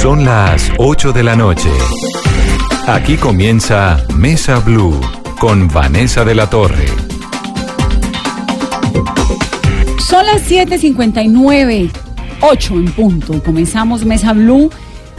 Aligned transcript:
Son 0.00 0.24
las 0.24 0.72
8 0.78 1.12
de 1.12 1.22
la 1.22 1.36
noche. 1.36 1.68
Aquí 2.86 3.18
comienza 3.18 4.02
Mesa 4.16 4.58
Blue 4.60 4.98
con 5.38 5.68
Vanessa 5.68 6.24
de 6.24 6.34
la 6.34 6.48
Torre. 6.48 6.86
Son 9.98 10.24
las 10.24 10.40
7:59, 10.50 11.90
8 12.40 12.74
en 12.76 12.92
punto. 12.92 13.34
Y 13.34 13.40
comenzamos 13.40 14.06
Mesa 14.06 14.32
Blue 14.32 14.70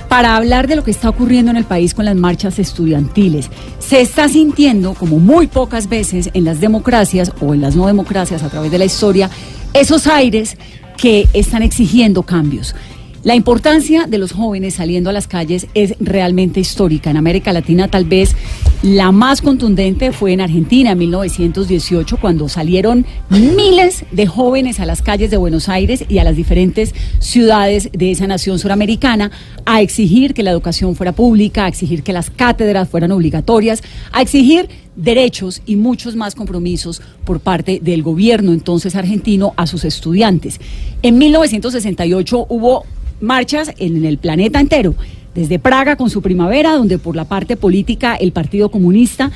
para 0.09 0.35
hablar 0.35 0.67
de 0.67 0.75
lo 0.75 0.83
que 0.83 0.89
está 0.89 1.09
ocurriendo 1.09 1.51
en 1.51 1.57
el 1.57 1.65
país 1.65 1.93
con 1.93 2.05
las 2.05 2.15
marchas 2.15 2.57
estudiantiles. 2.57 3.51
Se 3.77 4.01
está 4.01 4.29
sintiendo, 4.29 4.95
como 4.95 5.19
muy 5.19 5.45
pocas 5.45 5.89
veces 5.89 6.31
en 6.33 6.43
las 6.43 6.59
democracias 6.59 7.31
o 7.39 7.53
en 7.53 7.61
las 7.61 7.75
no 7.75 7.85
democracias 7.85 8.41
a 8.41 8.49
través 8.49 8.71
de 8.71 8.79
la 8.79 8.85
historia, 8.85 9.29
esos 9.75 10.07
aires 10.07 10.57
que 10.97 11.27
están 11.33 11.61
exigiendo 11.61 12.23
cambios. 12.23 12.75
La 13.23 13.35
importancia 13.35 14.07
de 14.07 14.17
los 14.17 14.31
jóvenes 14.31 14.73
saliendo 14.73 15.11
a 15.11 15.13
las 15.13 15.27
calles 15.27 15.67
es 15.75 15.93
realmente 15.99 16.59
histórica. 16.59 17.11
En 17.11 17.17
América 17.17 17.53
Latina 17.53 17.87
tal 17.87 18.05
vez 18.05 18.35
la 18.81 19.11
más 19.11 19.43
contundente 19.43 20.11
fue 20.11 20.33
en 20.33 20.41
Argentina 20.41 20.93
en 20.93 20.97
1918 20.97 22.17
cuando 22.19 22.49
salieron 22.49 23.05
miles 23.29 24.05
de 24.11 24.25
jóvenes 24.25 24.79
a 24.79 24.87
las 24.87 25.03
calles 25.03 25.29
de 25.29 25.37
Buenos 25.37 25.69
Aires 25.69 26.03
y 26.09 26.17
a 26.17 26.23
las 26.23 26.35
diferentes 26.35 26.95
ciudades 27.19 27.91
de 27.91 28.09
esa 28.09 28.25
nación 28.25 28.57
suramericana 28.57 29.29
a 29.65 29.81
exigir 29.81 30.33
que 30.33 30.41
la 30.41 30.49
educación 30.49 30.95
fuera 30.95 31.11
pública, 31.11 31.65
a 31.65 31.67
exigir 31.67 32.01
que 32.01 32.13
las 32.13 32.31
cátedras 32.31 32.89
fueran 32.89 33.11
obligatorias, 33.11 33.83
a 34.13 34.23
exigir 34.23 34.67
derechos 34.95 35.61
y 35.67 35.75
muchos 35.75 36.15
más 36.15 36.33
compromisos 36.33 37.03
por 37.23 37.39
parte 37.39 37.79
del 37.83 38.01
gobierno 38.01 38.51
entonces 38.51 38.95
argentino 38.95 39.53
a 39.57 39.67
sus 39.67 39.85
estudiantes. 39.85 40.59
En 41.03 41.19
1968 41.19 42.47
hubo 42.49 42.83
marchas 43.21 43.73
en 43.77 44.03
el 44.05 44.17
planeta 44.17 44.59
entero. 44.59 44.95
Desde 45.33 45.59
Praga 45.59 45.95
con 45.95 46.09
su 46.09 46.21
primavera, 46.21 46.73
donde 46.73 46.97
por 46.97 47.15
la 47.15 47.25
parte 47.25 47.55
política 47.55 48.15
el 48.15 48.33
Partido 48.33 48.69
Comunista 48.69 49.31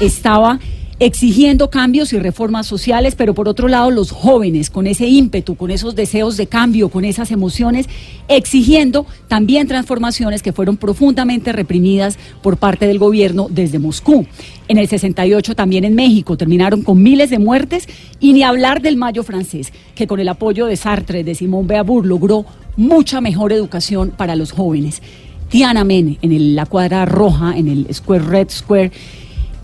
estaba 0.00 0.60
exigiendo 1.04 1.68
cambios 1.68 2.12
y 2.12 2.18
reformas 2.20 2.64
sociales, 2.64 3.16
pero 3.16 3.34
por 3.34 3.48
otro 3.48 3.66
lado 3.66 3.90
los 3.90 4.12
jóvenes 4.12 4.70
con 4.70 4.86
ese 4.86 5.08
ímpetu, 5.08 5.56
con 5.56 5.72
esos 5.72 5.96
deseos 5.96 6.36
de 6.36 6.46
cambio, 6.46 6.90
con 6.90 7.04
esas 7.04 7.32
emociones, 7.32 7.88
exigiendo 8.28 9.04
también 9.26 9.66
transformaciones 9.66 10.44
que 10.44 10.52
fueron 10.52 10.76
profundamente 10.76 11.50
reprimidas 11.50 12.20
por 12.40 12.56
parte 12.56 12.86
del 12.86 13.00
gobierno 13.00 13.48
desde 13.50 13.80
Moscú. 13.80 14.26
En 14.68 14.78
el 14.78 14.86
68 14.86 15.56
también 15.56 15.84
en 15.84 15.96
México 15.96 16.36
terminaron 16.36 16.82
con 16.82 17.02
miles 17.02 17.30
de 17.30 17.40
muertes 17.40 17.88
y 18.20 18.32
ni 18.32 18.44
hablar 18.44 18.80
del 18.80 18.96
Mayo 18.96 19.24
francés, 19.24 19.72
que 19.96 20.06
con 20.06 20.20
el 20.20 20.28
apoyo 20.28 20.66
de 20.66 20.76
Sartre, 20.76 21.24
de 21.24 21.34
Simón 21.34 21.66
Beauvoir, 21.66 22.06
logró 22.06 22.46
mucha 22.76 23.20
mejor 23.20 23.52
educación 23.52 24.12
para 24.16 24.36
los 24.36 24.52
jóvenes. 24.52 25.02
Tiananmen, 25.48 26.16
en 26.22 26.54
la 26.54 26.64
cuadra 26.64 27.04
roja, 27.06 27.58
en 27.58 27.66
el 27.66 27.92
Square 27.92 28.24
Red 28.24 28.50
Square, 28.50 28.92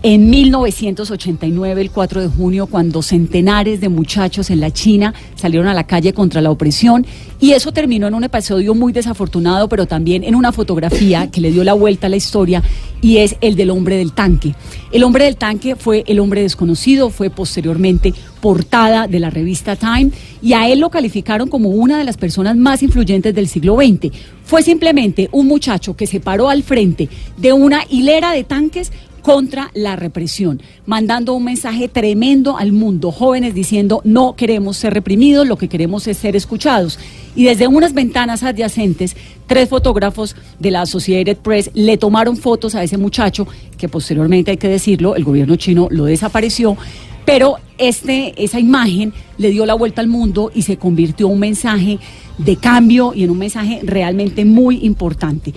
en 0.01 0.29
1989, 0.29 1.81
el 1.81 1.91
4 1.91 2.21
de 2.21 2.27
junio, 2.29 2.67
cuando 2.67 3.01
centenares 3.01 3.81
de 3.81 3.89
muchachos 3.89 4.49
en 4.49 4.61
la 4.61 4.71
China 4.71 5.13
salieron 5.35 5.67
a 5.67 5.73
la 5.73 5.85
calle 5.85 6.13
contra 6.13 6.39
la 6.39 6.51
opresión 6.51 7.05
y 7.41 7.51
eso 7.51 7.73
terminó 7.73 8.07
en 8.07 8.13
un 8.13 8.23
episodio 8.23 8.73
muy 8.75 8.93
desafortunado, 8.93 9.67
pero 9.67 9.87
también 9.87 10.23
en 10.23 10.35
una 10.35 10.53
fotografía 10.53 11.29
que 11.29 11.41
le 11.41 11.51
dio 11.51 11.65
la 11.65 11.73
vuelta 11.73 12.07
a 12.07 12.09
la 12.09 12.15
historia 12.15 12.63
y 13.01 13.17
es 13.17 13.35
el 13.41 13.55
del 13.57 13.71
hombre 13.71 13.97
del 13.97 14.13
tanque. 14.13 14.55
El 14.93 15.03
hombre 15.03 15.25
del 15.25 15.35
tanque 15.35 15.75
fue 15.75 16.05
el 16.07 16.19
hombre 16.19 16.43
desconocido, 16.43 17.09
fue 17.09 17.29
posteriormente 17.29 18.13
portada 18.39 19.07
de 19.07 19.19
la 19.19 19.29
revista 19.29 19.75
Time 19.75 20.11
y 20.41 20.53
a 20.53 20.69
él 20.69 20.79
lo 20.79 20.89
calificaron 20.89 21.49
como 21.49 21.69
una 21.69 21.97
de 21.97 22.05
las 22.05 22.15
personas 22.15 22.55
más 22.55 22.83
influyentes 22.83 23.35
del 23.35 23.49
siglo 23.49 23.75
XX. 23.75 24.15
Fue 24.45 24.63
simplemente 24.63 25.27
un 25.31 25.47
muchacho 25.47 25.95
que 25.95 26.07
se 26.07 26.21
paró 26.21 26.49
al 26.49 26.63
frente 26.63 27.09
de 27.37 27.53
una 27.53 27.83
hilera 27.89 28.31
de 28.31 28.45
tanques 28.45 28.91
contra 29.21 29.71
la 29.73 29.95
represión, 29.95 30.61
mandando 30.85 31.33
un 31.33 31.43
mensaje 31.43 31.87
tremendo 31.87 32.57
al 32.57 32.71
mundo, 32.71 33.11
jóvenes 33.11 33.53
diciendo 33.53 34.01
no 34.03 34.35
queremos 34.35 34.77
ser 34.77 34.93
reprimidos, 34.93 35.47
lo 35.47 35.57
que 35.57 35.67
queremos 35.67 36.07
es 36.07 36.17
ser 36.17 36.35
escuchados. 36.35 36.99
Y 37.35 37.45
desde 37.45 37.67
unas 37.67 37.93
ventanas 37.93 38.43
adyacentes, 38.43 39.15
tres 39.47 39.69
fotógrafos 39.69 40.35
de 40.59 40.71
la 40.71 40.81
Associated 40.81 41.37
Press 41.37 41.71
le 41.73 41.97
tomaron 41.97 42.37
fotos 42.37 42.75
a 42.75 42.83
ese 42.83 42.97
muchacho, 42.97 43.47
que 43.77 43.89
posteriormente 43.89 44.51
hay 44.51 44.57
que 44.57 44.67
decirlo, 44.67 45.15
el 45.15 45.23
gobierno 45.23 45.55
chino 45.55 45.87
lo 45.89 46.05
desapareció, 46.05 46.77
pero 47.25 47.57
este, 47.77 48.33
esa 48.43 48.59
imagen 48.59 49.13
le 49.37 49.51
dio 49.51 49.65
la 49.65 49.75
vuelta 49.75 50.01
al 50.01 50.07
mundo 50.07 50.51
y 50.53 50.63
se 50.63 50.77
convirtió 50.77 51.27
en 51.27 51.33
un 51.33 51.39
mensaje 51.39 51.99
de 52.37 52.55
cambio 52.55 53.13
y 53.13 53.23
en 53.23 53.29
un 53.29 53.37
mensaje 53.37 53.81
realmente 53.83 54.45
muy 54.45 54.85
importante. 54.85 55.53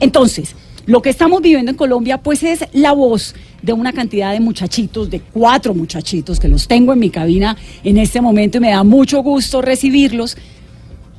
Entonces, 0.00 0.54
lo 0.86 1.02
que 1.02 1.10
estamos 1.10 1.40
viviendo 1.40 1.70
en 1.70 1.76
Colombia, 1.76 2.18
pues 2.18 2.42
es 2.42 2.64
la 2.72 2.92
voz 2.92 3.34
de 3.62 3.72
una 3.72 3.92
cantidad 3.92 4.32
de 4.32 4.40
muchachitos, 4.40 5.10
de 5.10 5.20
cuatro 5.20 5.74
muchachitos 5.74 6.38
que 6.38 6.48
los 6.48 6.68
tengo 6.68 6.92
en 6.92 6.98
mi 6.98 7.10
cabina 7.10 7.56
en 7.82 7.96
este 7.98 8.20
momento 8.20 8.58
y 8.58 8.60
me 8.60 8.70
da 8.70 8.84
mucho 8.84 9.22
gusto 9.22 9.62
recibirlos, 9.62 10.36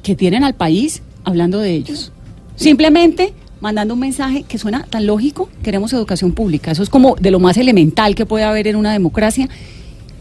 que 0.04 0.16
tienen 0.16 0.44
al 0.44 0.54
país 0.54 1.02
hablando 1.24 1.60
de 1.60 1.72
ellos. 1.72 2.12
Simplemente 2.56 3.34
mandando 3.60 3.96
un 3.96 4.00
mensaje 4.00 4.44
que 4.44 4.60
suena 4.60 4.84
tan 4.84 5.08
lógico, 5.08 5.50
queremos 5.64 5.92
educación 5.94 6.34
pública. 6.34 6.72
Eso 6.72 6.84
es 6.84 6.90
como 6.90 7.16
de 7.16 7.32
lo 7.32 7.40
más 7.40 7.58
elemental 7.58 8.14
que 8.14 8.28
puede 8.28 8.44
haber 8.44 8.68
en 8.68 8.76
una 8.76 8.94
democracia. 8.94 9.50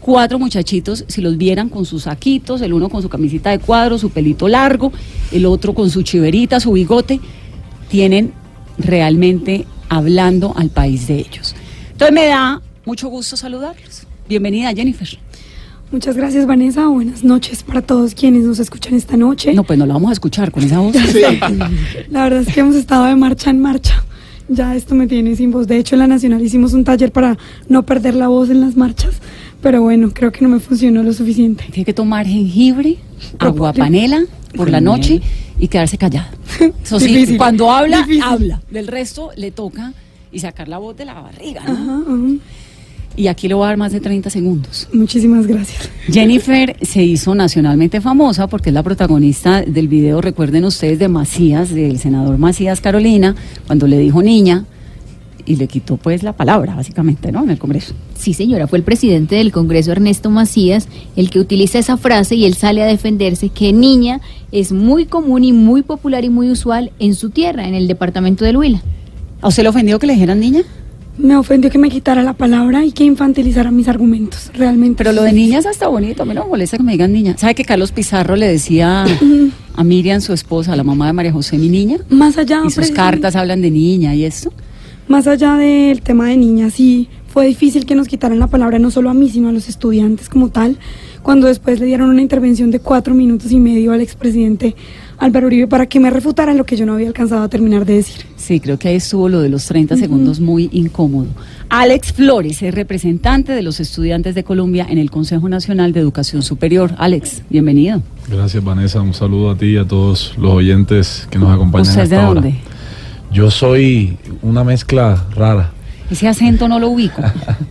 Cuatro 0.01 0.39
muchachitos, 0.39 1.05
si 1.07 1.21
los 1.21 1.37
vieran 1.37 1.69
con 1.69 1.85
sus 1.85 2.03
saquitos, 2.03 2.61
el 2.61 2.73
uno 2.73 2.89
con 2.89 3.03
su 3.03 3.09
camisita 3.09 3.51
de 3.51 3.59
cuadro, 3.59 3.99
su 3.99 4.09
pelito 4.09 4.47
largo, 4.47 4.91
el 5.31 5.45
otro 5.45 5.75
con 5.75 5.91
su 5.91 6.01
chiverita, 6.01 6.59
su 6.59 6.71
bigote, 6.71 7.19
tienen 7.87 8.33
realmente 8.77 9.65
hablando 9.89 10.53
al 10.55 10.69
país 10.69 11.07
de 11.07 11.19
ellos. 11.19 11.55
Entonces 11.91 12.13
me 12.13 12.25
da 12.27 12.61
mucho 12.85 13.07
gusto 13.09 13.37
saludarlos. 13.37 14.03
Bienvenida, 14.27 14.73
Jennifer. 14.73 15.07
Muchas 15.91 16.17
gracias, 16.17 16.45
Vanessa. 16.47 16.87
Buenas 16.87 17.23
noches 17.23 17.63
para 17.63 17.81
todos 17.81 18.15
quienes 18.15 18.43
nos 18.43 18.59
escuchan 18.59 18.95
esta 18.95 19.17
noche. 19.17 19.53
No, 19.53 19.63
pues 19.63 19.77
no 19.77 19.85
la 19.85 19.93
vamos 19.93 20.09
a 20.09 20.13
escuchar 20.13 20.51
con 20.51 20.63
esa 20.63 20.79
voz. 20.79 20.95
La 22.09 22.23
verdad 22.23 22.41
es 22.41 22.53
que 22.53 22.59
hemos 22.59 22.75
estado 22.75 23.05
de 23.05 23.15
marcha 23.15 23.49
en 23.49 23.59
marcha. 23.59 24.03
Ya 24.47 24.75
esto 24.75 24.93
me 24.93 25.07
tiene 25.07 25.35
sin 25.35 25.51
voz. 25.51 25.67
De 25.67 25.77
hecho, 25.77 25.95
en 25.95 25.99
la 25.99 26.07
Nacional 26.07 26.41
hicimos 26.41 26.73
un 26.73 26.83
taller 26.83 27.11
para 27.11 27.37
no 27.69 27.83
perder 27.83 28.15
la 28.15 28.27
voz 28.27 28.49
en 28.49 28.61
las 28.61 28.75
marchas. 28.75 29.15
Pero 29.61 29.81
bueno, 29.81 30.11
creo 30.13 30.31
que 30.31 30.41
no 30.41 30.49
me 30.49 30.59
funcionó 30.59 31.01
lo 31.01 31.13
suficiente. 31.13 31.65
Tiene 31.71 31.85
que 31.85 31.93
tomar 31.93 32.27
jengibre, 32.27 32.97
agua 33.39 33.73
panela 33.73 34.21
por 34.55 34.69
la 34.69 34.81
noche 34.81 35.21
y 35.59 35.67
quedarse 35.67 35.97
callada. 35.97 36.29
Eso 36.83 36.99
sí, 36.99 37.07
Difícil. 37.07 37.37
cuando 37.37 37.71
habla, 37.71 37.99
Difícil. 37.99 38.21
habla. 38.23 38.61
Del 38.69 38.87
resto 38.87 39.31
le 39.35 39.51
toca 39.51 39.93
y 40.31 40.39
sacar 40.39 40.67
la 40.67 40.77
voz 40.77 40.97
de 40.97 41.05
la 41.05 41.13
barriga. 41.13 41.63
¿no? 41.65 41.73
Ajá, 41.73 42.01
ajá. 42.07 42.33
Y 43.17 43.27
aquí 43.27 43.47
le 43.47 43.53
voy 43.53 43.63
a 43.63 43.67
dar 43.67 43.77
más 43.77 43.93
de 43.93 44.01
30 44.01 44.29
segundos. 44.29 44.89
Muchísimas 44.91 45.47
gracias. 45.47 45.89
Jennifer 46.11 46.75
se 46.81 47.01
hizo 47.01 47.33
nacionalmente 47.33 48.01
famosa 48.01 48.47
porque 48.47 48.71
es 48.71 48.73
la 48.73 48.83
protagonista 48.83 49.61
del 49.61 49.87
video, 49.87 50.19
recuerden 50.19 50.65
ustedes, 50.65 50.99
de 50.99 51.07
Macías, 51.07 51.73
del 51.73 51.97
senador 51.99 52.37
Macías 52.37 52.81
Carolina, 52.81 53.33
cuando 53.67 53.87
le 53.87 53.97
dijo 53.99 54.21
niña 54.21 54.65
y 55.45 55.55
le 55.55 55.67
quitó 55.67 55.97
pues 55.97 56.23
la 56.23 56.33
palabra, 56.33 56.75
básicamente, 56.75 57.31
¿no? 57.31 57.43
En 57.43 57.51
el 57.51 57.57
Congreso. 57.57 57.93
Sí, 58.17 58.33
señora, 58.33 58.67
fue 58.67 58.79
el 58.79 58.83
presidente 58.83 59.35
del 59.35 59.51
Congreso, 59.51 59.91
Ernesto 59.91 60.29
Macías, 60.29 60.87
el 61.15 61.29
que 61.29 61.39
utiliza 61.39 61.79
esa 61.79 61.97
frase 61.97 62.35
y 62.35 62.45
él 62.45 62.55
sale 62.55 62.81
a 62.81 62.85
defenderse 62.85 63.49
que 63.49 63.73
niña 63.73 64.21
es 64.51 64.71
muy 64.71 65.05
común 65.05 65.43
y 65.43 65.53
muy 65.53 65.81
popular 65.81 66.23
y 66.23 66.29
muy 66.29 66.49
usual 66.49 66.91
en 66.99 67.15
su 67.15 67.29
tierra, 67.29 67.67
en 67.67 67.75
el 67.75 67.87
departamento 67.87 68.45
del 68.45 68.57
Huila. 68.57 68.81
¿A 69.41 69.47
usted 69.47 69.63
le 69.63 69.69
ofendió 69.69 69.99
que 69.99 70.07
le 70.07 70.13
dijeran 70.13 70.39
niña? 70.39 70.61
Me 71.17 71.37
ofendió 71.37 71.69
que 71.69 71.77
me 71.77 71.89
quitara 71.89 72.23
la 72.23 72.33
palabra 72.33 72.83
y 72.83 72.91
que 72.91 73.05
infantilizara 73.05 73.71
mis 73.71 73.87
argumentos, 73.87 74.51
realmente. 74.53 74.97
Pero 74.97 75.13
lo 75.13 75.23
de 75.23 75.31
niña 75.31 75.59
es 75.59 75.65
hasta 75.65 75.87
bonito, 75.87 76.23
a 76.23 76.25
mí 76.25 76.33
no 76.33 76.43
me 76.43 76.49
molesta 76.49 76.75
que 76.75 76.83
me 76.83 76.91
digan 76.91 77.13
niña. 77.13 77.37
¿Sabe 77.37 77.55
que 77.55 77.63
Carlos 77.63 77.93
Pizarro 77.93 78.35
le 78.35 78.47
decía 78.47 79.05
a 79.75 79.83
Miriam, 79.83 80.19
su 80.19 80.33
esposa, 80.33 80.75
la 80.75 80.83
mamá 80.83 81.07
de 81.07 81.13
María 81.13 81.31
José, 81.31 81.57
mi 81.57 81.69
niña? 81.69 81.99
Más 82.09 82.37
allá, 82.37 82.63
Y 82.65 82.71
sus 82.71 82.91
cartas 82.91 83.35
hablan 83.37 83.61
de 83.61 83.71
niña 83.71 84.13
y 84.13 84.25
esto. 84.25 84.51
Más 85.07 85.27
allá 85.27 85.55
del 85.55 86.01
tema 86.01 86.29
de 86.29 86.37
niñas, 86.37 86.73
sí, 86.73 87.09
fue 87.27 87.45
difícil 87.47 87.85
que 87.85 87.95
nos 87.95 88.07
quitaran 88.07 88.39
la 88.39 88.47
palabra 88.47 88.79
no 88.79 88.89
solo 88.89 89.09
a 89.09 89.13
mí, 89.13 89.29
sino 89.29 89.49
a 89.49 89.51
los 89.51 89.67
estudiantes 89.69 90.29
como 90.29 90.49
tal, 90.49 90.77
cuando 91.21 91.47
después 91.47 91.79
le 91.79 91.85
dieron 91.85 92.09
una 92.09 92.21
intervención 92.21 92.71
de 92.71 92.79
cuatro 92.79 93.13
minutos 93.13 93.51
y 93.51 93.59
medio 93.59 93.91
al 93.91 94.01
expresidente 94.01 94.75
Álvaro 95.17 95.47
Uribe 95.47 95.67
para 95.67 95.85
que 95.85 95.99
me 95.99 96.09
refutara 96.09 96.53
lo 96.53 96.65
que 96.65 96.75
yo 96.75 96.85
no 96.85 96.93
había 96.93 97.07
alcanzado 97.07 97.43
a 97.43 97.49
terminar 97.49 97.85
de 97.85 97.95
decir. 97.95 98.25
Sí, 98.35 98.59
creo 98.59 98.79
que 98.79 98.87
ahí 98.87 98.95
estuvo 98.95 99.29
lo 99.29 99.41
de 99.41 99.49
los 99.49 99.65
30 99.65 99.97
segundos 99.97 100.39
muy 100.39 100.69
incómodo. 100.71 101.27
Alex 101.69 102.13
Flores 102.13 102.61
es 102.61 102.73
representante 102.73 103.51
de 103.51 103.61
los 103.61 103.79
estudiantes 103.79 104.33
de 104.33 104.43
Colombia 104.43 104.85
en 104.89 104.97
el 104.97 105.11
Consejo 105.11 105.49
Nacional 105.49 105.93
de 105.93 105.99
Educación 105.99 106.41
Superior. 106.41 106.95
Alex, 106.97 107.43
bienvenido. 107.49 108.01
Gracias 108.29 108.63
Vanessa, 108.63 109.01
un 109.01 109.13
saludo 109.13 109.51
a 109.51 109.57
ti 109.57 109.67
y 109.67 109.77
a 109.77 109.85
todos 109.85 110.33
los 110.37 110.51
oyentes 110.51 111.27
que 111.29 111.37
nos 111.37 111.53
acompañan. 111.53 111.87
¿Usted 111.87 112.03
es 112.03 112.09
de 112.09 112.15
hasta 112.15 112.27
ahora. 112.27 112.41
Yo 113.35 113.51
soy 113.51 114.17
una 114.41 114.63
mezcla 114.63 115.25
rara. 115.35 115.71
Ese 116.09 116.25
acento 116.29 116.69
no 116.69 116.79
lo 116.79 116.87
ubico. 116.87 117.21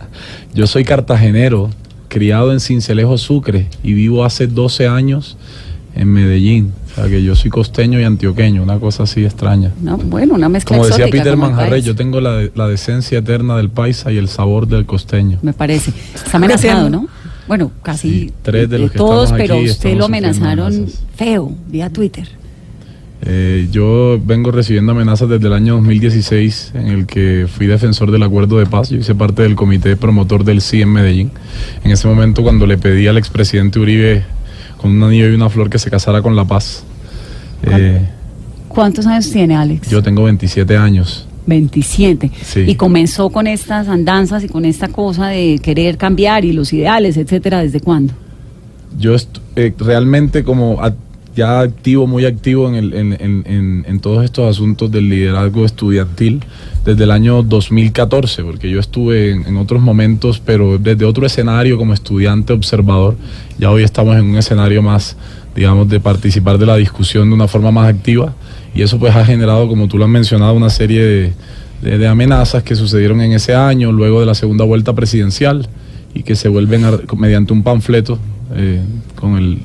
Yo 0.53 0.67
soy 0.67 0.83
cartagenero, 0.83 1.71
criado 2.07 2.53
en 2.53 2.59
Cincelejo, 2.59 3.17
Sucre 3.17 3.65
y 3.81 3.93
vivo 3.93 4.23
hace 4.23 4.45
12 4.45 4.87
años 4.87 5.37
en 5.95 6.09
Medellín. 6.13 6.71
O 6.91 6.95
sea 6.95 7.09
que 7.09 7.23
yo 7.23 7.35
soy 7.35 7.49
costeño 7.49 7.99
y 7.99 8.03
antioqueño, 8.03 8.61
una 8.61 8.77
cosa 8.79 9.03
así 9.03 9.25
extraña. 9.25 9.71
No, 9.81 9.97
bueno, 9.97 10.35
una 10.35 10.49
mezcla 10.49 10.77
Como 10.77 10.87
decía 10.87 11.05
exótica, 11.05 11.23
Peter 11.23 11.39
como 11.39 11.75
yo 11.77 11.95
tengo 11.95 12.21
la, 12.21 12.33
de- 12.33 12.51
la 12.53 12.67
decencia 12.67 13.17
eterna 13.17 13.57
del 13.57 13.69
paisa 13.69 14.11
y 14.11 14.17
el 14.17 14.29
sabor 14.29 14.67
del 14.67 14.85
costeño. 14.85 15.39
Me 15.41 15.51
parece. 15.53 15.91
Está 16.13 16.37
amenazado, 16.37 16.91
¿no? 16.91 17.07
Bueno, 17.47 17.71
casi 17.81 18.09
Sí, 18.09 18.33
tres 18.43 18.69
de 18.69 18.77
los 18.79 18.91
que 18.91 18.97
todos, 18.99 19.31
pero 19.33 19.55
aquí 19.55 19.69
usted 19.69 19.97
lo 19.97 20.05
amenazaron 20.05 20.85
feo 21.15 21.51
vía 21.67 21.89
Twitter. 21.89 22.29
Eh, 23.21 23.69
yo 23.71 24.19
vengo 24.23 24.51
recibiendo 24.51 24.91
amenazas 24.91 25.29
desde 25.29 25.47
el 25.47 25.53
año 25.53 25.75
2016 25.75 26.73
en 26.75 26.87
el 26.87 27.05
que 27.05 27.47
fui 27.49 27.65
defensor 27.65 28.11
del 28.11 28.23
acuerdo 28.23 28.57
de 28.57 28.65
paz. 28.65 28.89
Yo 28.89 28.97
hice 28.97 29.15
parte 29.15 29.41
del 29.41 29.55
comité 29.55 29.95
promotor 29.95 30.43
del 30.43 30.61
sí 30.61 30.81
en 30.81 30.89
Medellín. 30.89 31.31
En 31.83 31.91
ese 31.91 32.07
momento 32.07 32.43
cuando 32.43 32.67
le 32.67 32.77
pedí 32.77 33.07
al 33.07 33.17
expresidente 33.17 33.79
Uribe 33.79 34.23
con 34.77 34.91
un 34.91 35.03
anillo 35.03 35.29
y 35.29 35.33
una 35.33 35.49
flor 35.49 35.69
que 35.69 35.79
se 35.79 35.89
casara 35.89 36.21
con 36.21 36.35
la 36.35 36.45
paz. 36.45 36.83
Eh, 37.63 38.01
¿Cuántos 38.67 39.07
años 39.07 39.29
tiene 39.31 39.55
Alex? 39.55 39.89
yo 39.89 40.03
tengo 40.03 40.23
27 40.23 40.77
años. 40.77 41.27
27. 41.47 42.31
Sí. 42.43 42.61
Y 42.61 42.75
comenzó 42.75 43.29
con 43.29 43.47
estas 43.47 43.87
andanzas 43.87 44.43
y 44.43 44.47
con 44.47 44.65
esta 44.65 44.87
cosa 44.87 45.27
de 45.27 45.59
querer 45.61 45.97
cambiar 45.97 46.43
y 46.43 46.53
los 46.53 46.73
ideales, 46.73 47.17
etcétera, 47.17 47.61
¿desde 47.61 47.79
cuándo? 47.79 48.13
Yo 48.97 49.15
eh, 49.55 49.73
realmente 49.77 50.43
como 50.43 50.81
ya 51.35 51.59
activo, 51.59 52.07
muy 52.07 52.25
activo 52.25 52.69
en, 52.69 52.75
el- 52.75 52.93
en- 52.93 53.99
todos 53.99 54.23
estos 54.23 54.49
asuntos 54.49 54.91
del 54.91 55.09
liderazgo 55.09 55.65
estudiantil 55.65 56.43
desde 56.85 57.03
el 57.03 57.11
año 57.11 57.41
2014, 57.43 58.43
porque 58.43 58.69
yo 58.69 58.79
estuve 58.79 59.31
en, 59.31 59.57
otros 59.57 59.81
momentos, 59.81 60.39
pero 60.39 60.77
desde 60.77 61.05
otro 61.05 61.25
escenario 61.25 61.77
como 61.77 61.93
estudiante 61.93 62.53
observador, 62.53 63.15
ya 63.57 63.71
hoy 63.71 63.83
estamos 63.83 64.15
en 64.15 64.25
un 64.25 64.37
escenario 64.37 64.81
más, 64.83 65.17
digamos, 65.55 65.89
de 65.89 65.99
participar 65.99 66.57
de 66.59 66.67
la 66.67 66.75
discusión 66.75 67.29
de 67.29 67.35
una 67.35 67.47
forma 67.47 67.71
más 67.71 67.87
activa, 67.89 68.33
y 68.75 68.83
eso 68.83 68.99
pues 68.99 69.15
ha 69.15 69.25
generado, 69.25 69.67
como 69.67 69.87
tú 69.87 69.97
lo 69.97 70.03
has 70.05 70.11
mencionado, 70.11 70.53
una 70.53 70.69
serie 70.69 71.33
de, 71.81 72.07
amenazas 72.07 72.63
que 72.63 72.75
sucedieron 72.75 73.21
en 73.21 73.31
ese 73.33 73.55
año, 73.55 73.91
luego 73.91 74.19
de 74.19 74.25
la 74.25 74.35
segunda 74.35 74.63
vuelta 74.65 74.93
presidencial, 74.93 75.67
y 76.13 76.23
que 76.23 76.35
se 76.35 76.47
vuelven 76.47 76.83
mediante 77.17 77.51
un 77.51 77.63
panfleto 77.63 78.19
eh, 78.55 78.81
con 79.15 79.37
el 79.37 79.59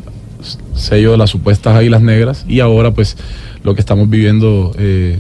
sello 0.75 1.13
de 1.13 1.19
las 1.19 1.31
supuestas 1.31 1.77
águilas 1.77 2.03
negras 2.03 2.45
y 2.49 2.61
ahora 2.61 2.93
pues 2.93 3.17
lo 3.63 3.75
que 3.75 3.81
estamos 3.81 4.09
viviendo 4.09 4.73
eh, 4.79 5.19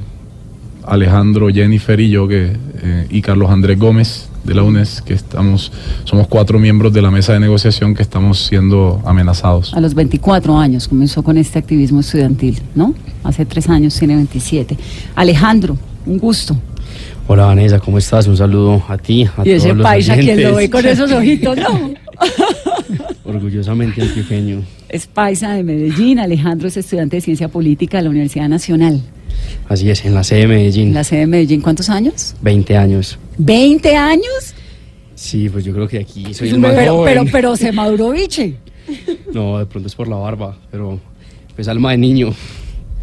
Alejandro, 0.86 1.48
Jennifer 1.48 2.00
y 2.00 2.10
yo 2.10 2.26
que, 2.26 2.56
eh, 2.82 3.06
y 3.10 3.22
Carlos 3.22 3.50
Andrés 3.50 3.78
Gómez 3.78 4.28
de 4.44 4.54
la 4.54 4.62
UNES 4.62 5.02
que 5.02 5.14
estamos 5.14 5.70
somos 6.04 6.26
cuatro 6.26 6.58
miembros 6.58 6.92
de 6.92 7.02
la 7.02 7.10
mesa 7.10 7.32
de 7.32 7.40
negociación 7.40 7.94
que 7.94 8.02
estamos 8.02 8.46
siendo 8.46 9.00
amenazados. 9.04 9.74
A 9.74 9.80
los 9.80 9.94
24 9.94 10.56
años 10.56 10.88
comenzó 10.88 11.22
con 11.22 11.36
este 11.36 11.58
activismo 11.58 12.00
estudiantil, 12.00 12.60
¿no? 12.74 12.94
Hace 13.22 13.44
tres 13.44 13.68
años 13.68 13.96
tiene 13.98 14.16
27. 14.16 14.76
Alejandro, 15.14 15.76
un 16.06 16.18
gusto. 16.18 16.56
Hola 17.28 17.46
Vanessa, 17.46 17.78
¿cómo 17.78 17.98
estás? 17.98 18.26
Un 18.26 18.36
saludo 18.36 18.82
a 18.88 18.98
ti, 18.98 19.28
a 19.36 19.46
y 19.46 19.52
ese 19.52 19.72
los 19.74 19.84
paisa, 19.84 20.16
quien 20.16 20.42
lo 20.42 20.56
ve 20.56 20.68
con 20.68 20.84
esos 20.84 21.12
ojitos, 21.12 21.56
¿no? 21.56 21.92
Orgullosamente 23.24 24.02
antioqueño. 24.02 24.62
Es 24.90 25.06
paisa 25.06 25.52
de 25.54 25.62
Medellín. 25.62 26.18
Alejandro 26.18 26.66
es 26.66 26.76
estudiante 26.76 27.16
de 27.16 27.20
Ciencia 27.20 27.48
Política 27.48 27.98
de 27.98 28.04
la 28.04 28.10
Universidad 28.10 28.48
Nacional. 28.48 29.00
Así 29.68 29.88
es, 29.88 30.04
en 30.04 30.14
la 30.14 30.24
sede 30.24 30.40
de 30.40 30.44
En 30.44 30.50
Medellín. 30.50 30.94
la 30.94 31.04
sede 31.04 31.20
de 31.20 31.26
Medellín, 31.28 31.60
¿cuántos 31.60 31.88
años? 31.88 32.34
20 32.42 32.76
años. 32.76 33.16
¿20 33.38 33.94
años? 33.94 34.54
Sí, 35.14 35.48
pues 35.48 35.64
yo 35.64 35.72
creo 35.72 35.86
que 35.86 35.98
aquí 36.00 36.34
soy 36.34 36.48
pero, 36.50 36.56
el 36.56 36.60
más 36.60 36.72
pero, 36.74 36.94
joven. 36.96 37.28
pero 37.30 37.56
se 37.56 37.72
maduró 37.72 38.10
biche. 38.10 38.56
No, 39.32 39.58
de 39.60 39.66
pronto 39.66 39.86
es 39.86 39.94
por 39.94 40.08
la 40.08 40.16
barba, 40.16 40.58
pero 40.72 40.98
pues 41.54 41.68
alma 41.68 41.92
de 41.92 41.98
niño. 41.98 42.34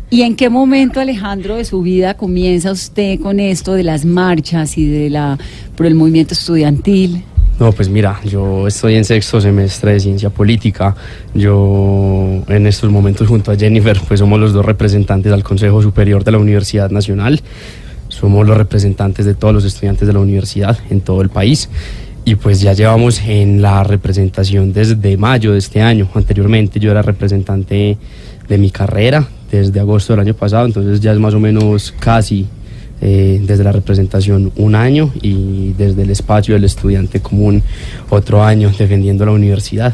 ¿Y 0.10 0.24
en 0.24 0.36
qué 0.36 0.50
momento, 0.50 1.00
Alejandro, 1.00 1.56
de 1.56 1.63
su 1.63 1.81
vida 1.81 2.16
comienza 2.16 2.72
usted 2.72 3.19
con 3.22 3.39
esto 3.39 3.74
de 3.74 3.84
las 3.84 4.04
marchas 4.04 4.78
y 4.78 4.86
de 4.86 5.10
la 5.10 5.38
por 5.78 5.86
el 5.86 5.95
movimiento 5.95 6.34
estudiantil? 6.34 7.24
No, 7.59 7.71
pues 7.71 7.89
mira, 7.89 8.19
yo 8.24 8.68
estoy 8.68 8.95
en 8.95 9.04
sexto 9.04 9.42
semestre 9.42 9.94
de 9.94 10.00
ciencia 10.00 10.30
política. 10.30 10.95
Yo 11.33 12.44
en 12.48 12.68
estos 12.68 12.92
momentos 12.92 13.27
junto 13.27 13.51
a 13.51 13.56
Jennifer, 13.56 14.00
pues 14.07 14.19
somos 14.19 14.39
los 14.39 14.54
dos 14.54 14.63
representantes 14.63 15.33
al 15.33 15.44
Consejo 15.44 15.81
Superior 15.81 16.24
de 16.24 16.31
la 16.31 16.38
Universidad 16.38 16.92
Nacional. 16.92 17.42
Somos 18.09 18.45
los 18.45 18.56
representantes 18.56 19.25
de 19.25 19.33
todos 19.33 19.56
los 19.56 19.65
estudiantes 19.65 20.07
de 20.07 20.13
la 20.13 20.19
universidad 20.19 20.77
en 20.92 21.01
todo 21.01 21.24
el 21.24 21.30
país. 21.30 21.68
Y 22.25 22.36
pues 22.36 22.62
ya 22.62 22.74
llevamos 22.74 23.21
en 23.25 23.62
la 23.63 23.83
representación 23.83 24.71
desde 24.71 25.18
mayo 25.18 25.53
de 25.53 25.57
este 25.57 25.81
año. 25.81 26.07
Anteriormente 26.13 26.80
yo 26.80 26.92
era 26.92 27.01
representante 27.01 27.98
de 28.48 28.57
mi 28.60 28.69
carrera 28.69 29.27
desde 29.51 29.80
agosto 29.80 30.13
del 30.13 30.19
año 30.19 30.33
pasado, 30.33 30.65
entonces 30.65 31.00
ya 31.00 31.12
es 31.12 31.19
más 31.19 31.33
o 31.33 31.39
menos 31.39 31.94
casi 32.00 32.45
eh, 33.01 33.41
desde 33.45 33.63
la 33.63 33.71
representación 33.71 34.51
un 34.55 34.75
año 34.75 35.11
y 35.21 35.73
desde 35.73 36.03
el 36.03 36.09
espacio 36.09 36.55
del 36.55 36.63
estudiante 36.63 37.19
común 37.19 37.63
otro 38.09 38.44
año 38.44 38.71
defendiendo 38.77 39.25
la 39.25 39.31
universidad. 39.31 39.94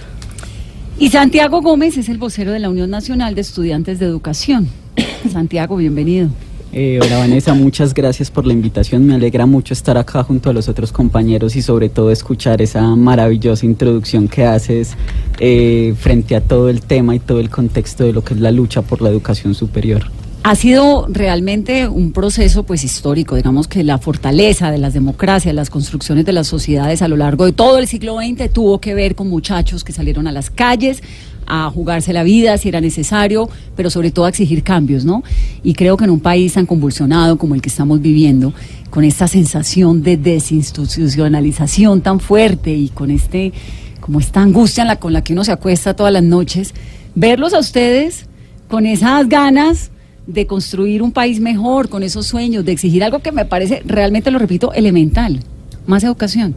Y 1.00 1.10
Santiago 1.10 1.62
Gómez 1.62 1.98
es 1.98 2.08
el 2.08 2.18
vocero 2.18 2.52
de 2.52 2.60
la 2.60 2.70
Unión 2.70 2.90
Nacional 2.90 3.36
de 3.36 3.42
Estudiantes 3.42 4.00
de 4.00 4.06
Educación. 4.06 4.68
Santiago, 5.32 5.76
bienvenido. 5.76 6.30
Eh, 6.76 7.00
hola 7.00 7.20
Vanessa, 7.20 7.54
muchas 7.54 7.94
gracias 7.94 8.32
por 8.32 8.48
la 8.48 8.54
invitación. 8.54 9.06
Me 9.06 9.14
alegra 9.14 9.46
mucho 9.46 9.76
estar 9.76 9.96
acá 9.96 10.24
junto 10.24 10.50
a 10.50 10.54
los 10.54 10.68
otros 10.70 10.92
compañeros 10.92 11.56
y 11.56 11.62
sobre 11.62 11.90
todo 11.90 12.10
escuchar 12.10 12.64
esa 12.64 12.96
maravillosa 12.96 13.68
introducción 13.68 14.28
que 14.28 14.44
haces 14.44 14.96
eh, 15.40 15.94
frente 16.00 16.36
a 16.36 16.42
todo 16.42 16.70
el 16.70 16.82
tema 16.82 17.16
y 17.16 17.20
todo 17.20 17.40
el 17.40 17.52
contexto 17.52 18.06
de 18.06 18.14
lo 18.14 18.24
que 18.24 18.34
es 18.34 18.40
la 18.40 18.52
lucha 18.52 18.82
por 18.82 19.04
la 19.04 19.10
educación 19.10 19.54
superior. 19.54 20.04
Ha 20.46 20.56
sido 20.56 21.08
realmente 21.08 21.88
un 21.88 22.12
proceso 22.12 22.64
pues 22.64 22.84
histórico, 22.84 23.38
digamos 23.38 23.70
que 23.70 23.82
la 23.82 23.98
fortaleza 23.98 24.72
de 24.72 24.78
las 24.78 24.94
democracias, 24.94 25.56
las 25.56 25.70
construcciones 25.70 26.26
de 26.26 26.34
las 26.34 26.48
sociedades 26.48 27.02
a 27.02 27.08
lo 27.08 27.16
largo 27.16 27.46
de 27.46 27.54
todo 27.54 27.78
el 27.78 27.88
siglo 27.88 28.18
XX 28.18 28.52
tuvo 28.52 28.82
que 28.82 28.94
ver 28.94 29.16
con 29.16 29.30
muchachos 29.30 29.86
que 29.86 29.94
salieron 29.94 30.28
a 30.28 30.34
las 30.34 30.50
calles 30.50 31.02
a 31.48 31.70
jugarse 31.70 32.12
la 32.12 32.24
vida 32.24 32.58
si 32.58 32.68
era 32.68 32.82
necesario, 32.82 33.50
pero 33.78 33.90
sobre 33.90 34.12
todo 34.12 34.26
a 34.26 34.30
exigir 34.30 34.64
cambios, 34.64 35.06
¿no? 35.06 35.24
Y 35.64 35.76
creo 35.76 35.96
que 35.96 36.04
en 36.04 36.10
un 36.10 36.20
país 36.20 36.52
tan 36.54 36.66
convulsionado 36.66 37.38
como 37.38 37.56
el 37.56 37.62
que 37.62 37.70
estamos 37.70 38.02
viviendo, 38.02 38.54
con 38.90 39.06
esta 39.06 39.30
sensación 39.30 40.04
de 40.04 40.18
desinstitucionalización 40.18 42.02
tan 42.02 42.20
fuerte 42.20 42.74
y 42.74 42.90
con 42.90 43.12
este 43.12 43.54
como 44.02 44.20
esta 44.20 44.42
angustia 44.42 44.94
con 44.98 45.14
la 45.14 45.24
que 45.24 45.32
uno 45.32 45.46
se 45.46 45.54
acuesta 45.54 45.96
todas 45.96 46.12
las 46.12 46.24
noches, 46.24 46.74
verlos 47.16 47.54
a 47.54 47.60
ustedes 47.60 48.26
con 48.68 48.86
esas 48.86 49.30
ganas 49.30 49.90
de 50.28 50.48
construir 50.48 51.02
un 51.02 51.12
país 51.12 51.40
mejor, 51.40 51.90
con 51.90 52.04
esos 52.04 52.28
sueños, 52.28 52.64
de 52.66 52.72
exigir 52.72 53.04
algo 53.04 53.20
que 53.20 53.32
me 53.32 53.46
parece, 53.46 53.82
realmente 53.86 54.32
lo 54.32 54.40
repito, 54.40 54.74
elemental, 54.74 55.40
más 55.86 56.04
educación. 56.04 56.56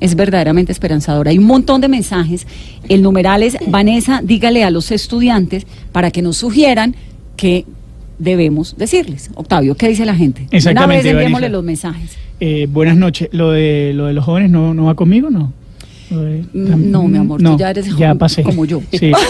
Es 0.00 0.14
verdaderamente 0.14 0.70
esperanzador. 0.70 1.26
Hay 1.26 1.38
un 1.38 1.46
montón 1.46 1.80
de 1.80 1.88
mensajes. 1.88 2.46
El 2.88 3.02
numeral 3.02 3.42
es, 3.42 3.56
Vanessa, 3.66 4.20
dígale 4.22 4.62
a 4.62 4.70
los 4.70 4.92
estudiantes 4.92 5.66
para 5.90 6.12
que 6.12 6.22
nos 6.22 6.36
sugieran 6.36 6.94
qué 7.36 7.64
debemos 8.20 8.76
decirles. 8.76 9.30
Octavio, 9.34 9.74
¿qué 9.74 9.88
dice 9.88 10.04
la 10.06 10.14
gente? 10.14 10.42
Una 10.42 10.50
vez 10.50 10.54
Exactamente, 10.66 11.10
enviémosle 11.10 11.46
Vanessa. 11.46 11.48
los 11.48 11.64
mensajes. 11.64 12.16
Eh, 12.40 12.68
buenas 12.70 12.96
noches. 12.96 13.28
Lo 13.32 13.50
de, 13.50 13.92
lo 13.94 14.06
de 14.06 14.12
los 14.12 14.24
jóvenes 14.24 14.50
no, 14.50 14.72
no 14.74 14.84
va 14.84 14.94
conmigo, 14.94 15.30
¿no? 15.30 15.52
Mm, 16.10 16.90
No, 16.90 17.06
mi 17.08 17.18
amor, 17.18 17.42
no, 17.42 17.52
tú 17.52 17.58
ya 17.58 17.70
eres 17.70 17.94
ya 17.96 18.14
pasé. 18.14 18.42
como 18.42 18.64
yo. 18.64 18.80
Sí. 18.92 19.12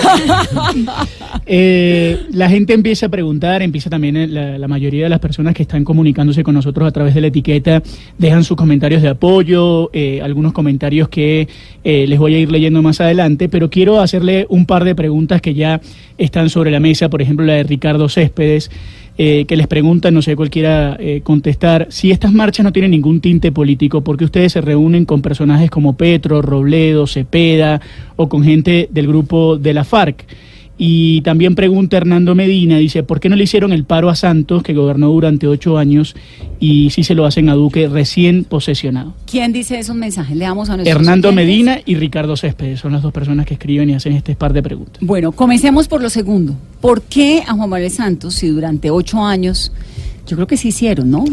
Eh, 1.50 2.26
la 2.32 2.49
gente 2.50 2.75
empieza 2.75 3.06
a 3.06 3.08
preguntar, 3.08 3.62
empieza 3.62 3.88
también 3.88 4.16
eh, 4.16 4.26
la, 4.26 4.58
la 4.58 4.68
mayoría 4.68 5.04
de 5.04 5.08
las 5.08 5.18
personas 5.18 5.54
que 5.54 5.62
están 5.62 5.82
comunicándose 5.85 6.42
con 6.42 6.54
nosotros 6.54 6.87
a 6.87 6.90
través 6.92 7.14
de 7.14 7.20
la 7.23 7.28
etiqueta, 7.28 7.82
dejan 8.18 8.44
sus 8.44 8.56
comentarios 8.56 9.00
de 9.02 9.08
apoyo, 9.08 9.88
eh, 9.94 10.20
algunos 10.23 10.52
comentarios 10.52 11.08
que 11.08 11.49
eh, 11.85 12.06
les 12.06 12.18
voy 12.18 12.35
a 12.35 12.38
ir 12.38 12.50
leyendo 12.50 12.82
más 12.82 13.00
adelante, 13.00 13.49
pero 13.49 13.70
quiero 13.70 14.00
hacerle 14.00 14.47
un 14.50 14.66
par 14.66 14.85
de 14.85 14.94
preguntas 14.94 15.40
que 15.40 15.54
ya 15.54 15.80
están 16.18 16.50
sobre 16.50 16.70
la 16.70 16.80
mesa, 16.80 17.08
por 17.08 17.23
ejemplo 17.23 17.47
la 17.47 17.54
de 17.54 17.62
Ricardo 17.62 18.08
Céspedes, 18.08 18.70
eh, 19.21 19.47
que 19.47 19.57
les 19.57 19.67
preguntan, 19.67 20.15
no 20.15 20.23
sé 20.23 20.37
cuál 20.37 20.49
quiera 20.49 20.97
eh, 21.01 21.23
contestar, 21.25 21.89
si 21.91 22.13
estas 22.13 22.33
marchas 22.33 22.63
no 22.63 22.73
tienen 22.73 22.93
ningún 22.93 23.21
tinte 23.21 23.51
político, 23.51 24.03
porque 24.03 24.25
ustedes 24.25 24.53
se 24.53 24.61
reúnen 24.61 25.05
con 25.05 25.23
personajes 25.23 25.71
como 25.71 25.97
Petro, 25.97 26.41
Robledo, 26.41 27.09
Cepeda 27.09 27.81
o 28.15 28.29
con 28.29 28.45
gente 28.45 28.89
del 28.93 29.09
grupo 29.09 29.59
de 29.59 29.75
la 29.75 29.83
FARC. 29.83 30.25
Y 30.80 31.23
también 31.23 31.56
pregunta 31.56 31.97
Hernando 31.97 32.37
Medina, 32.37 32.78
dice, 32.78 33.02
¿por 33.02 33.18
qué 33.18 33.28
no 33.28 33.35
le 33.35 33.42
hicieron 33.42 33.73
el 33.73 33.85
paro 33.85 34.08
a 34.08 34.14
Santos, 34.14 34.62
que 34.62 34.75
gobernó 34.75 35.08
durante 35.08 35.49
ocho 35.49 35.76
años, 35.76 36.14
y 36.61 36.90
sí 36.90 37.02
se 37.02 37.16
lo 37.16 37.26
hacen 37.26 37.49
a 37.49 37.54
Duque 37.54 37.88
recién 37.88 38.44
posesionado? 38.44 39.14
¿Quién 39.26 39.52
dice 39.52 39.76
esos 39.78 39.97
mensajes? 39.97 40.37
Le 40.37 40.44
damos 40.44 40.70
a 40.70 40.76
nuestros 40.76 40.97
Hernando. 40.97 41.32
Medina 41.32 41.80
y 41.85 41.97
Ricardo 41.97 42.37
Céspedes 42.37 42.80
son 42.80 42.92
las 42.92 43.02
dos 43.02 43.12
personas 43.12 43.44
que 43.44 43.54
escriben 43.54 43.90
y 43.90 43.94
hacen 43.94 44.12
este 44.12 44.37
par 44.37 44.52
de 44.52 44.62
preguntas. 44.62 44.99
Bueno, 45.00 45.32
comencemos 45.32 45.88
por 45.88 46.00
lo 46.00 46.11
segundo. 46.11 46.54
¿Por 46.80 47.02
qué 47.02 47.42
a 47.47 47.54
Juan 47.54 47.68
Manuel 47.68 47.90
Santos, 47.90 48.35
si 48.37 48.47
durante 48.49 48.90
ocho 48.90 49.23
años, 49.25 49.73
yo 50.28 50.37
creo 50.37 50.47
que 50.47 50.56
sí 50.56 50.68
hicieron, 50.68 51.11
¿no? 51.11 51.25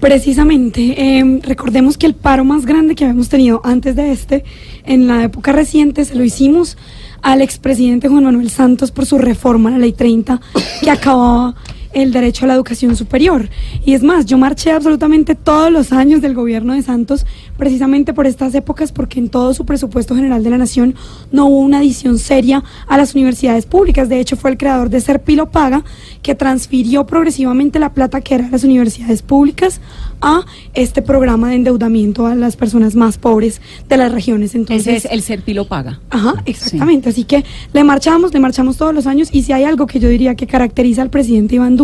Precisamente, 0.00 1.18
eh, 1.18 1.40
recordemos 1.42 1.98
que 1.98 2.06
el 2.06 2.14
paro 2.14 2.44
más 2.44 2.64
grande 2.64 2.94
que 2.94 3.04
habíamos 3.04 3.28
tenido 3.28 3.60
antes 3.64 3.96
de 3.96 4.12
este, 4.12 4.44
en 4.84 5.06
la 5.06 5.24
época 5.24 5.52
reciente, 5.52 6.04
se 6.04 6.14
lo 6.14 6.24
hicimos 6.24 6.78
al 7.24 7.40
expresidente 7.40 8.08
Juan 8.08 8.24
Manuel 8.24 8.50
Santos 8.50 8.90
por 8.90 9.06
su 9.06 9.18
reforma 9.18 9.70
a 9.70 9.72
la 9.72 9.78
Ley 9.78 9.92
30, 9.92 10.40
que 10.82 10.90
acababa 10.90 11.54
el 11.94 12.12
derecho 12.12 12.44
a 12.44 12.48
la 12.48 12.54
educación 12.54 12.96
superior. 12.96 13.48
Y 13.84 13.94
es 13.94 14.02
más, 14.02 14.26
yo 14.26 14.36
marché 14.36 14.72
absolutamente 14.72 15.34
todos 15.34 15.70
los 15.70 15.92
años 15.92 16.20
del 16.20 16.34
gobierno 16.34 16.74
de 16.74 16.82
Santos, 16.82 17.24
precisamente 17.56 18.12
por 18.12 18.26
estas 18.26 18.54
épocas, 18.54 18.92
porque 18.92 19.20
en 19.20 19.28
todo 19.28 19.54
su 19.54 19.64
presupuesto 19.64 20.14
general 20.14 20.42
de 20.42 20.50
la 20.50 20.58
nación 20.58 20.94
no 21.32 21.46
hubo 21.46 21.60
una 21.60 21.78
adición 21.78 22.18
seria 22.18 22.62
a 22.86 22.96
las 22.96 23.14
universidades 23.14 23.66
públicas. 23.66 24.08
De 24.08 24.20
hecho, 24.20 24.36
fue 24.36 24.50
el 24.50 24.58
creador 24.58 24.90
de 24.90 25.00
Serpilo 25.00 25.50
Paga, 25.50 25.84
que 26.22 26.34
transfirió 26.34 27.06
progresivamente 27.06 27.78
la 27.78 27.92
plata 27.92 28.20
que 28.20 28.34
era 28.34 28.44
de 28.44 28.50
las 28.50 28.64
universidades 28.64 29.22
públicas 29.22 29.80
a 30.20 30.44
este 30.72 31.02
programa 31.02 31.50
de 31.50 31.56
endeudamiento 31.56 32.26
a 32.26 32.34
las 32.34 32.56
personas 32.56 32.94
más 32.96 33.18
pobres 33.18 33.60
de 33.88 33.96
las 33.96 34.10
regiones. 34.10 34.54
Entonces, 34.54 34.86
Ese 34.86 35.06
es 35.08 35.12
el 35.12 35.22
Serpilo 35.22 35.66
Paga. 35.66 36.00
Ajá, 36.10 36.42
exactamente. 36.46 37.10
Así 37.10 37.24
que 37.24 37.44
le 37.72 37.84
marchamos, 37.84 38.32
le 38.32 38.40
marchamos 38.40 38.76
todos 38.76 38.94
los 38.94 39.06
años 39.06 39.28
y 39.32 39.42
si 39.42 39.52
hay 39.52 39.64
algo 39.64 39.86
que 39.86 40.00
yo 40.00 40.08
diría 40.08 40.34
que 40.34 40.46
caracteriza 40.46 41.02
al 41.02 41.10
presidente 41.10 41.56
Iván 41.56 41.76
Duque 41.76 41.83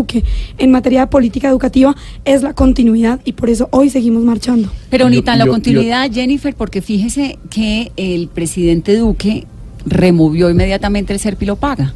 en 0.59 0.71
materia 0.71 1.01
de 1.01 1.07
política 1.07 1.49
educativa 1.49 1.95
es 2.25 2.43
la 2.43 2.55
continuidad 2.55 3.21
y 3.25 3.33
por 3.33 3.51
eso 3.51 3.69
hoy 3.73 3.91
seguimos 3.91 4.23
marchando. 4.25 4.71
Pero 4.91 5.09
ni 5.09 5.17
Yo- 5.17 5.25
tan 5.25 5.39
la 5.39 5.47
yo- 5.47 5.53
continuidad, 5.53 6.11
Jennifer, 6.13 6.55
porque 6.55 6.83
fíjese 6.83 7.39
que 7.51 7.93
el 7.97 8.29
presidente 8.29 8.97
Duque 8.97 9.47
removió 9.87 10.51
inmediatamente 10.51 11.13
el 11.13 11.19
Serpilo 11.19 11.57
Paga. 11.57 11.95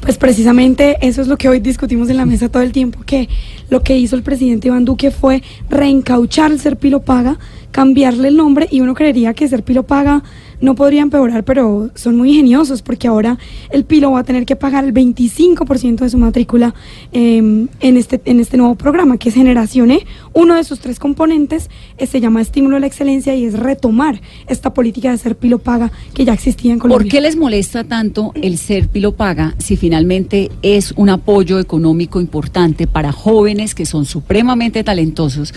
Pues 0.00 0.18
precisamente 0.18 0.96
eso 1.00 1.22
es 1.22 1.28
lo 1.28 1.36
que 1.36 1.48
hoy 1.48 1.60
discutimos 1.60 2.10
en 2.10 2.16
la 2.16 2.26
mesa 2.26 2.48
todo 2.48 2.62
el 2.62 2.72
tiempo, 2.72 3.00
que 3.06 3.28
lo 3.70 3.82
que 3.82 3.96
hizo 3.96 4.16
el 4.16 4.22
presidente 4.22 4.66
Iván 4.68 4.84
Duque 4.84 5.10
fue 5.12 5.42
reencauchar 5.70 6.50
el 6.50 6.58
Serpilo 6.60 7.02
Paga, 7.02 7.38
cambiarle 7.70 8.28
el 8.28 8.36
nombre 8.36 8.68
y 8.70 8.80
uno 8.80 8.94
creería 8.94 9.32
que 9.32 9.48
Serpilo 9.48 9.84
Paga 9.84 10.22
no 10.62 10.76
podría 10.76 11.02
empeorar, 11.02 11.44
pero 11.44 11.90
son 11.94 12.16
muy 12.16 12.30
ingeniosos 12.30 12.80
porque 12.82 13.08
ahora 13.08 13.36
el 13.70 13.84
Pilo 13.84 14.12
va 14.12 14.20
a 14.20 14.24
tener 14.24 14.46
que 14.46 14.56
pagar 14.56 14.84
el 14.84 14.94
25% 14.94 15.96
de 15.96 16.08
su 16.08 16.18
matrícula 16.18 16.72
eh, 17.12 17.36
en, 17.80 17.96
este, 17.96 18.22
en 18.24 18.40
este 18.40 18.56
nuevo 18.56 18.76
programa 18.76 19.18
que 19.18 19.28
es 19.28 19.34
Generación 19.34 19.90
E. 19.90 20.06
Uno 20.32 20.54
de 20.54 20.62
sus 20.62 20.78
tres 20.78 21.00
componentes 21.00 21.68
eh, 21.98 22.06
se 22.06 22.20
llama 22.20 22.40
Estímulo 22.40 22.76
a 22.76 22.80
la 22.80 22.86
Excelencia 22.86 23.34
y 23.34 23.44
es 23.44 23.58
retomar 23.58 24.20
esta 24.46 24.72
política 24.72 25.10
de 25.10 25.18
Serpilo 25.18 25.58
Paga 25.58 25.90
que 26.14 26.24
ya 26.24 26.32
existía 26.32 26.72
en 26.72 26.78
Colombia. 26.78 27.04
¿Por 27.04 27.10
qué 27.10 27.20
les 27.20 27.36
molesta 27.36 27.82
tanto 27.82 28.32
el 28.36 28.56
Serpilo 28.56 29.12
Paga 29.16 29.56
si 29.58 29.76
finalmente 29.76 30.50
es 30.62 30.92
un 30.92 31.10
apoyo 31.10 31.58
económico 31.58 32.20
importante 32.20 32.86
para 32.86 33.10
jóvenes 33.10 33.74
que 33.74 33.84
son 33.84 34.04
supremamente 34.04 34.84
talentosos 34.84 35.52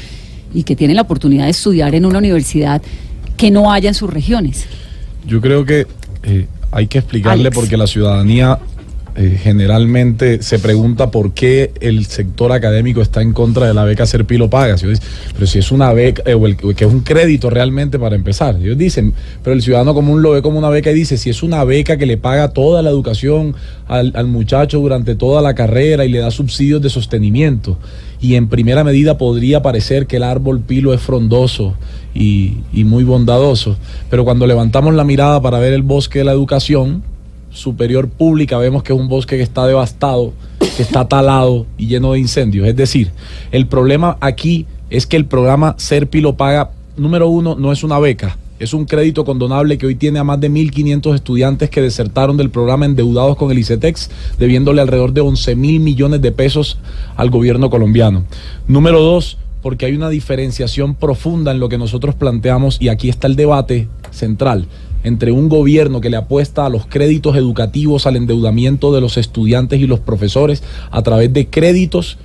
y 0.51 0.63
que 0.63 0.75
tienen 0.75 0.95
la 0.95 1.03
oportunidad 1.03 1.43
de 1.43 1.51
estudiar 1.51 1.93
en 1.93 2.07
una 2.07 2.17
universidad 2.17 2.81
que 3.37 3.51
no 3.51 3.71
haya 3.71 3.89
en 3.89 3.95
sus 3.95 4.09
regiones? 4.09 4.65
Yo 5.27 5.41
creo 5.41 5.65
que 5.65 5.87
eh, 6.23 6.45
hay 6.71 6.87
que 6.87 6.99
explicarle 6.99 7.41
Alex. 7.43 7.55
porque 7.55 7.77
la 7.77 7.87
ciudadanía 7.87 8.59
eh, 9.17 9.39
generalmente 9.41 10.43
se 10.43 10.59
pregunta 10.59 11.09
por 11.09 11.31
qué 11.33 11.71
el 11.79 12.05
sector 12.05 12.51
académico 12.51 13.01
está 13.01 13.21
en 13.21 13.31
contra 13.31 13.65
de 13.65 13.73
la 13.73 13.85
beca 13.85 14.05
Serpilo 14.05 14.49
Paga. 14.49 14.77
Si 14.77 14.85
ellos 14.85 14.99
dicen, 14.99 15.31
Pero 15.33 15.47
si 15.47 15.59
es 15.59 15.71
una 15.71 15.93
beca, 15.93 16.21
eh, 16.25 16.33
o 16.33 16.45
el- 16.45 16.57
que 16.57 16.83
es 16.85 16.91
un 16.91 16.99
crédito 16.99 17.49
realmente 17.49 17.97
para 17.97 18.15
empezar. 18.17 18.57
Ellos 18.57 18.77
dicen, 18.77 19.13
pero 19.41 19.53
el 19.55 19.61
ciudadano 19.61 19.93
común 19.93 20.21
lo 20.21 20.31
ve 20.31 20.41
como 20.41 20.57
una 20.59 20.69
beca 20.69 20.91
y 20.91 20.95
dice, 20.95 21.17
si 21.17 21.29
es 21.29 21.43
una 21.43 21.63
beca 21.63 21.95
que 21.95 22.05
le 22.05 22.17
paga 22.17 22.49
toda 22.49 22.81
la 22.81 22.89
educación 22.89 23.55
al, 23.87 24.11
al 24.15 24.27
muchacho 24.27 24.79
durante 24.79 25.15
toda 25.15 25.41
la 25.41 25.55
carrera 25.55 26.03
y 26.03 26.09
le 26.09 26.19
da 26.19 26.29
subsidios 26.29 26.81
de 26.81 26.89
sostenimiento. 26.89 27.77
Y 28.19 28.35
en 28.35 28.47
primera 28.49 28.83
medida 28.83 29.17
podría 29.17 29.61
parecer 29.61 30.07
que 30.07 30.17
el 30.17 30.23
árbol 30.23 30.59
pilo 30.59 30.93
es 30.93 30.99
frondoso 31.01 31.73
y, 32.15 32.83
muy 32.85 33.03
bondadoso. 33.03 33.75
Pero 34.09 34.23
cuando 34.23 34.47
levantamos 34.47 34.93
la 34.95 35.03
mirada 35.03 35.41
para 35.41 35.59
ver 35.59 35.73
el 35.73 35.83
bosque 35.83 36.19
de 36.19 36.25
la 36.25 36.31
educación 36.31 37.03
superior 37.51 38.09
pública, 38.09 38.57
vemos 38.57 38.83
que 38.83 38.93
es 38.93 38.99
un 38.99 39.07
bosque 39.07 39.37
que 39.37 39.43
está 39.43 39.67
devastado, 39.67 40.33
que 40.59 40.81
está 40.81 41.07
talado 41.07 41.65
y 41.77 41.87
lleno 41.87 42.13
de 42.13 42.19
incendios. 42.19 42.67
Es 42.67 42.75
decir, 42.75 43.11
el 43.51 43.67
problema 43.67 44.17
aquí 44.21 44.65
es 44.89 45.05
que 45.05 45.17
el 45.17 45.25
programa 45.25 45.75
Serpilo 45.77 46.35
Paga, 46.35 46.71
número 46.97 47.27
uno, 47.27 47.55
no 47.55 47.71
es 47.71 47.83
una 47.83 47.99
beca. 47.99 48.37
Es 48.57 48.73
un 48.73 48.85
crédito 48.85 49.25
condonable 49.25 49.77
que 49.77 49.85
hoy 49.85 49.95
tiene 49.95 50.17
a 50.19 50.23
más 50.23 50.39
de 50.39 50.49
1.500 50.49 51.15
estudiantes 51.15 51.69
que 51.69 51.81
desertaron 51.81 52.37
del 52.37 52.49
programa 52.49 52.85
endeudados 52.85 53.35
con 53.35 53.51
el 53.51 53.59
ICETEX, 53.59 54.09
debiéndole 54.39 54.81
alrededor 54.81 55.11
de 55.11 55.19
11 55.19 55.57
mil 55.57 55.81
millones 55.81 56.21
de 56.21 56.31
pesos 56.31 56.77
al 57.17 57.29
gobierno 57.29 57.69
colombiano. 57.69 58.23
Número 58.65 59.01
dos, 59.01 59.37
porque 59.65 59.87
hay 59.87 59.95
una 59.95 60.11
diferenciación 60.11 60.93
profunda 60.93 61.51
en 61.51 61.59
lo 61.59 61.69
que 61.69 61.79
nosotros 61.79 62.13
planteamos 62.13 62.77
y 62.79 62.89
aquí 62.89 63.09
está 63.09 63.25
el 63.25 63.35
debate 63.35 63.87
central 64.11 64.67
entre 65.03 65.31
un 65.31 65.49
gobierno 65.49 66.01
que 66.01 66.11
le 66.11 66.17
apuesta 66.17 66.67
a 66.67 66.69
los 66.69 66.85
créditos 66.85 67.35
educativos, 67.35 68.05
al 68.05 68.15
endeudamiento 68.15 68.93
de 68.93 69.01
los 69.01 69.17
estudiantes 69.17 69.79
y 69.79 69.87
los 69.87 69.99
profesores 69.99 70.61
a 70.91 71.01
través 71.01 71.33
de 71.33 71.47
créditos 71.47 72.19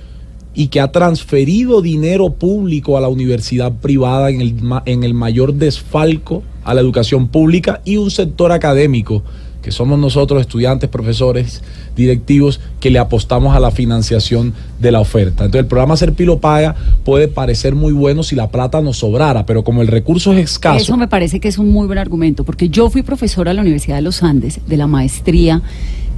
y 0.53 0.67
que 0.67 0.81
ha 0.81 0.91
transferido 0.91 1.81
dinero 1.81 2.29
público 2.29 2.95
a 2.95 3.01
la 3.01 3.07
universidad 3.07 3.71
privada 3.71 4.29
en 4.29 4.41
el, 4.41 4.55
en 4.85 5.03
el 5.03 5.15
mayor 5.15 5.55
desfalco 5.55 6.43
a 6.63 6.75
la 6.75 6.81
educación 6.81 7.27
pública 7.27 7.81
y 7.83 7.97
un 7.97 8.11
sector 8.11 8.51
académico 8.51 9.23
que 9.61 9.71
somos 9.71 9.99
nosotros 9.99 10.41
estudiantes, 10.41 10.89
profesores, 10.89 11.61
directivos, 11.95 12.59
que 12.79 12.89
le 12.89 12.99
apostamos 12.99 13.55
a 13.55 13.59
la 13.59 13.71
financiación 13.71 14.53
de 14.79 14.91
la 14.91 14.99
oferta. 14.99 15.45
Entonces 15.45 15.61
el 15.61 15.67
programa 15.67 15.95
Serpilo 15.97 16.39
Paga 16.39 16.75
puede 17.03 17.27
parecer 17.27 17.75
muy 17.75 17.93
bueno 17.93 18.23
si 18.23 18.35
la 18.35 18.49
plata 18.49 18.81
nos 18.81 18.97
sobrara, 18.97 19.45
pero 19.45 19.63
como 19.63 19.81
el 19.81 19.87
recurso 19.87 20.33
es 20.33 20.39
escaso, 20.39 20.77
Eso 20.77 20.97
me 20.97 21.07
parece 21.07 21.39
que 21.39 21.47
es 21.47 21.57
un 21.57 21.71
muy 21.71 21.87
buen 21.87 21.99
argumento, 21.99 22.43
porque 22.43 22.69
yo 22.69 22.89
fui 22.89 23.03
profesora 23.03 23.51
de 23.51 23.55
la 23.55 23.61
Universidad 23.61 23.97
de 23.97 24.01
los 24.01 24.23
Andes, 24.23 24.59
de 24.67 24.77
la 24.77 24.87
maestría 24.87 25.61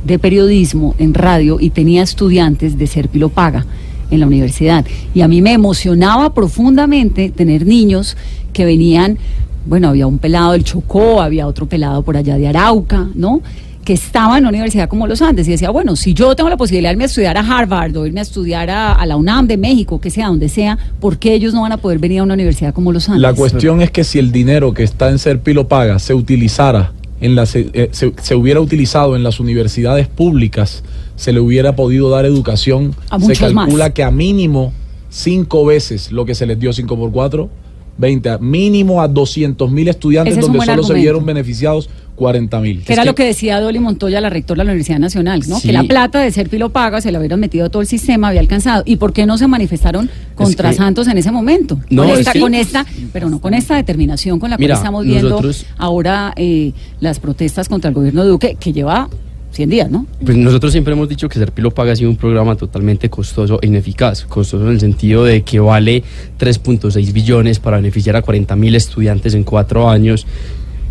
de 0.05 0.19
periodismo 0.19 0.95
en 0.99 1.13
radio, 1.13 1.59
y 1.59 1.69
tenía 1.69 2.03
estudiantes 2.03 2.77
de 2.77 2.87
Serpilo 2.87 3.29
Paga 3.29 3.65
en 4.11 4.19
la 4.19 4.27
universidad. 4.27 4.85
Y 5.13 5.21
a 5.21 5.27
mí 5.27 5.41
me 5.41 5.53
emocionaba 5.53 6.33
profundamente 6.33 7.29
tener 7.29 7.65
niños 7.65 8.15
que 8.51 8.65
venían, 8.65 9.17
bueno, 9.65 9.89
había 9.89 10.07
un 10.07 10.17
pelado 10.17 10.53
del 10.53 10.63
Chocó, 10.63 11.21
había 11.21 11.47
otro 11.47 11.67
pelado 11.67 12.01
por 12.03 12.17
allá 12.17 12.37
de 12.37 12.47
Arauca, 12.47 13.07
¿no? 13.15 13.41
que 13.83 13.93
estaba 13.93 14.37
en 14.37 14.43
una 14.43 14.49
universidad 14.49 14.87
como 14.87 15.07
los 15.07 15.21
Andes 15.21 15.47
y 15.47 15.51
decía, 15.51 15.69
bueno, 15.69 15.95
si 15.95 16.13
yo 16.13 16.35
tengo 16.35 16.49
la 16.49 16.57
posibilidad 16.57 16.89
de 16.89 16.93
irme 16.93 17.03
a 17.03 17.07
estudiar 17.07 17.37
a 17.37 17.41
Harvard 17.41 17.95
o 17.97 18.05
irme 18.05 18.21
a 18.21 18.23
estudiar 18.23 18.69
a, 18.69 18.93
a 18.93 19.05
la 19.05 19.17
UNAM 19.17 19.47
de 19.47 19.57
México, 19.57 19.99
que 19.99 20.09
sea 20.09 20.27
donde 20.27 20.47
sea, 20.47 20.77
¿por 21.01 21.17
qué 21.17 21.33
ellos 21.33 21.53
no 21.53 21.63
van 21.63 21.73
a 21.73 21.77
poder 21.77 21.99
venir 21.99 22.19
a 22.19 22.23
una 22.23 22.33
universidad 22.33 22.73
como 22.73 22.93
los 22.93 23.09
Andes? 23.09 23.21
La 23.21 23.33
cuestión 23.33 23.81
es 23.81 23.91
que 23.91 24.05
si 24.05 24.19
el 24.19 24.31
dinero 24.31 24.73
que 24.73 24.83
está 24.83 25.09
en 25.09 25.19
Serpilo 25.19 25.67
Paga 25.67 25.99
se 25.99 26.13
utilizara 26.13 26.93
en 27.19 27.35
las, 27.35 27.55
eh, 27.55 27.89
se, 27.91 28.13
se 28.21 28.35
hubiera 28.35 28.59
utilizado 28.61 29.15
en 29.15 29.23
las 29.23 29.39
universidades 29.39 30.07
públicas, 30.07 30.83
se 31.15 31.31
le 31.31 31.39
hubiera 31.39 31.75
podido 31.75 32.09
dar 32.09 32.25
educación. 32.25 32.95
A 33.09 33.19
se 33.19 33.33
calcula 33.35 33.85
más. 33.85 33.91
que 33.93 34.03
a 34.03 34.11
mínimo 34.11 34.73
cinco 35.09 35.65
veces 35.65 36.11
lo 36.11 36.25
que 36.25 36.35
se 36.35 36.45
les 36.45 36.59
dio 36.59 36.73
5 36.73 36.97
por 36.97 37.11
4, 37.11 37.49
20, 37.97 38.29
a- 38.29 38.37
mínimo 38.39 39.01
a 39.01 39.07
200 39.07 39.69
mil 39.71 39.87
estudiantes 39.87 40.35
es 40.37 40.41
donde 40.45 40.65
solo 40.65 40.83
se 40.83 40.93
vieron 40.93 41.25
beneficiados 41.25 41.89
40 42.15 42.59
mil. 42.59 42.83
Que 42.83 42.93
era 42.93 43.05
lo 43.05 43.15
que 43.15 43.23
decía 43.23 43.59
Dolly 43.59 43.79
Montoya, 43.79 44.21
la 44.21 44.29
rectora 44.29 44.59
de 44.61 44.65
la 44.65 44.71
Universidad 44.71 44.99
Nacional, 44.99 45.41
¿no? 45.47 45.59
Sí. 45.59 45.67
Que 45.67 45.73
la 45.73 45.83
plata 45.83 46.19
de 46.19 46.31
Serpilo 46.31 46.69
Paga 46.69 47.01
se 47.01 47.11
la 47.11 47.17
hubieran 47.19 47.39
metido 47.39 47.65
a 47.65 47.69
todo 47.69 47.81
el 47.81 47.87
sistema, 47.87 48.27
había 48.27 48.39
alcanzado. 48.39 48.83
¿Y 48.85 48.97
por 48.97 49.13
qué 49.13 49.25
no 49.25 49.37
se 49.39 49.47
manifestaron 49.47 50.09
contra 50.35 50.69
que- 50.69 50.75
Santos 50.75 51.07
en 51.07 51.17
ese 51.17 51.31
momento? 51.31 51.79
No, 51.89 52.03
con, 52.03 52.11
es 52.11 52.19
esta, 52.19 52.31
que- 52.33 52.39
con 52.39 52.53
esta, 52.53 52.85
pero 53.11 53.29
no 53.29 53.41
con 53.41 53.53
esta 53.55 53.75
determinación 53.75 54.39
con 54.39 54.51
la 54.51 54.57
Mira, 54.57 54.75
cual 54.75 54.81
estamos 54.83 55.05
viendo 55.05 55.29
nosotros- 55.29 55.65
ahora 55.77 56.33
eh, 56.35 56.71
las 56.99 57.19
protestas 57.19 57.67
contra 57.67 57.89
el 57.89 57.95
gobierno 57.95 58.23
de 58.23 58.29
Duque, 58.29 58.57
que 58.59 58.73
lleva 58.73 59.09
100 59.53 59.69
días, 59.69 59.91
¿no? 59.91 60.07
Pues 60.25 60.35
nosotros 60.35 60.71
siempre 60.71 60.93
hemos 60.93 61.07
dicho 61.07 61.29
que 61.29 61.37
Serpilo 61.37 61.71
Paga 61.71 61.93
ha 61.93 61.95
sido 61.95 62.09
un 62.09 62.17
programa 62.17 62.55
totalmente 62.55 63.09
costoso 63.09 63.59
e 63.61 63.67
ineficaz. 63.67 64.25
Costoso 64.25 64.65
en 64.65 64.73
el 64.73 64.79
sentido 64.79 65.23
de 65.23 65.43
que 65.43 65.59
vale 65.59 66.03
3.6 66.39 67.13
billones 67.13 67.59
para 67.59 67.77
beneficiar 67.77 68.15
a 68.15 68.23
40 68.23 68.55
mil 68.55 68.75
estudiantes 68.75 69.35
en 69.35 69.43
cuatro 69.43 69.89
años. 69.89 70.25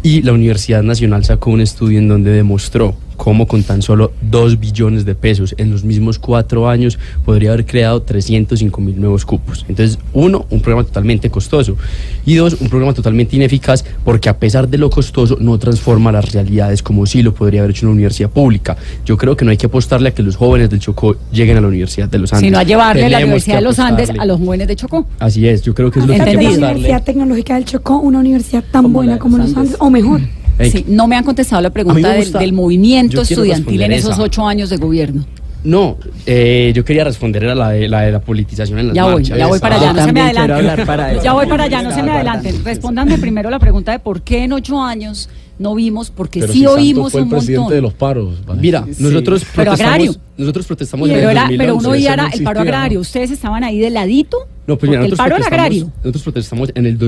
Y 0.04 0.22
la 0.22 0.32
Universidad 0.32 0.82
Nacional 0.82 1.24
sacó 1.24 1.50
un 1.50 1.60
estudio 1.60 1.98
en 1.98 2.08
donde 2.08 2.30
demostró 2.30 2.94
cómo 3.16 3.46
con 3.46 3.62
tan 3.62 3.82
solo 3.82 4.12
2 4.22 4.60
billones 4.60 5.04
de 5.04 5.14
pesos 5.14 5.54
en 5.58 5.70
los 5.70 5.84
mismos 5.84 6.18
cuatro 6.18 6.68
años 6.68 6.98
podría 7.24 7.52
haber 7.52 7.66
creado 7.66 8.02
305 8.02 8.80
mil 8.80 9.00
nuevos 9.00 9.24
cupos. 9.24 9.64
Entonces, 9.68 9.98
uno, 10.12 10.46
un 10.50 10.60
programa 10.60 10.84
totalmente 10.84 11.30
costoso 11.30 11.76
y 12.24 12.34
dos, 12.34 12.56
un 12.60 12.68
programa 12.68 12.94
totalmente 12.94 13.36
ineficaz 13.36 13.84
porque 14.04 14.28
a 14.28 14.38
pesar 14.38 14.68
de 14.68 14.78
lo 14.78 14.90
costoso 14.90 15.36
no 15.40 15.58
transforma 15.58 16.12
las 16.12 16.32
realidades 16.32 16.82
como 16.82 17.06
sí 17.06 17.22
lo 17.22 17.34
podría 17.34 17.60
haber 17.60 17.72
hecho 17.72 17.86
una 17.86 17.94
universidad 17.94 18.30
pública. 18.30 18.76
Yo 19.04 19.16
creo 19.16 19.36
que 19.36 19.44
no 19.44 19.50
hay 19.50 19.56
que 19.56 19.66
apostarle 19.66 20.10
a 20.10 20.14
que 20.14 20.22
los 20.22 20.36
jóvenes 20.36 20.70
del 20.70 20.80
Chocó 20.80 21.16
lleguen 21.32 21.56
a 21.56 21.60
la 21.60 21.68
Universidad 21.68 22.08
de 22.08 22.18
los 22.18 22.32
Andes. 22.32 22.46
Sino 22.46 22.58
a 22.58 22.62
llevarle 22.62 23.02
la 23.02 23.18
Tenemos 23.18 23.24
Universidad 23.24 23.54
que 23.54 23.62
de 23.62 23.68
los 23.68 23.78
Andes 23.78 24.10
a 24.10 24.24
los 24.24 24.38
jóvenes 24.38 24.68
de 24.68 24.76
Chocó. 24.76 25.06
Así 25.18 25.46
es, 25.46 25.62
yo 25.62 25.74
creo 25.74 25.90
que 25.90 26.00
es 26.00 26.06
lo 26.06 26.14
que 26.14 26.20
hay 26.20 26.26
que 26.28 26.34
la 26.34 26.40
apostarle. 26.40 26.70
Universidad 26.70 27.02
Tecnológica 27.04 27.54
del 27.54 27.64
Chocó 27.64 27.98
una 27.98 28.18
universidad 28.18 28.64
tan 28.70 28.82
Como 28.82 28.94
buena 28.94 29.12
la 29.12 29.18
como 29.18 29.38
los 29.38 29.48
los 29.48 29.56
Andes. 29.56 29.74
Andes, 29.74 29.80
o 29.80 29.90
mejor. 29.90 30.20
Sí, 30.60 30.84
no 30.88 31.06
me 31.08 31.16
han 31.16 31.24
contestado 31.24 31.60
la 31.62 31.70
pregunta 31.70 32.12
del, 32.12 32.52
movimiento 32.52 33.22
estudiantil 33.22 33.82
en 33.82 33.92
esos 33.92 34.18
ocho 34.18 34.46
años 34.46 34.70
de 34.70 34.76
gobierno. 34.76 35.24
No, 35.64 35.96
eh, 36.26 36.72
yo 36.74 36.84
quería 36.84 37.04
responder 37.04 37.46
a 37.46 37.54
la 37.54 37.70
de 37.70 37.86
la, 37.88 38.00
de 38.00 38.10
la 38.10 38.18
politización 38.20 38.80
en 38.80 38.88
las 38.88 38.96
Ya 38.96 39.04
voy, 39.04 39.14
marchas. 39.14 39.38
ya 39.38 39.46
voy 39.46 39.60
para 39.60 39.76
allá, 39.76 39.92
no 39.92 40.04
se 40.04 40.12
me 40.12 40.20
adelanten. 40.20 40.66
Ya 41.22 41.32
voy 41.34 41.46
para 41.46 41.64
allá, 41.64 41.82
no 41.82 41.94
se 41.94 42.02
me 42.02 42.10
adelanten. 42.10 42.64
Respóndanme 42.64 43.18
primero 43.18 43.48
la 43.48 43.60
pregunta 43.60 43.92
de 43.92 44.00
por 44.00 44.22
qué 44.22 44.42
en 44.42 44.52
ocho 44.54 44.82
años 44.82 45.28
no 45.60 45.76
vimos, 45.76 46.10
porque 46.10 46.40
Pero 46.40 46.52
sí 46.52 46.60
si 46.60 46.66
oímos 46.66 47.12
fue 47.12 47.20
el 47.20 47.24
un 47.24 47.30
presidente 47.30 47.58
montón. 47.60 47.74
de 47.76 47.80
los 47.82 47.92
paros. 47.92 48.44
Vanessa. 48.44 48.60
Mira, 48.60 48.84
Sí. 48.90 49.02
nosotros 49.04 49.42
Pero 49.54 49.54
protestamos, 49.70 49.80
agrario. 49.80 50.16
nosotros 50.36 50.66
protestamos 50.66 51.08
en 51.08 51.14
Pero, 51.14 51.30
el 51.30 51.36
era, 51.36 51.46
pero 51.46 51.74
2011. 51.74 51.78
uno 51.86 51.90
veía 51.92 52.04
eso 52.06 52.12
era 52.14 52.22
no 52.28 52.34
el 52.34 52.42
paro 52.42 52.60
agrario. 52.60 53.00
Ustedes 53.00 53.30
estaban 53.30 53.62
ahí 53.62 53.78
de 53.78 53.90
ladito. 53.90 54.38
No, 54.66 54.76
pues 54.76 54.90
mira, 54.90 55.02
el 55.04 55.10
nosotros 55.10 55.18
paro 55.18 55.36
era 55.36 55.46
protestamos, 55.46 55.64
agrario. 55.64 55.92
nosotros 56.02 56.22
protestamos 56.24 56.70
en 56.74 56.86
el 56.86 56.98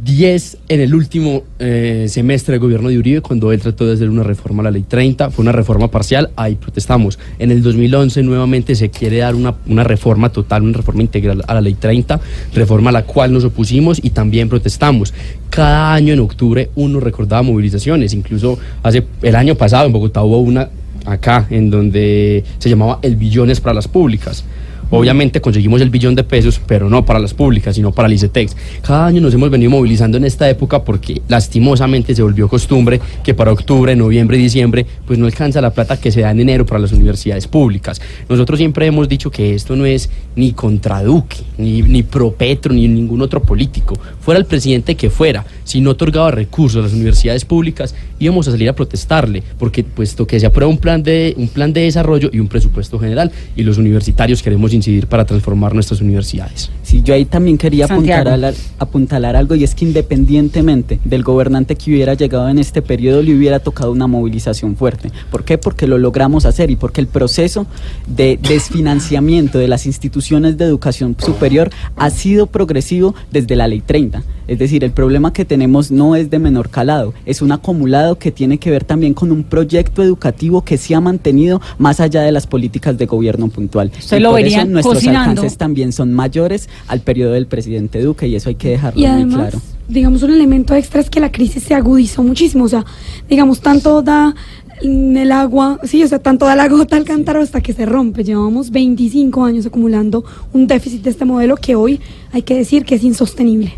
2010, 0.00 0.58
en 0.68 0.80
el 0.80 0.94
último 0.94 1.42
eh, 1.58 2.06
semestre 2.08 2.52
del 2.52 2.60
gobierno 2.60 2.88
de 2.88 2.98
Uribe, 2.98 3.20
cuando 3.20 3.52
él 3.52 3.60
trató 3.60 3.86
de 3.86 3.92
hacer 3.92 4.08
una 4.08 4.22
reforma 4.22 4.62
a 4.62 4.64
la 4.64 4.70
ley 4.70 4.82
30, 4.82 5.30
fue 5.30 5.42
una 5.42 5.52
reforma 5.52 5.88
parcial, 5.88 6.30
ahí 6.36 6.54
protestamos. 6.54 7.18
En 7.38 7.50
el 7.50 7.62
2011 7.62 8.22
nuevamente 8.22 8.74
se 8.74 8.88
quiere 8.88 9.18
dar 9.18 9.34
una, 9.34 9.54
una 9.66 9.84
reforma 9.84 10.30
total, 10.30 10.62
una 10.62 10.78
reforma 10.78 11.02
integral 11.02 11.42
a 11.46 11.54
la 11.54 11.60
ley 11.60 11.74
30, 11.74 12.18
reforma 12.54 12.88
a 12.88 12.94
la 12.94 13.02
cual 13.02 13.32
nos 13.32 13.44
opusimos 13.44 14.00
y 14.02 14.10
también 14.10 14.48
protestamos. 14.48 15.12
Cada 15.50 15.92
año 15.92 16.14
en 16.14 16.20
octubre 16.20 16.70
uno 16.76 16.98
recordaba 16.98 17.42
movilizaciones, 17.42 18.14
incluso 18.14 18.58
hace 18.82 19.04
el 19.20 19.36
año 19.36 19.54
pasado 19.54 19.84
en 19.86 19.92
Bogotá 19.92 20.22
hubo 20.22 20.38
una 20.38 20.70
acá 21.04 21.46
en 21.50 21.70
donde 21.70 22.44
se 22.58 22.70
llamaba 22.70 23.00
el 23.02 23.16
billones 23.16 23.60
para 23.60 23.74
las 23.74 23.88
públicas. 23.88 24.44
Obviamente 24.90 25.40
conseguimos 25.40 25.80
el 25.80 25.90
billón 25.90 26.14
de 26.14 26.24
pesos, 26.24 26.60
pero 26.66 26.90
no 26.90 27.04
para 27.04 27.20
las 27.20 27.32
públicas, 27.32 27.76
sino 27.76 27.92
para 27.92 28.08
el 28.08 28.14
ICETEX. 28.14 28.56
Cada 28.82 29.06
año 29.06 29.20
nos 29.20 29.32
hemos 29.32 29.50
venido 29.50 29.70
movilizando 29.70 30.16
en 30.16 30.24
esta 30.24 30.50
época 30.50 30.82
porque 30.82 31.22
lastimosamente 31.28 32.14
se 32.14 32.22
volvió 32.22 32.48
costumbre 32.48 33.00
que 33.22 33.32
para 33.32 33.52
octubre, 33.52 33.94
noviembre 33.94 34.36
y 34.36 34.42
diciembre 34.42 34.84
pues 35.06 35.18
no 35.18 35.26
alcanza 35.26 35.60
la 35.60 35.70
plata 35.70 36.00
que 36.00 36.10
se 36.10 36.22
da 36.22 36.30
en 36.32 36.40
enero 36.40 36.66
para 36.66 36.80
las 36.80 36.92
universidades 36.92 37.46
públicas. 37.46 38.00
Nosotros 38.28 38.58
siempre 38.58 38.86
hemos 38.86 39.08
dicho 39.08 39.30
que 39.30 39.54
esto 39.54 39.76
no 39.76 39.86
es 39.86 40.10
ni 40.34 40.52
contra 40.52 41.02
Duque, 41.02 41.36
ni, 41.58 41.82
ni 41.82 42.02
pro 42.02 42.32
Petro, 42.32 42.72
ni 42.72 42.88
ningún 42.88 43.22
otro 43.22 43.42
político. 43.42 43.96
Fuera 44.20 44.38
el 44.38 44.46
presidente 44.46 44.96
que 44.96 45.10
fuera, 45.10 45.44
si 45.64 45.80
no 45.80 45.90
otorgaba 45.90 46.30
recursos 46.30 46.80
a 46.80 46.82
las 46.82 46.92
universidades 46.92 47.44
públicas, 47.44 47.94
íbamos 48.18 48.48
a 48.48 48.50
salir 48.50 48.68
a 48.68 48.74
protestarle, 48.74 49.42
porque 49.58 49.84
puesto 49.84 50.26
que 50.26 50.40
se 50.40 50.46
aprueba 50.46 50.70
un 50.70 50.78
plan 50.78 51.02
de, 51.02 51.34
un 51.36 51.48
plan 51.48 51.72
de 51.72 51.82
desarrollo 51.82 52.30
y 52.32 52.38
un 52.38 52.48
presupuesto 52.48 52.98
general, 52.98 53.30
y 53.56 53.62
los 53.62 53.78
universitarios 53.78 54.42
queremos 54.42 54.72
incidir 54.80 55.06
para 55.06 55.24
transformar 55.24 55.74
nuestras 55.74 56.00
universidades. 56.00 56.70
Sí, 56.82 57.02
yo 57.04 57.14
ahí 57.14 57.24
también 57.24 57.56
quería 57.56 57.86
Santiago. 57.86 58.22
apuntalar, 58.22 58.54
apuntalar 58.78 59.36
algo 59.36 59.54
y 59.54 59.64
es 59.64 59.74
que 59.74 59.84
independientemente 59.84 60.98
del 61.04 61.22
gobernante 61.22 61.76
que 61.76 61.90
hubiera 61.90 62.14
llegado 62.14 62.48
en 62.48 62.58
este 62.58 62.82
periodo 62.82 63.22
le 63.22 63.34
hubiera 63.34 63.60
tocado 63.60 63.92
una 63.92 64.06
movilización 64.06 64.76
fuerte. 64.76 65.10
¿Por 65.30 65.44
qué? 65.44 65.58
Porque 65.58 65.86
lo 65.86 65.98
logramos 65.98 66.46
hacer 66.46 66.70
y 66.70 66.76
porque 66.76 67.00
el 67.00 67.06
proceso 67.06 67.66
de 68.06 68.38
desfinanciamiento 68.42 69.58
de 69.58 69.68
las 69.68 69.86
instituciones 69.86 70.58
de 70.58 70.64
educación 70.64 71.16
superior 71.18 71.70
ha 71.96 72.10
sido 72.10 72.46
progresivo 72.46 73.14
desde 73.30 73.56
la 73.56 73.68
ley 73.68 73.80
30. 73.80 74.22
Es 74.48 74.58
decir, 74.58 74.82
el 74.82 74.90
problema 74.90 75.32
que 75.32 75.44
tenemos 75.44 75.92
no 75.92 76.16
es 76.16 76.28
de 76.28 76.40
menor 76.40 76.70
calado, 76.70 77.14
es 77.24 77.40
un 77.40 77.52
acumulado 77.52 78.18
que 78.18 78.32
tiene 78.32 78.58
que 78.58 78.70
ver 78.70 78.84
también 78.84 79.14
con 79.14 79.30
un 79.30 79.44
proyecto 79.44 80.02
educativo 80.02 80.64
que 80.64 80.76
se 80.76 80.94
ha 80.96 81.00
mantenido 81.00 81.60
más 81.78 82.00
allá 82.00 82.22
de 82.22 82.32
las 82.32 82.48
políticas 82.48 82.98
de 82.98 83.06
gobierno 83.06 83.46
puntual. 83.46 83.92
Usted 83.96 84.20
lo 84.20 84.32
vería 84.32 84.64
nuestros 84.72 84.94
cocinando. 84.94 85.30
alcances 85.30 85.58
también 85.58 85.92
son 85.92 86.12
mayores 86.12 86.68
al 86.88 87.00
periodo 87.00 87.32
del 87.32 87.46
presidente 87.46 88.02
Duque 88.02 88.28
y 88.28 88.36
eso 88.36 88.48
hay 88.48 88.54
que 88.54 88.70
dejarlo 88.70 89.00
Y 89.00 89.04
muy 89.04 89.10
además, 89.10 89.36
claro. 89.36 89.60
digamos, 89.88 90.22
un 90.22 90.30
elemento 90.30 90.74
extra 90.74 91.00
es 91.00 91.10
que 91.10 91.20
la 91.20 91.32
crisis 91.32 91.62
se 91.62 91.74
agudizó 91.74 92.22
muchísimo. 92.22 92.64
O 92.64 92.68
sea, 92.68 92.84
digamos, 93.28 93.60
tanto 93.60 94.02
da 94.02 94.34
el 94.82 95.32
agua, 95.32 95.78
sí, 95.84 96.02
o 96.02 96.08
sea, 96.08 96.18
tanto 96.18 96.46
da 96.46 96.56
la 96.56 96.68
gota 96.68 96.96
al 96.96 97.04
cántaro 97.04 97.42
hasta 97.42 97.60
que 97.60 97.72
se 97.72 97.86
rompe. 97.86 98.24
Llevamos 98.24 98.70
25 98.70 99.44
años 99.44 99.66
acumulando 99.66 100.24
un 100.52 100.66
déficit 100.66 101.02
de 101.02 101.10
este 101.10 101.24
modelo 101.24 101.56
que 101.56 101.76
hoy 101.76 102.00
hay 102.32 102.42
que 102.42 102.54
decir 102.56 102.84
que 102.84 102.94
es 102.94 103.04
insostenible. 103.04 103.74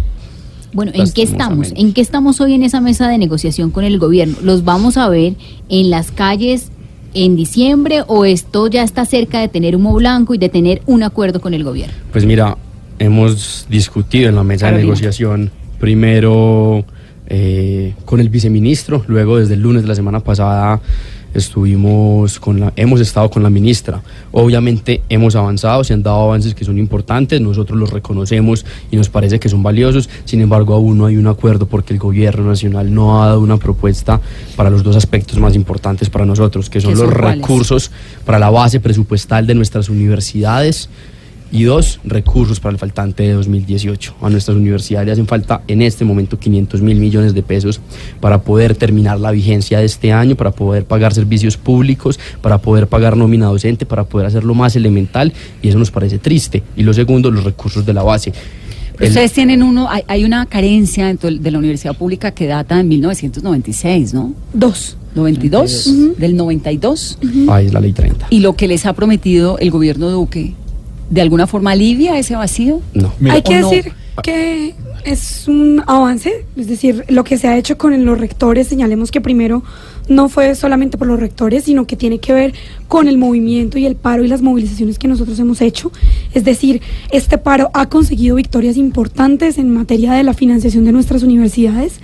Bueno, 0.75 0.93
¿en 0.95 1.11
qué 1.13 1.23
estamos? 1.23 1.73
¿En 1.77 1.93
qué 1.93 2.01
estamos 2.01 2.41
hoy 2.41 2.55
en 2.55 2.63
esa 2.63 2.81
mesa 2.81 3.07
de 3.07 3.19
negociación 3.19 3.71
con 3.71 3.85
el 3.85 3.99
gobierno? 3.99 4.37
¿Los 4.43 4.65
vamos 4.65 4.97
a 4.97 5.09
ver 5.09 5.35
en 5.69 5.91
las 5.91 6.11
calles 6.11 6.72
en 7.15 7.37
diciembre 7.37 8.03
o 8.07 8.25
esto 8.25 8.69
ya 8.69 8.83
está 8.83 9.05
cerca 9.05 9.41
de 9.41 9.49
tener 9.49 9.77
humo 9.77 9.95
blanco 9.95 10.35
y 10.35 10.39
de 10.39 10.49
tener 10.49 10.83
un 10.87 11.03
acuerdo 11.03 11.41
con 11.41 11.55
el 11.55 11.65
gobierno? 11.65 11.95
Pues 12.13 12.25
mira, 12.25 12.57
hemos 12.99 13.67
discutido 13.69 14.29
en 14.29 14.37
la 14.37 14.45
mesa 14.45 14.67
Carolina. 14.67 14.79
de 14.79 14.85
negociación 14.85 15.51
primero 15.79 16.85
eh, 17.27 17.95
con 18.05 18.21
el 18.21 18.29
viceministro, 18.29 19.05
luego 19.07 19.39
desde 19.39 19.55
el 19.55 19.61
lunes 19.61 19.83
de 19.83 19.89
la 19.89 19.95
semana 19.95 20.21
pasada 20.21 20.81
estuvimos 21.35 22.39
con 22.41 22.61
la, 22.61 22.73
hemos 22.77 23.01
estado 23.01 23.31
con 23.31 23.43
la 23.43 23.51
ministra. 23.51 24.03
Obviamente 24.33 25.03
hemos 25.09 25.37
avanzado, 25.37 25.85
se 25.85 25.95
han 25.95 26.03
dado 26.03 26.23
avances 26.23 26.55
que 26.55 26.65
son 26.65 26.79
importantes, 26.79 27.41
nosotros 27.41 27.79
los 27.79 27.91
reconocemos 27.91 28.65
y 28.91 28.97
nos 28.97 29.09
parece 29.09 29.41
que 29.41 29.49
son 29.49 29.63
valiosos, 29.63 30.09
sin 30.25 30.41
embargo 30.41 30.75
aún 30.75 30.99
no 30.99 31.07
hay 31.07 31.17
un 31.17 31.27
acuerdo 31.27 31.67
porque 31.67 31.93
el 31.93 31.99
gobierno 31.99 32.45
nacional 32.45 32.93
no 32.93 33.23
ha 33.23 33.29
dado 33.29 33.41
una 33.41 33.57
propuesta 33.57 34.21
para 34.57 34.71
los 34.71 34.83
dos 34.83 34.97
aspectos 34.97 35.39
más 35.39 35.55
importantes 35.55 36.11
para 36.11 36.25
nosotros, 36.25 36.71
que 36.71 36.81
son 36.81 36.93
¿Qué 36.93 36.97
son 36.97 37.07
los 37.07 37.17
recursos 37.17 37.91
para 38.25 38.39
la 38.39 38.51
base 38.51 38.81
presupuestal 38.81 39.47
de 39.47 39.55
nuestras 39.55 39.89
universidades 39.89 40.89
y 41.53 41.65
dos, 41.65 42.01
recursos 42.03 42.59
para 42.59 42.73
el 42.73 42.79
faltante 42.79 43.23
de 43.23 43.35
2018. 43.35 44.17
A 44.23 44.31
nuestras 44.31 44.57
universidades 44.57 45.07
le 45.07 45.13
hacen 45.13 45.27
falta 45.27 45.63
en 45.69 45.83
este 45.83 46.05
momento 46.05 46.39
500 46.39 46.81
mil 46.81 46.99
millones 46.99 47.35
de 47.35 47.43
pesos 47.43 47.81
para 48.21 48.43
poder 48.43 48.75
terminar 48.75 49.21
la 49.21 49.31
vigencia 49.31 49.79
de 49.79 49.85
este 49.85 50.13
año, 50.13 50.35
para 50.35 50.51
poder 50.51 50.87
pagar 50.87 51.13
servicios 51.13 51.59
públicos, 51.59 52.19
para 52.41 52.59
poder 52.59 52.89
pagar 52.89 53.17
nómina 53.17 53.47
docente, 53.47 53.85
para 53.85 54.05
poder 54.05 54.27
hacer 54.27 54.45
lo 54.45 54.55
más 54.55 54.75
elemental 54.77 55.33
y 55.61 55.69
eso 55.69 55.79
nos 55.79 55.91
parece 55.91 56.19
triste. 56.19 56.63
Y 56.75 56.83
lo 56.83 56.95
segundo, 56.95 57.31
los 57.31 57.45
recursos 57.45 57.85
de 57.85 57.93
la 57.93 58.03
base. 58.03 58.33
Pero 58.97 59.09
ustedes 59.09 59.33
tienen 59.33 59.63
uno, 59.63 59.91
hay, 59.91 60.03
hay 60.09 60.25
una 60.25 60.47
carencia 60.47 61.07
dentro 61.07 61.31
de 61.31 61.51
la 61.51 61.59
universidad 61.59 61.95
pública 61.97 62.31
que 62.31 62.47
data 62.47 62.77
de 62.77 62.85
1996, 62.85 64.15
¿no? 64.15 64.35
Dos. 64.53 64.97
92, 65.15 66.17
del 66.17 66.37
92. 66.37 67.19
Ahí 67.51 67.67
es 67.67 67.73
la 67.73 67.81
ley 67.81 67.93
30. 67.93 68.29
Y 68.31 68.41
lo 68.41 68.57
que 68.57 68.67
les 68.67 68.87
ha 68.87 68.95
prometido 68.95 69.59
el 69.59 69.71
gobierno 69.71 70.09
Duque, 70.09 70.55
¿de 71.13 71.21
alguna 71.21 71.47
forma 71.47 71.73
alivia 71.73 72.19
ese 72.19 72.35
vacío? 72.35 72.81
No. 72.95 73.13
Mira, 73.21 73.35
Hay 73.35 73.43
que 73.43 73.59
decir 73.59 73.93
que 74.23 74.75
es 75.05 75.47
un 75.47 75.83
avance, 75.87 76.47
es 76.57 76.69
decir, 76.69 77.05
lo 77.09 77.23
que 77.23 77.37
se 77.37 77.49
ha 77.49 77.59
hecho 77.59 77.77
con 77.77 78.05
los 78.05 78.19
rectores, 78.19 78.69
señalemos 78.69 79.11
que 79.11 79.21
primero 79.21 79.63
no 80.09 80.31
fue 80.31 80.55
solamente 80.55 80.97
por 80.97 81.07
los 81.07 81.21
rectores, 81.21 81.65
sino 81.65 81.87
que 81.87 81.97
tiene 81.97 82.19
que 82.19 82.33
ver 82.33 82.55
con 82.89 83.09
el 83.09 83.19
movimiento 83.19 83.77
y 83.77 83.85
el 83.85 83.95
paro 83.95 84.25
y 84.25 84.29
las 84.29 84.41
movilizaciones 84.41 84.99
que 84.99 85.07
nosotros 85.07 85.39
hemos 85.39 85.61
hecho. 85.61 85.93
Es 86.33 86.45
decir, 86.45 86.81
este 87.11 87.37
paro 87.37 87.71
ha 87.75 87.91
conseguido 87.91 88.37
victorias 88.37 88.79
importantes 88.79 89.59
en 89.59 89.73
materia 89.73 90.15
de 90.15 90.23
la 90.23 90.33
financiación 90.33 90.87
de 90.87 90.93
nuestras 90.93 91.23
universidades. 91.23 92.01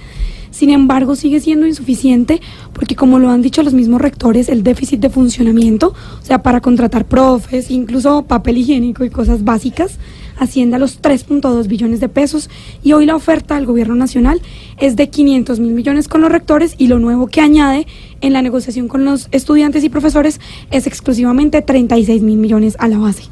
Sin 0.59 0.71
embargo, 0.71 1.15
sigue 1.15 1.39
siendo 1.39 1.69
insuficiente 1.69 2.41
porque, 2.73 2.97
como 2.97 3.21
lo 3.21 3.31
han 3.31 3.43
dicho 3.43 3.63
los 3.63 3.75
mismos 3.75 4.01
rectores, 4.01 4.49
el 4.49 4.65
déficit 4.65 4.99
de 4.99 5.09
funcionamiento, 5.09 5.95
o 6.21 6.25
sea, 6.25 6.43
para 6.43 6.61
contratar 6.61 7.05
profes, 7.05 7.71
incluso 7.71 8.23
papel 8.23 8.59
higiénico 8.59 9.05
y 9.05 9.11
cosas 9.11 9.45
básicas, 9.45 10.01
asciende 10.37 10.75
a 10.75 10.81
los 10.81 11.01
3.2 11.01 11.69
billones 11.69 12.01
de 12.01 12.09
pesos 12.09 12.51
y 12.83 12.93
hoy 12.93 13.07
la 13.07 13.15
oferta 13.15 13.55
del 13.55 13.67
gobierno 13.67 13.95
nacional 13.95 14.43
es 14.79 14.97
de 14.97 15.09
500 15.09 15.61
mil 15.61 15.75
millones 15.75 16.09
con 16.09 16.23
los 16.23 16.33
rectores 16.33 16.75
y 16.77 16.89
lo 16.89 16.99
nuevo 16.99 17.29
que 17.29 17.41
añade 17.41 17.87
en 18.21 18.33
la 18.33 18.43
negociación 18.43 18.89
con 18.89 19.05
los 19.05 19.29
estudiantes 19.31 19.85
y 19.85 19.91
profesores 19.91 20.41
es 20.73 20.89
exclusivamente 20.89 21.63
36 21.63 22.21
mil 22.23 22.37
millones 22.37 22.75
a 22.81 22.89
la 22.89 22.99
base. 22.99 23.23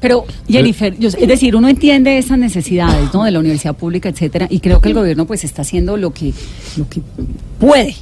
Pero, 0.00 0.24
Jennifer, 0.48 0.96
yo 0.98 1.08
es 1.08 1.28
decir, 1.28 1.56
uno 1.56 1.68
entiende 1.68 2.18
esas 2.18 2.38
necesidades, 2.38 3.12
¿no? 3.14 3.24
De 3.24 3.30
la 3.30 3.38
universidad 3.38 3.74
pública, 3.74 4.08
etcétera, 4.08 4.46
y 4.50 4.60
creo 4.60 4.80
que 4.80 4.88
el 4.88 4.94
gobierno, 4.94 5.26
pues, 5.26 5.42
está 5.44 5.62
haciendo 5.62 5.96
lo 5.96 6.12
que, 6.12 6.32
lo 6.76 6.88
que 6.88 7.00
puede. 7.58 7.94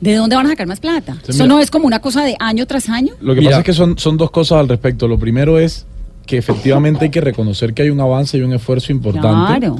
¿De 0.00 0.14
dónde 0.14 0.36
van 0.36 0.46
a 0.46 0.50
sacar 0.50 0.66
más 0.66 0.78
plata? 0.78 1.14
Sí, 1.24 1.30
Eso 1.30 1.44
mira. 1.44 1.54
no 1.54 1.60
es 1.60 1.70
como 1.70 1.86
una 1.86 1.98
cosa 2.00 2.22
de 2.24 2.36
año 2.38 2.66
tras 2.66 2.88
año. 2.88 3.14
Lo 3.20 3.34
que 3.34 3.40
Mira. 3.40 3.50
pasa 3.50 3.60
es 3.60 3.66
que 3.66 3.72
son, 3.72 3.98
son 3.98 4.16
dos 4.16 4.30
cosas 4.30 4.60
al 4.60 4.68
respecto. 4.68 5.08
Lo 5.08 5.18
primero 5.18 5.58
es 5.58 5.86
que 6.24 6.36
efectivamente 6.36 7.06
hay 7.06 7.10
que 7.10 7.20
reconocer 7.20 7.74
que 7.74 7.82
hay 7.82 7.90
un 7.90 8.00
avance 8.00 8.38
y 8.38 8.42
un 8.42 8.52
esfuerzo 8.52 8.92
importante. 8.92 9.58
Claro. 9.58 9.76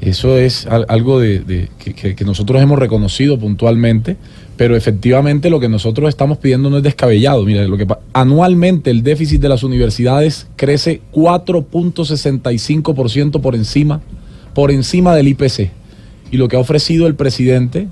Eso 0.00 0.36
es 0.36 0.66
al- 0.66 0.84
algo 0.88 1.20
de, 1.20 1.68
que, 1.78 2.24
nosotros 2.24 2.60
hemos 2.62 2.78
reconocido 2.78 3.38
puntualmente, 3.38 4.16
pero 4.56 4.76
efectivamente 4.76 5.48
lo 5.48 5.58
que 5.58 5.70
nosotros 5.70 6.08
estamos 6.10 6.36
pidiendo 6.38 6.68
no 6.68 6.76
es 6.78 6.82
descabellado. 6.82 7.44
Mira, 7.44 7.64
lo 7.66 7.78
que 7.78 7.86
anualmente 8.12 8.90
el 8.90 9.02
déficit 9.02 9.40
de 9.40 9.48
las 9.48 9.62
universidades 9.62 10.48
crece 10.56 11.00
4.65% 11.12 13.40
por 13.40 13.54
encima, 13.54 14.02
por 14.54 14.70
encima 14.70 15.14
del 15.14 15.28
IPC. 15.28 15.70
Y 16.30 16.36
lo 16.36 16.48
que 16.48 16.56
ha 16.56 16.60
ofrecido 16.60 17.06
el 17.06 17.14
presidente 17.14 17.88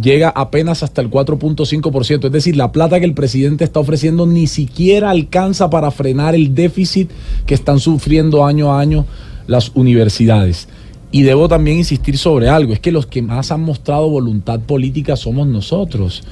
llega 0.00 0.28
apenas 0.30 0.82
hasta 0.82 1.02
el 1.02 1.10
4.5%. 1.10 2.24
Es 2.26 2.32
decir, 2.32 2.56
la 2.56 2.72
plata 2.72 2.98
que 3.00 3.06
el 3.06 3.14
presidente 3.14 3.64
está 3.64 3.80
ofreciendo 3.80 4.26
ni 4.26 4.46
siquiera 4.46 5.10
alcanza 5.10 5.68
para 5.70 5.90
frenar 5.90 6.34
el 6.34 6.54
déficit 6.54 7.10
que 7.46 7.54
están 7.54 7.80
sufriendo 7.80 8.44
año 8.46 8.72
a 8.72 8.80
año 8.80 9.04
las 9.46 9.72
universidades. 9.74 10.68
Y 11.10 11.22
debo 11.22 11.48
también 11.48 11.78
insistir 11.78 12.18
sobre 12.18 12.48
algo, 12.48 12.72
es 12.72 12.80
que 12.80 12.92
los 12.92 13.06
que 13.06 13.22
más 13.22 13.50
han 13.50 13.62
mostrado 13.62 14.10
voluntad 14.10 14.60
política 14.60 15.16
somos 15.16 15.46
nosotros. 15.46 16.22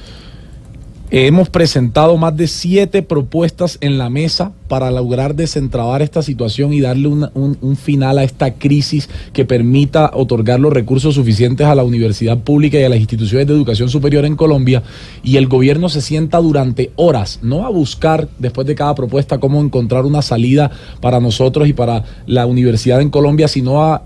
Hemos 1.09 1.49
presentado 1.49 2.17
más 2.17 2.37
de 2.37 2.49
siete 2.49 3.01
propuestas 3.01 3.79
en 3.81 3.97
la 3.97 4.11
mesa 4.11 4.51
para 4.67 4.91
lograr 4.91 5.37
desentrabar 5.37 6.03
esta 6.03 6.21
situación 6.21 6.73
y 6.73 6.81
darle 6.81 7.07
un, 7.07 7.31
un 7.33 7.77
final 7.77 8.19
a 8.19 8.25
esta 8.25 8.55
crisis 8.55 9.09
que 9.33 9.45
permita 9.45 10.11
otorgar 10.13 10.59
los 10.59 10.73
recursos 10.73 11.15
suficientes 11.15 11.65
a 11.69 11.77
la 11.77 11.85
universidad 11.85 12.39
pública 12.39 12.81
y 12.81 12.83
a 12.83 12.89
las 12.89 12.99
instituciones 12.99 13.47
de 13.47 13.55
educación 13.55 13.89
superior 13.89 14.25
en 14.25 14.35
Colombia. 14.35 14.83
Y 15.23 15.37
el 15.37 15.47
gobierno 15.47 15.89
se 15.89 16.01
sienta 16.01 16.39
durante 16.39 16.91
horas, 16.97 17.39
no 17.41 17.65
a 17.67 17.71
buscar 17.71 18.29
después 18.41 18.67
de 18.67 18.75
cada 18.75 18.97
propuesta 18.97 19.39
cómo 19.39 19.61
encontrar 19.61 20.07
una 20.07 20.23
salida 20.23 20.73
para 21.01 21.21
nosotros 21.21 21.69
y 21.69 21.73
para 21.73 22.03
la 22.27 22.47
universidad 22.47 23.01
en 23.01 23.11
Colombia, 23.11 23.47
sino 23.47 23.81
a 23.81 24.03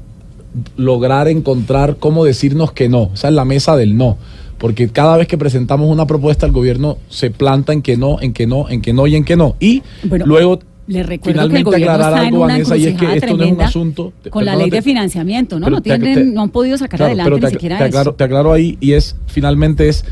lograr 0.77 1.29
encontrar 1.29 1.97
cómo 1.99 2.25
decirnos 2.25 2.73
que 2.73 2.89
no. 2.89 3.11
Esa 3.15 3.29
es 3.29 3.35
la 3.35 3.45
mesa 3.45 3.77
del 3.77 3.97
no. 3.97 4.17
Porque 4.59 4.89
cada 4.89 5.17
vez 5.17 5.27
que 5.27 5.39
presentamos 5.39 5.89
una 5.91 6.07
propuesta, 6.07 6.45
el 6.47 6.53
gobierno 6.53 6.99
se 7.09 7.31
planta 7.31 7.73
en 7.73 7.81
que 7.83 7.97
no, 7.97 8.21
en 8.21 8.33
que 8.33 8.47
no, 8.47 8.69
en 8.69 8.83
que 8.83 8.93
no 8.93 9.07
y 9.07 9.17
en 9.17 9.25
que 9.25 9.37
no. 9.37 9.57
Y 9.59 9.83
Bueno, 10.05 10.27
luego 10.27 10.59
Le 10.87 11.03
recuerdo 11.03 11.23
que 11.23 11.31
el 11.31 11.35
finalmente 11.35 11.63
gobierno 11.71 11.93
aclarar 11.95 12.25
algo, 12.27 12.41
Vanessa, 12.41 12.77
y 12.77 12.87
es 12.87 12.97
que 12.99 13.15
esto 13.17 13.37
no 13.37 13.45
es 13.45 13.53
un 13.53 13.61
asunto. 13.63 14.13
con 14.29 14.45
la 14.45 14.57
ley 14.57 14.69
de 14.69 14.83
financiamiento, 14.83 15.59
¿no? 15.59 15.67
pero 15.67 15.77
No, 15.77 15.83
te- 15.83 15.91
tienen, 15.99 16.15
te- 16.15 16.25
no 16.35 16.43
han 16.43 16.51
podido 16.51 16.77
sacar 16.77 16.99
Claro, 16.99 17.09
adelante 17.13 17.31
pero 17.31 17.37
ni 17.37 17.43
te, 17.43 17.51
siquiera 17.51 17.79
te 17.79 17.85
eso. 17.85 17.89
aclaro, 17.99 18.15
te 18.17 18.25
aclaro 18.25 18.53
ahí 18.53 18.77
y 18.81 18.93
es 18.93 19.17
finalmente 19.29 19.89
es 19.89 20.05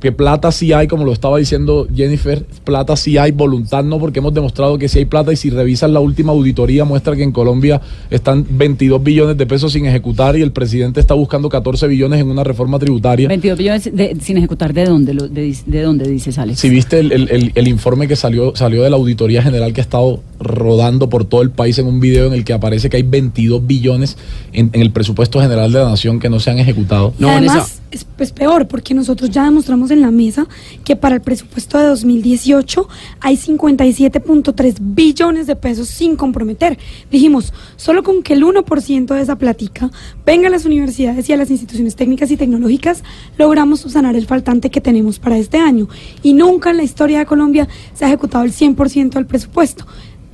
que 0.00 0.12
plata 0.12 0.52
sí 0.52 0.72
hay, 0.72 0.86
como 0.88 1.04
lo 1.04 1.12
estaba 1.12 1.38
diciendo 1.38 1.86
Jennifer, 1.94 2.44
plata 2.64 2.96
sí 2.96 3.16
hay, 3.18 3.32
voluntad 3.32 3.82
no, 3.84 3.98
porque 3.98 4.18
hemos 4.18 4.34
demostrado 4.34 4.76
que 4.78 4.88
sí 4.88 4.98
hay 5.00 5.04
plata 5.06 5.32
y 5.32 5.36
si 5.36 5.50
revisan 5.50 5.92
la 5.92 6.00
última 6.00 6.32
auditoría 6.32 6.84
muestra 6.84 7.16
que 7.16 7.22
en 7.22 7.32
Colombia 7.32 7.80
están 8.10 8.46
22 8.48 9.02
billones 9.02 9.36
de 9.36 9.46
pesos 9.46 9.72
sin 9.72 9.86
ejecutar 9.86 10.36
y 10.36 10.42
el 10.42 10.52
presidente 10.52 11.00
está 11.00 11.14
buscando 11.14 11.48
14 11.48 11.86
billones 11.88 12.20
en 12.20 12.28
una 12.30 12.44
reforma 12.44 12.78
tributaria. 12.78 13.28
22 13.28 13.58
billones 13.58 13.84
de- 13.96 14.16
sin 14.20 14.36
ejecutar, 14.36 14.72
¿de 14.74 14.84
dónde, 14.84 15.14
lo, 15.14 15.28
de, 15.28 15.56
de 15.66 15.82
dónde 15.82 16.08
dices, 16.08 16.38
Alex? 16.38 16.60
Si 16.60 16.68
viste 16.68 16.98
el, 17.00 17.12
el- 17.12 17.28
el- 17.30 17.52
el 17.54 17.68
informe 17.68 18.06
que 18.06 18.16
salió, 18.16 18.54
salió 18.54 18.82
de 18.82 18.90
la 18.90 18.96
Auditoría 18.96 19.42
General 19.42 19.72
que 19.72 19.80
ha 19.80 19.84
estado 19.84 20.20
rodando 20.38 21.08
por 21.08 21.24
todo 21.24 21.42
el 21.42 21.50
país 21.50 21.78
en 21.78 21.86
un 21.86 22.00
video 22.00 22.26
en 22.26 22.32
el 22.34 22.44
que 22.44 22.52
aparece 22.52 22.90
que 22.90 22.98
hay 22.98 23.02
22 23.02 23.66
billones 23.66 24.16
en, 24.52 24.70
en 24.72 24.82
el 24.82 24.90
presupuesto 24.90 25.40
general 25.40 25.72
de 25.72 25.78
la 25.80 25.88
nación 25.90 26.18
que 26.20 26.28
no 26.28 26.38
se 26.40 26.50
han 26.50 26.58
ejecutado. 26.58 27.12
Y 27.18 27.24
además 27.24 27.80
es, 27.90 28.06
es 28.18 28.32
peor 28.32 28.68
porque 28.68 28.94
nosotros 28.94 29.30
ya 29.30 29.44
demostramos 29.44 29.85
en 29.90 30.00
la 30.00 30.10
mesa 30.10 30.46
que 30.84 30.96
para 30.96 31.16
el 31.16 31.20
presupuesto 31.20 31.78
de 31.78 31.86
2018 31.86 32.88
hay 33.20 33.36
57.3 33.36 34.76
billones 34.80 35.46
de 35.46 35.56
pesos 35.56 35.88
sin 35.88 36.16
comprometer. 36.16 36.78
Dijimos, 37.10 37.52
solo 37.76 38.02
con 38.02 38.22
que 38.22 38.34
el 38.34 38.44
1% 38.44 39.14
de 39.14 39.20
esa 39.20 39.36
platica 39.36 39.90
venga 40.24 40.48
a 40.48 40.50
las 40.50 40.64
universidades 40.64 41.28
y 41.28 41.32
a 41.32 41.36
las 41.36 41.50
instituciones 41.50 41.96
técnicas 41.96 42.30
y 42.30 42.36
tecnológicas, 42.36 43.02
logramos 43.38 43.80
subsanar 43.80 44.16
el 44.16 44.26
faltante 44.26 44.70
que 44.70 44.80
tenemos 44.80 45.18
para 45.18 45.38
este 45.38 45.58
año. 45.58 45.88
Y 46.22 46.32
nunca 46.32 46.70
en 46.70 46.78
la 46.78 46.82
historia 46.82 47.18
de 47.18 47.26
Colombia 47.26 47.68
se 47.94 48.04
ha 48.04 48.08
ejecutado 48.08 48.44
el 48.44 48.52
100% 48.52 49.10
del 49.10 49.26
presupuesto. 49.26 49.86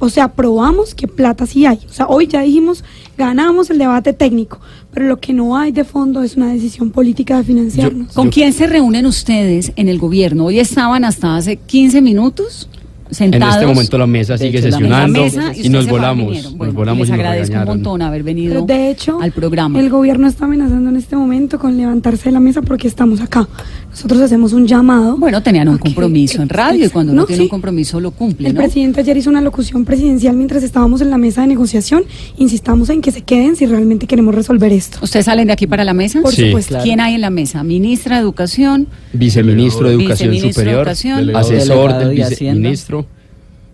O 0.05 0.09
sea, 0.09 0.33
probamos 0.33 0.97
que 0.97 1.07
plata 1.07 1.47
sí 1.47 1.65
hay. 1.65 1.79
O 1.89 1.93
sea, 1.93 2.09
hoy 2.09 2.27
ya 2.27 2.43
dijimos, 2.43 2.83
ganamos 3.17 3.71
el 3.71 3.79
debate 3.79 4.13
técnico, 4.13 4.59
pero 4.93 5.07
lo 5.07 5.21
que 5.21 5.33
no 5.33 5.57
hay 5.57 5.71
de 5.71 5.85
fondo 5.85 6.25
es 6.25 6.37
una 6.37 6.53
decisión 6.53 6.91
política 6.91 7.37
de 7.37 7.45
financiarnos. 7.45 8.13
¿Con 8.13 8.29
quién 8.31 8.53
se 8.53 8.67
reúnen 8.67 9.07
ustedes 9.07 9.71
en 9.77 9.87
el 9.87 10.01
gobierno? 10.01 10.47
Hoy 10.47 10.59
estaban 10.59 11.05
hasta 11.05 11.37
hace 11.37 11.55
15 11.55 12.03
minutos 12.03 12.69
En 13.19 13.43
este 13.43 13.67
momento 13.67 13.99
la 13.99 14.07
mesa 14.07 14.39
sigue 14.39 14.59
hecho, 14.59 14.69
la 14.69 14.77
sesionando 14.79 15.23
mesa, 15.25 15.53
y 15.55 15.69
nos 15.69 15.87
volamos, 15.89 16.43
nos 16.43 16.57
Bueno, 16.57 16.73
volamos 16.73 17.01
les 17.01 17.09
y 17.09 17.13
nos 17.13 17.21
agradezco 17.21 17.59
un 17.59 17.65
montón 17.65 18.03
haber 18.03 18.23
venido 18.23 18.65
de 18.65 18.91
hecho, 18.91 19.21
al 19.21 19.33
programa. 19.33 19.79
el 19.81 19.91
gobierno 19.91 20.27
está 20.27 20.47
amenazando 20.47 20.91
en 20.91 20.97
este 20.97 21.17
momento 21.17 21.59
con 21.59 21.77
levantarse 21.77 22.25
de 22.27 22.33
la 22.33 22.41
mesa 22.41 22.63
porque 22.63 22.89
estamos 22.89 23.21
acá. 23.21 23.47
Nosotros 23.91 24.21
hacemos 24.23 24.53
un 24.55 24.67
llamado. 24.67 25.17
Bueno, 25.19 25.43
tenían 25.43 25.69
un 25.69 25.79
compromiso 25.79 26.41
en 26.41 26.49
radio 26.49 26.87
y 26.87 26.89
cuando 26.89 27.13
no, 27.13 27.27
tiene 27.27 27.39
sí. 27.39 27.43
un 27.45 27.49
compromiso 27.51 28.01
lo 28.01 28.11
cumple, 28.13 28.49
El 28.49 28.55
¿no? 28.55 28.61
presidente 28.63 29.01
ayer 29.01 29.17
hizo 29.19 29.29
una 29.29 29.43
locución 29.43 29.85
presidencial 29.85 30.35
mientras 30.35 30.63
estábamos 30.63 31.01
en 31.03 31.11
la 31.11 31.19
mesa 31.19 31.43
de 31.43 31.49
negociación. 31.49 32.05
Insistamos 32.39 32.89
en 32.89 33.03
que 33.03 33.11
se 33.11 33.21
queden 33.23 33.57
si 33.57 33.67
realmente 33.67 34.07
queremos 34.07 34.35
resolver 34.35 34.73
esto. 34.73 34.99
¿Ustedes 35.03 35.27
salen 35.27 35.47
de 35.49 35.53
aquí 35.53 35.67
para 35.67 35.85
la 35.85 35.93
mesa? 35.93 36.21
Por 36.23 36.35
Sí. 36.35 36.47
supuesto. 36.47 36.71
Claro. 36.71 36.85
¿Quién 36.85 37.01
hay 37.01 37.15
en 37.15 37.21
la 37.21 37.31
mesa? 37.31 37.63
¿Ministra 37.63 38.17
de 38.17 38.23
Educación? 38.23 38.87
Viceministro 39.13 39.89
de 39.89 39.95
Educación 39.95 40.31
Viceministro 40.31 40.49
de 40.49 40.53
Superior, 40.55 40.81
Educación. 40.81 41.19
Delegado. 41.19 41.47
asesor 41.47 41.77
Delegado 41.93 42.09
del 42.09 42.17
viceministro, 42.17 43.02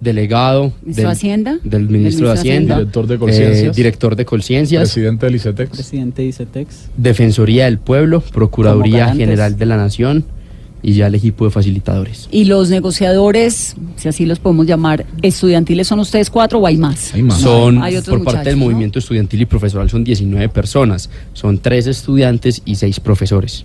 delegado 0.01 0.73
¿Ministro 0.83 0.85
del, 0.85 0.95
de 0.95 1.07
Hacienda? 1.13 1.59
del 1.63 1.71
¿Del 1.71 1.89
ministro 1.89 2.29
de 2.29 2.35
Hacienda, 2.35 2.77
Director 2.79 3.07
de 3.07 3.19
Colciencias. 3.19 3.77
eh, 3.77 3.77
director 3.77 4.17
de 4.17 4.25
Colciencias, 4.25 4.83
Presidente 4.83 5.27
del 5.27 5.35
ICETEX. 5.37 5.71
Presidente 5.71 6.23
de 6.23 6.29
ICETEX. 6.29 6.77
Defensoría 6.97 7.65
del 7.65 7.79
Pueblo, 7.79 8.21
Procuraduría. 8.21 9.15
General 9.15 9.57
de 9.57 9.67
la 9.67 9.77
Nación 9.77 10.25
y 10.83 10.95
ya 10.95 11.09
el 11.09 11.15
equipo 11.15 11.45
de 11.45 11.51
facilitadores. 11.51 12.29
¿Y 12.31 12.45
los 12.45 12.71
negociadores, 12.71 13.75
si 13.97 14.09
así 14.09 14.27
los 14.27 14.39
podemos 14.39 14.67
llamar, 14.67 15.07
estudiantiles 15.23 15.89
son 15.89 15.99
ustedes 16.01 16.31
cuatro 16.31 16.61
o 16.61 16.67
hay 16.67 16.77
más? 16.77 17.15
Hay 17.15 17.23
más. 17.23 17.41
Son, 17.41 17.83
Hay 17.83 17.97
otros 17.97 18.19
por 18.19 18.33
parte 18.33 18.51
del 18.51 18.59
movimiento 18.59 18.99
estudiantil 18.99 19.43
y 19.43 19.47
profesoral, 19.47 19.91
son 19.91 20.05
19 20.05 20.49
personas. 20.49 21.11
Son 21.33 21.59
tres 21.59 21.87
estudiantes 21.87 22.63
y 22.65 22.77
seis 22.77 23.01
profesores. 23.01 23.65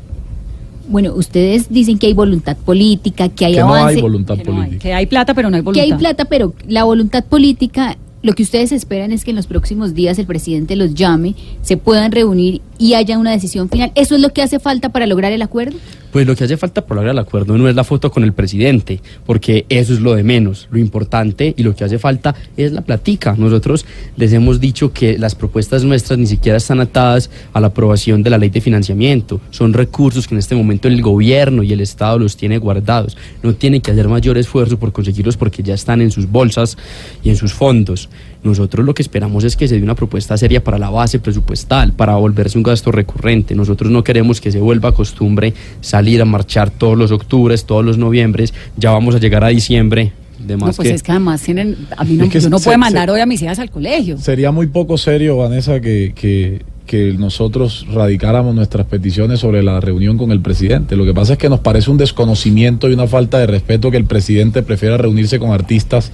Bueno, 0.94 1.16
ustedes 1.16 1.70
dicen 1.72 1.98
que 1.98 2.06
hay 2.06 2.14
voluntad 2.14 2.56
política, 2.56 3.28
que 3.28 3.46
hay 3.46 3.54
Que 3.56 3.62
no 3.62 3.74
avance, 3.74 3.96
hay 3.96 4.02
voluntad 4.04 4.38
Que 4.38 4.44
no 4.44 4.52
hay, 4.52 4.58
política. 4.68 4.82
que 4.84 4.94
hay 4.94 5.06
plata, 5.08 5.34
pero 5.34 5.50
no 5.50 5.56
hay 5.56 5.62
que 5.62 5.66
voluntad. 5.66 5.84
hay 5.84 5.94
plata, 5.98 6.26
pero 6.26 6.54
la 6.68 6.84
voluntad 6.84 7.24
política, 7.26 7.98
lo 8.22 8.34
que 8.34 8.44
ustedes 8.44 8.72
esperan 8.72 9.12
es 9.12 9.26
que 9.26 9.32
en 9.32 9.36
los 9.36 9.48
próximos 9.48 9.96
días 9.96 10.20
el 10.20 10.28
presidente 10.28 10.76
los 10.76 10.94
llame, 10.94 11.34
se 11.64 11.78
puedan 11.78 12.12
reunir 12.12 12.62
y 12.78 12.94
haya 12.94 13.18
una 13.18 13.32
decisión 13.32 13.70
final. 13.70 13.92
¿Eso 13.96 14.14
es 14.14 14.22
lo 14.22 14.30
que 14.30 14.44
hace 14.44 14.60
falta 14.60 14.90
para 14.90 15.08
lograr 15.08 15.32
el 15.32 15.42
acuerdo? 15.42 15.78
Pues 16.14 16.28
lo 16.28 16.36
que 16.36 16.44
hace 16.44 16.58
falta 16.58 16.86
por 16.86 16.96
lograr 16.96 17.14
el 17.14 17.20
acuerdo 17.20 17.58
no 17.58 17.68
es 17.68 17.76
la 17.76 17.84
foto 17.84 18.12
con 18.12 18.24
el 18.24 18.34
presidente, 18.34 19.02
porque 19.26 19.66
eso 19.68 19.94
es 19.94 20.00
lo 20.00 20.14
de 20.14 20.24
menos. 20.24 20.68
Lo 20.70 20.78
importante 20.78 21.56
y 21.58 21.64
lo 21.64 21.76
que 21.76 21.86
hace 21.86 21.98
falta 21.98 22.36
es 22.56 22.72
la 22.72 22.82
platica. 22.82 23.34
Nosotros 23.36 23.84
les 24.16 24.32
hemos 24.32 24.60
dicho 24.60 24.94
que 24.94 25.18
las 25.18 25.34
propuestas 25.34 25.84
nuestras 25.84 26.20
ni 26.20 26.28
siquiera 26.28 26.60
están 26.60 26.82
atadas 26.82 27.32
a 27.52 27.60
la 27.60 27.68
aprobación 27.68 28.22
de 28.22 28.30
la 28.30 28.38
ley 28.38 28.50
de 28.50 28.62
financiamiento. 28.62 29.42
Son 29.50 29.74
recursos 29.74 30.28
que 30.28 30.36
en 30.36 30.40
este 30.40 30.54
momento 30.54 30.88
el 30.88 31.02
gobierno 31.02 31.64
y 31.64 31.74
el 31.74 31.82
Estado 31.82 32.20
los 32.20 32.38
tiene 32.38 32.60
guardados. 32.60 33.18
No 33.42 33.56
tienen 33.56 33.82
que 33.82 33.90
hacer 33.90 34.08
mayor 34.08 34.38
esfuerzo 34.38 34.78
por 34.78 34.92
conseguirlos 34.92 35.36
porque 35.36 35.64
ya 35.64 35.74
están 35.74 36.00
en 36.00 36.12
sus 36.12 36.30
bolsas 36.30 36.78
y 37.24 37.32
en 37.32 37.38
sus 37.38 37.54
fondos. 37.54 38.08
Nosotros 38.44 38.86
lo 38.86 38.94
que 38.94 39.02
esperamos 39.02 39.44
es 39.46 39.56
que 39.56 39.68
se 39.68 39.76
dé 39.78 39.84
una 39.84 39.96
propuesta 39.96 40.36
seria 40.38 40.64
para 40.64 40.78
la 40.78 40.90
base 40.90 41.20
presupuestal, 41.20 41.94
para 41.94 42.16
volverse 42.16 42.58
un 42.58 42.64
gasto 42.64 42.92
recurrente. 42.92 43.56
Nosotros 43.56 43.90
no 43.92 44.04
queremos 44.04 44.42
que 44.42 44.52
se 44.52 44.60
vuelva 44.60 44.94
costumbre 44.94 45.54
salir 45.82 46.22
a 46.22 46.26
marchar 46.26 46.70
todos 46.70 46.98
los 46.98 47.12
octubres, 47.12 47.66
todos 47.66 47.86
los 47.86 47.98
noviembres. 47.98 48.54
Ya 48.78 48.92
vamos 48.92 49.16
a 49.16 49.20
llegar 49.20 49.44
a 49.44 49.48
diciembre. 49.48 50.12
De 50.46 50.58
No, 50.58 50.66
pues 50.66 50.78
que- 50.80 50.92
es 50.94 51.04
que 51.04 51.12
además 51.12 51.42
tienen, 51.42 51.78
a 51.96 52.04
mí 52.04 52.16
no, 52.16 52.26
Es 52.26 52.30
que 52.32 52.40
yo 52.42 52.50
no 52.50 52.60
se- 52.60 52.66
puedo 52.66 52.76
se- 52.76 52.80
mandar 52.80 53.10
hoy 53.10 53.22
a 53.22 53.26
mis 53.26 53.42
hijas 53.42 53.60
al 53.60 53.70
colegio. 53.72 54.18
Sería 54.18 54.52
muy 54.52 54.68
poco 54.68 54.98
serio, 54.98 55.38
Vanessa, 55.38 55.80
que, 55.80 56.12
que, 56.14 56.64
que 56.86 57.14
nosotros 57.14 57.86
radicáramos 57.94 58.54
nuestras 58.54 58.86
peticiones 58.88 59.40
sobre 59.40 59.64
la 59.64 59.80
reunión 59.80 60.18
con 60.18 60.32
el 60.34 60.42
presidente. 60.42 60.98
Lo 60.98 61.06
que 61.06 61.14
pasa 61.14 61.34
es 61.34 61.40
que 61.40 61.48
nos 61.48 61.62
parece 61.62 61.90
un 61.92 61.98
desconocimiento 61.98 62.90
y 62.90 62.94
una 62.94 63.08
falta 63.08 63.40
de 63.40 63.48
respeto 63.48 63.90
que 63.90 63.96
el 63.96 64.04
presidente 64.04 64.64
prefiera 64.64 64.98
reunirse 64.98 65.40
con 65.40 65.52
artistas 65.52 66.12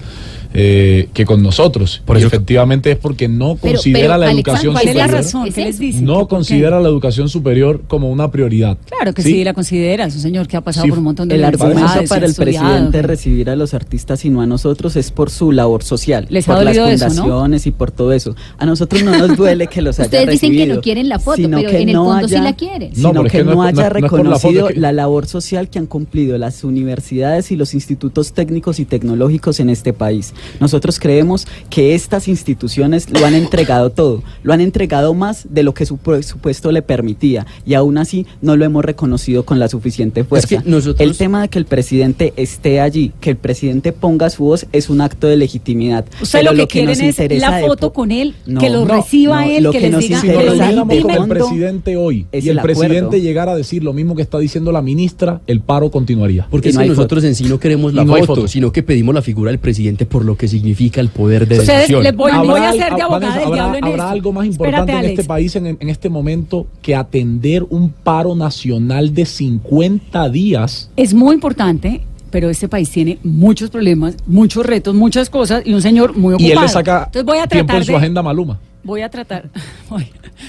eh, 0.53 1.09
que 1.13 1.25
con 1.25 1.43
nosotros. 1.43 2.01
Por 2.05 2.17
y 2.19 2.23
efectivamente 2.23 2.91
es 2.91 2.97
porque 2.97 3.27
no 3.27 3.55
Pero- 3.61 3.75
considera 3.75 4.01
pero, 4.07 4.17
la 4.17 4.31
educación 4.31 4.73
¿Cuál 4.73 4.87
es 4.87 4.95
la 4.95 5.23
superior. 5.23 6.01
No 6.01 6.27
considera 6.27 6.79
la 6.79 6.87
educación 6.89 7.29
superior 7.29 7.81
como 7.87 8.09
una 8.09 8.31
prioridad. 8.31 8.77
Claro 8.89 9.13
que 9.13 9.21
¿Sí? 9.21 9.31
sí, 9.31 9.43
la 9.43 9.53
considera. 9.53 10.05
Es 10.05 10.15
un 10.15 10.21
señor 10.21 10.47
que 10.47 10.57
ha 10.57 10.61
pasado 10.61 10.85
Sí, 10.85 10.89
por 10.89 10.97
un 10.99 11.03
montón 11.05 11.27
de 11.27 11.35
El 11.35 11.43
argumento 11.45 11.85
para 12.07 12.25
el 12.25 12.31
estudiado. 12.31 12.67
presidente 12.67 13.01
recibir 13.03 13.49
a 13.49 13.55
los 13.55 13.73
artistas 13.73 14.25
y 14.25 14.29
no 14.29 14.41
a 14.41 14.47
nosotros 14.47 14.95
es 14.95 15.11
por 15.11 15.29
su 15.29 15.51
labor 15.51 15.83
social, 15.83 16.25
Les 16.29 16.47
ha 16.49 16.55
por 16.55 16.63
las 16.63 16.75
eso, 16.75 16.81
¿no? 16.83 16.89
fundaciones 17.09 17.67
y 17.67 17.71
por 17.71 17.91
todo 17.91 18.11
eso. 18.13 18.35
A 18.57 18.65
nosotros 18.65 19.03
no 19.03 19.17
nos 19.17 19.37
duele 19.37 19.67
que 19.67 19.81
los 19.81 19.99
haya 19.99 20.05
Ustedes 20.07 20.29
dicen 20.31 20.51
que 20.53 20.65
no 20.67 20.81
quieren 20.81 21.09
la 21.09 21.19
foto, 21.19 21.37
sino 21.37 21.57
pero 21.57 21.69
que 21.69 21.79
en 21.81 21.89
el 21.89 21.95
no 21.95 22.05
fondo 22.05 22.27
sí 22.27 22.35
haya- 22.35 22.43
la 22.43 22.53
quieren. 22.55 22.89
No, 22.95 23.09
Sino 23.09 23.25
es 23.25 23.31
que 23.31 23.43
no 23.43 23.53
no 23.53 23.63
haya 23.63 23.71
no- 23.73 23.77
no 23.77 23.83
la 23.83 23.89
foto, 24.09 24.17
reconocido 24.17 24.69
la 24.75 24.91
labor 24.91 25.27
social 25.27 25.69
que 25.69 25.79
han 25.79 25.85
cumplido 25.85 26.37
las 26.37 26.63
universidades 26.63 27.51
y 27.51 27.55
los 27.55 27.73
institutos 27.73 28.33
técnicos 28.33 28.79
y 28.79 28.85
tecnológicos 28.85 29.59
en 29.59 29.69
este 29.69 29.93
país. 29.93 30.33
Nosotros 30.59 30.99
creemos 30.99 31.47
que 31.69 31.95
estas 31.95 32.27
instituciones 32.27 33.09
lo 33.09 33.25
han 33.25 33.35
entregado 33.35 33.89
todo, 33.89 34.23
lo 34.43 34.53
han 34.53 34.61
entregado 34.61 35.13
más 35.13 35.47
de 35.49 35.63
lo 35.63 35.73
que 35.73 35.85
su 35.85 35.97
presupuesto 35.97 36.71
le 36.71 36.81
permitía 36.81 37.45
y 37.65 37.73
aún 37.73 37.97
así 37.97 38.25
no 38.41 38.55
lo 38.55 38.65
hemos 38.65 38.83
reconocido 38.83 39.45
con 39.45 39.59
la 39.59 39.67
suficiente 39.67 40.23
fuerza. 40.23 40.63
El 40.99 41.17
tema 41.17 41.41
de 41.41 41.49
que 41.49 41.59
el 41.59 41.65
presidente 41.65 42.33
esté 42.35 42.79
allí, 42.79 43.11
que 43.21 43.31
el 43.31 43.37
presidente 43.37 43.91
ponga 43.91 44.29
su 44.29 44.43
voz 44.43 44.65
es 44.71 44.89
un 44.89 45.01
acto 45.01 45.27
de 45.27 45.37
legitimidad. 45.37 46.05
Usted 46.21 46.43
lo 46.43 46.55
que, 46.55 46.67
quieren 46.67 46.99
es 47.01 47.41
la 47.41 47.59
foto 47.61 47.93
con 47.93 48.11
él, 48.11 48.35
que 48.59 48.69
lo 48.69 48.85
reciba 48.85 49.47
él, 49.47 49.63
lo 49.63 49.71
que, 49.71 49.89
nos 49.89 50.01
diga 50.01 50.17
interesa 50.17 50.85
que 50.87 50.97
el 50.97 51.27
presidente 51.27 51.97
hoy 51.97 52.27
y 52.31 52.49
el, 52.49 52.59
presidente 52.59 53.21
llegara 53.21 53.53
a 53.53 53.55
decir 53.55 53.83
lo 53.83 53.93
mismo 53.93 54.15
que 54.15 54.21
está 54.21 54.39
diciendo 54.39 54.71
la 54.71 54.81
ministra, 54.81 55.41
el 55.47 55.61
paro 55.61 55.91
continuaría. 55.91 56.47
Porque 56.49 56.71
nosotros 56.71 57.23
en 57.23 57.35
sí 57.35 57.45
no 57.45 57.59
queremos 57.59 57.93
la 57.93 58.05
foto, 58.05 58.47
sino 58.47 58.71
que 58.71 58.83
pedimos 58.83 59.13
la 59.15 59.21
figura 59.21 59.51
del 59.51 59.59
presidente 59.59 60.05
por 60.05 60.25
lo 60.29 60.37
que 60.37 60.47
significa 60.47 61.01
el 61.01 61.09
poder 61.09 61.47
de 61.47 61.57
decisión. 61.57 62.03
Les 62.03 62.15
voy, 62.15 62.31
voy, 62.31 62.59
a 62.59 62.69
hacer 62.69 62.93
de 62.93 63.01
abogada 63.01 63.39
del 63.39 63.51
diablo 63.51 63.77
en 63.79 63.83
¿Habrá 63.83 64.11
algo 64.11 64.31
más 64.31 64.45
importante 64.45 64.91
en 64.91 65.05
este 65.05 65.23
país 65.23 65.55
en, 65.55 65.65
en 65.65 65.89
este 65.89 66.07
momento 66.07 66.67
que 66.83 66.95
atender 66.95 67.65
un 67.67 67.89
paro 67.89 68.35
nacional 68.35 69.11
de 69.11 69.25
50 69.25 70.29
días? 70.29 70.91
Es 70.95 71.15
muy 71.15 71.33
importante 71.33 72.01
pero 72.29 72.47
este 72.51 72.67
país 72.67 72.91
tiene 72.91 73.17
muchos 73.23 73.71
problemas, 73.71 74.15
muchos 74.27 74.63
retos, 74.63 74.93
muchas 74.93 75.31
cosas 75.31 75.63
y 75.65 75.73
un 75.73 75.81
señor 75.81 76.15
muy 76.15 76.35
ocupado. 76.35 76.47
Y 76.47 76.51
él 76.51 76.61
le 76.61 76.69
saca 76.69 77.09
tiempo 77.09 77.73
en 77.73 77.83
su 77.83 77.95
agenda 77.95 78.21
Maluma. 78.21 78.59
Voy 78.83 79.01
a 79.01 79.09
tratar. 79.09 79.49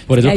por, 0.07 0.19
eso, 0.19 0.29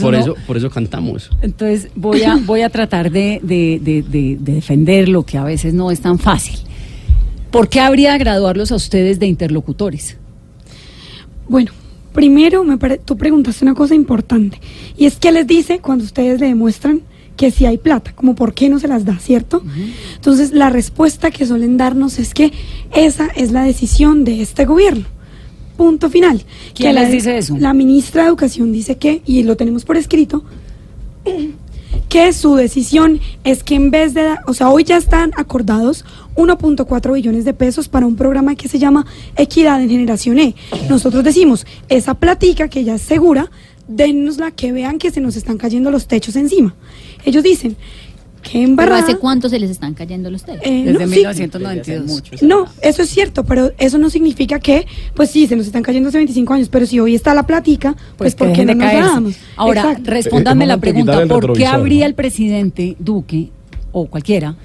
por, 0.00 0.14
eso, 0.14 0.36
por 0.46 0.56
eso 0.56 0.70
cantamos. 0.70 1.28
Entonces 1.42 1.88
voy 1.96 2.22
a, 2.22 2.36
voy 2.36 2.60
a 2.60 2.70
tratar 2.70 3.10
de, 3.10 3.40
de, 3.42 3.80
de, 3.82 4.02
de, 4.02 4.38
defender 4.38 5.08
lo 5.08 5.24
que 5.24 5.38
a 5.38 5.44
veces 5.44 5.74
no 5.74 5.90
es 5.90 6.00
tan 6.00 6.20
fácil. 6.20 6.60
¿Por 7.52 7.68
qué 7.68 7.80
habría 7.80 8.12
de 8.12 8.18
graduarlos 8.18 8.72
a 8.72 8.76
ustedes 8.76 9.20
de 9.20 9.26
interlocutores? 9.26 10.16
Bueno, 11.48 11.70
primero 12.14 12.64
me 12.64 12.78
tú 12.98 13.18
preguntaste 13.18 13.64
una 13.64 13.74
cosa 13.74 13.94
importante 13.94 14.58
y 14.96 15.04
es 15.04 15.16
que 15.16 15.30
les 15.30 15.46
dice 15.46 15.78
cuando 15.80 16.04
ustedes 16.04 16.40
le 16.40 16.46
demuestran 16.46 17.02
que 17.36 17.50
si 17.50 17.66
hay 17.66 17.76
plata, 17.78 18.12
como 18.14 18.34
por 18.34 18.54
qué 18.54 18.68
no 18.68 18.78
se 18.78 18.88
las 18.88 19.04
da, 19.04 19.18
¿cierto? 19.18 19.62
Entonces 20.14 20.52
la 20.52 20.70
respuesta 20.70 21.30
que 21.30 21.46
suelen 21.46 21.76
darnos 21.76 22.18
es 22.18 22.32
que 22.32 22.52
esa 22.94 23.28
es 23.36 23.52
la 23.52 23.64
decisión 23.64 24.24
de 24.24 24.40
este 24.40 24.64
gobierno. 24.64 25.04
Punto 25.76 26.08
final. 26.08 26.42
¿Quién 26.74 26.94
les 26.94 27.10
dice 27.10 27.38
eso? 27.38 27.56
La 27.58 27.74
ministra 27.74 28.22
de 28.22 28.28
Educación 28.28 28.72
dice 28.72 28.96
que, 28.96 29.22
y 29.26 29.42
lo 29.42 29.56
tenemos 29.56 29.84
por 29.84 29.96
escrito, 29.96 30.44
que 32.08 32.32
su 32.32 32.54
decisión 32.54 33.20
es 33.44 33.64
que 33.64 33.74
en 33.74 33.90
vez 33.90 34.12
de, 34.14 34.36
o 34.46 34.54
sea, 34.54 34.68
hoy 34.70 34.84
ya 34.84 34.98
están 34.98 35.32
acordados 35.36 36.04
1.4 36.36 37.12
billones 37.12 37.44
de 37.44 37.54
pesos 37.54 37.88
para 37.88 38.06
un 38.06 38.16
programa 38.16 38.54
que 38.54 38.68
se 38.68 38.78
llama 38.78 39.06
Equidad 39.36 39.82
en 39.82 39.88
Generación 39.88 40.38
E. 40.38 40.54
Nosotros 40.88 41.24
decimos, 41.24 41.66
esa 41.88 42.14
platica 42.14 42.68
que 42.68 42.84
ya 42.84 42.94
es 42.94 43.02
segura, 43.02 43.50
dennosla 43.88 44.50
que 44.50 44.72
vean 44.72 44.98
que 44.98 45.10
se 45.10 45.20
nos 45.20 45.36
están 45.36 45.58
cayendo 45.58 45.90
los 45.90 46.06
techos 46.06 46.36
encima. 46.36 46.74
Ellos 47.24 47.42
dicen, 47.42 47.76
que 48.42 48.62
embarrada. 48.62 49.02
¿Pero 49.02 49.12
hace 49.12 49.20
cuánto 49.20 49.48
se 49.48 49.58
les 49.58 49.70
están 49.70 49.94
cayendo 49.94 50.30
los 50.30 50.42
techos? 50.44 50.62
Eh, 50.64 50.84
Desde 50.84 51.06
1992. 51.06 52.42
no, 52.42 52.66
eso 52.82 53.02
es 53.02 53.08
cierto, 53.08 53.44
pero 53.44 53.72
eso 53.78 53.98
no 53.98 54.10
significa 54.10 54.58
que, 54.58 54.86
pues 55.14 55.30
sí, 55.30 55.46
se 55.46 55.56
nos 55.56 55.66
están 55.66 55.82
cayendo 55.82 56.08
hace 56.08 56.18
25 56.18 56.52
años, 56.52 56.68
pero 56.68 56.86
si 56.86 57.00
hoy 57.00 57.14
está 57.14 57.34
la 57.34 57.46
platica, 57.46 57.94
pues, 58.16 58.16
pues 58.16 58.34
¿por 58.34 58.52
qué 58.52 58.64
no 58.64 58.74
nos 58.74 58.92
damos? 58.92 59.36
Ahora, 59.56 59.96
respóndame 60.02 60.66
la 60.66 60.78
pregunta, 60.78 61.26
¿por 61.26 61.52
qué 61.54 61.66
habría 61.66 62.06
el 62.06 62.14
presidente 62.14 62.96
Duque 62.98 63.50
o 63.92 64.06
cualquiera 64.06 64.56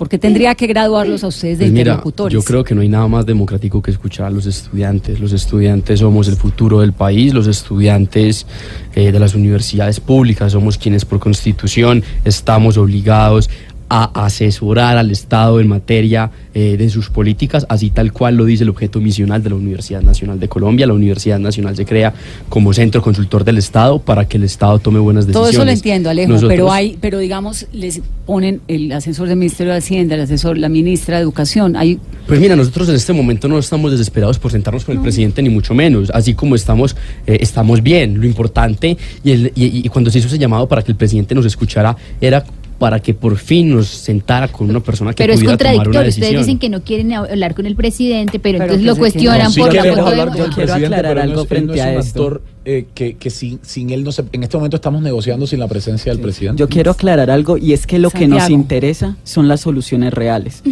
porque 0.00 0.18
tendría 0.18 0.54
que 0.54 0.66
graduarlos 0.66 1.24
a 1.24 1.26
ustedes 1.26 1.58
de 1.58 1.66
pues 1.66 1.78
interlocutores. 1.78 2.32
Yo 2.32 2.42
creo 2.42 2.64
que 2.64 2.74
no 2.74 2.80
hay 2.80 2.88
nada 2.88 3.06
más 3.06 3.26
democrático 3.26 3.82
que 3.82 3.90
escuchar 3.90 4.28
a 4.28 4.30
los 4.30 4.46
estudiantes. 4.46 5.20
Los 5.20 5.34
estudiantes 5.34 6.00
somos 6.00 6.26
el 6.26 6.36
futuro 6.36 6.80
del 6.80 6.94
país, 6.94 7.34
los 7.34 7.46
estudiantes 7.46 8.46
eh, 8.94 9.12
de 9.12 9.18
las 9.20 9.34
universidades 9.34 10.00
públicas 10.00 10.52
somos 10.52 10.78
quienes 10.78 11.04
por 11.04 11.18
constitución 11.18 12.02
estamos 12.24 12.78
obligados 12.78 13.50
a 13.90 14.24
asesorar 14.24 14.96
al 14.96 15.10
Estado 15.10 15.60
en 15.60 15.66
materia 15.66 16.30
eh, 16.54 16.76
de 16.78 16.88
sus 16.90 17.10
políticas, 17.10 17.66
así 17.68 17.90
tal 17.90 18.12
cual 18.12 18.36
lo 18.36 18.44
dice 18.44 18.62
el 18.62 18.70
objeto 18.70 19.00
misional 19.00 19.42
de 19.42 19.50
la 19.50 19.56
Universidad 19.56 20.00
Nacional 20.00 20.38
de 20.38 20.48
Colombia. 20.48 20.86
La 20.86 20.94
Universidad 20.94 21.40
Nacional 21.40 21.74
se 21.74 21.84
crea 21.84 22.14
como 22.48 22.72
centro 22.72 23.02
consultor 23.02 23.42
del 23.42 23.58
Estado 23.58 23.98
para 23.98 24.28
que 24.28 24.36
el 24.36 24.44
Estado 24.44 24.78
tome 24.78 25.00
buenas 25.00 25.26
decisiones. 25.26 25.50
Todo 25.50 25.62
eso 25.62 25.64
lo 25.64 25.72
entiendo, 25.72 26.08
Alejo, 26.08 26.38
pero 26.46 26.70
hay, 26.70 26.96
pero 27.00 27.18
digamos, 27.18 27.66
les 27.72 28.00
ponen 28.26 28.60
el 28.68 28.92
asesor 28.92 29.26
del 29.26 29.38
Ministerio 29.38 29.72
de 29.72 29.78
Hacienda, 29.80 30.14
el 30.14 30.20
asesor, 30.20 30.56
la 30.56 30.68
ministra 30.68 31.16
de 31.16 31.22
Educación. 31.22 31.74
Hay... 31.74 31.98
Pues 32.28 32.38
mira, 32.38 32.54
nosotros 32.54 32.88
en 32.90 32.94
este 32.94 33.12
momento 33.12 33.48
no 33.48 33.58
estamos 33.58 33.90
desesperados 33.90 34.38
por 34.38 34.52
sentarnos 34.52 34.84
con 34.84 34.96
el 34.96 35.02
presidente, 35.02 35.42
ni 35.42 35.48
mucho 35.48 35.74
menos. 35.74 36.10
Así 36.14 36.34
como 36.34 36.54
estamos, 36.54 36.94
eh, 37.26 37.38
estamos 37.40 37.82
bien. 37.82 38.20
Lo 38.20 38.24
importante, 38.24 38.96
y, 39.24 39.32
el, 39.32 39.52
y 39.56 39.88
cuando 39.88 40.12
se 40.12 40.20
hizo 40.20 40.28
ese 40.28 40.38
llamado 40.38 40.68
para 40.68 40.82
que 40.82 40.92
el 40.92 40.96
presidente 40.96 41.34
nos 41.34 41.44
escuchara, 41.44 41.96
era 42.20 42.44
para 42.80 42.98
que 42.98 43.12
por 43.12 43.36
fin 43.36 43.68
nos 43.68 43.88
sentara 43.88 44.48
con 44.48 44.70
una 44.70 44.80
persona 44.80 45.12
que 45.12 45.22
pero 45.22 45.34
pudiera 45.34 45.58
tomar 45.58 45.86
una 45.86 46.00
decisión. 46.00 46.00
Pero 46.00 46.00
es 46.00 46.06
contradictorio. 46.06 46.08
Ustedes 46.08 46.38
dicen 46.46 46.58
que 46.58 46.68
no 46.70 46.82
quieren 46.82 47.12
hablar 47.12 47.54
con 47.54 47.66
el 47.66 47.76
presidente, 47.76 48.38
pero, 48.38 48.56
entonces 48.56 48.86
lo 48.86 48.96
cuestionan 48.96 49.52
por 49.52 49.74
la 49.74 49.84
foto 49.84 50.10
de... 50.10 50.38
Yo 50.38 50.48
quiero 50.48 50.74
aclarar 50.74 51.18
algo 51.18 51.44
frente 51.44 51.82
a 51.82 51.94
esto. 51.94 52.40
Eh, 52.66 52.86
que, 52.94 53.14
que 53.14 53.30
sin, 53.30 53.58
sin, 53.62 53.88
él 53.88 54.04
no 54.04 54.12
se, 54.12 54.22
en 54.32 54.42
este 54.42 54.58
momento 54.58 54.76
estamos 54.76 55.00
negociando 55.00 55.46
sin 55.46 55.60
la 55.60 55.66
presencia 55.66 56.12
del 56.12 56.20
presidente. 56.20 56.60
Yo 56.60 56.68
quiero 56.68 56.90
aclarar 56.90 57.30
algo 57.30 57.56
y 57.56 57.72
es 57.72 57.86
que 57.86 57.98
lo 57.98 58.10
que 58.10 58.28
nos 58.28 58.50
interesa 58.50 59.16
son 59.24 59.48
las 59.48 59.62
soluciones 59.62 60.12
reales. 60.12 60.62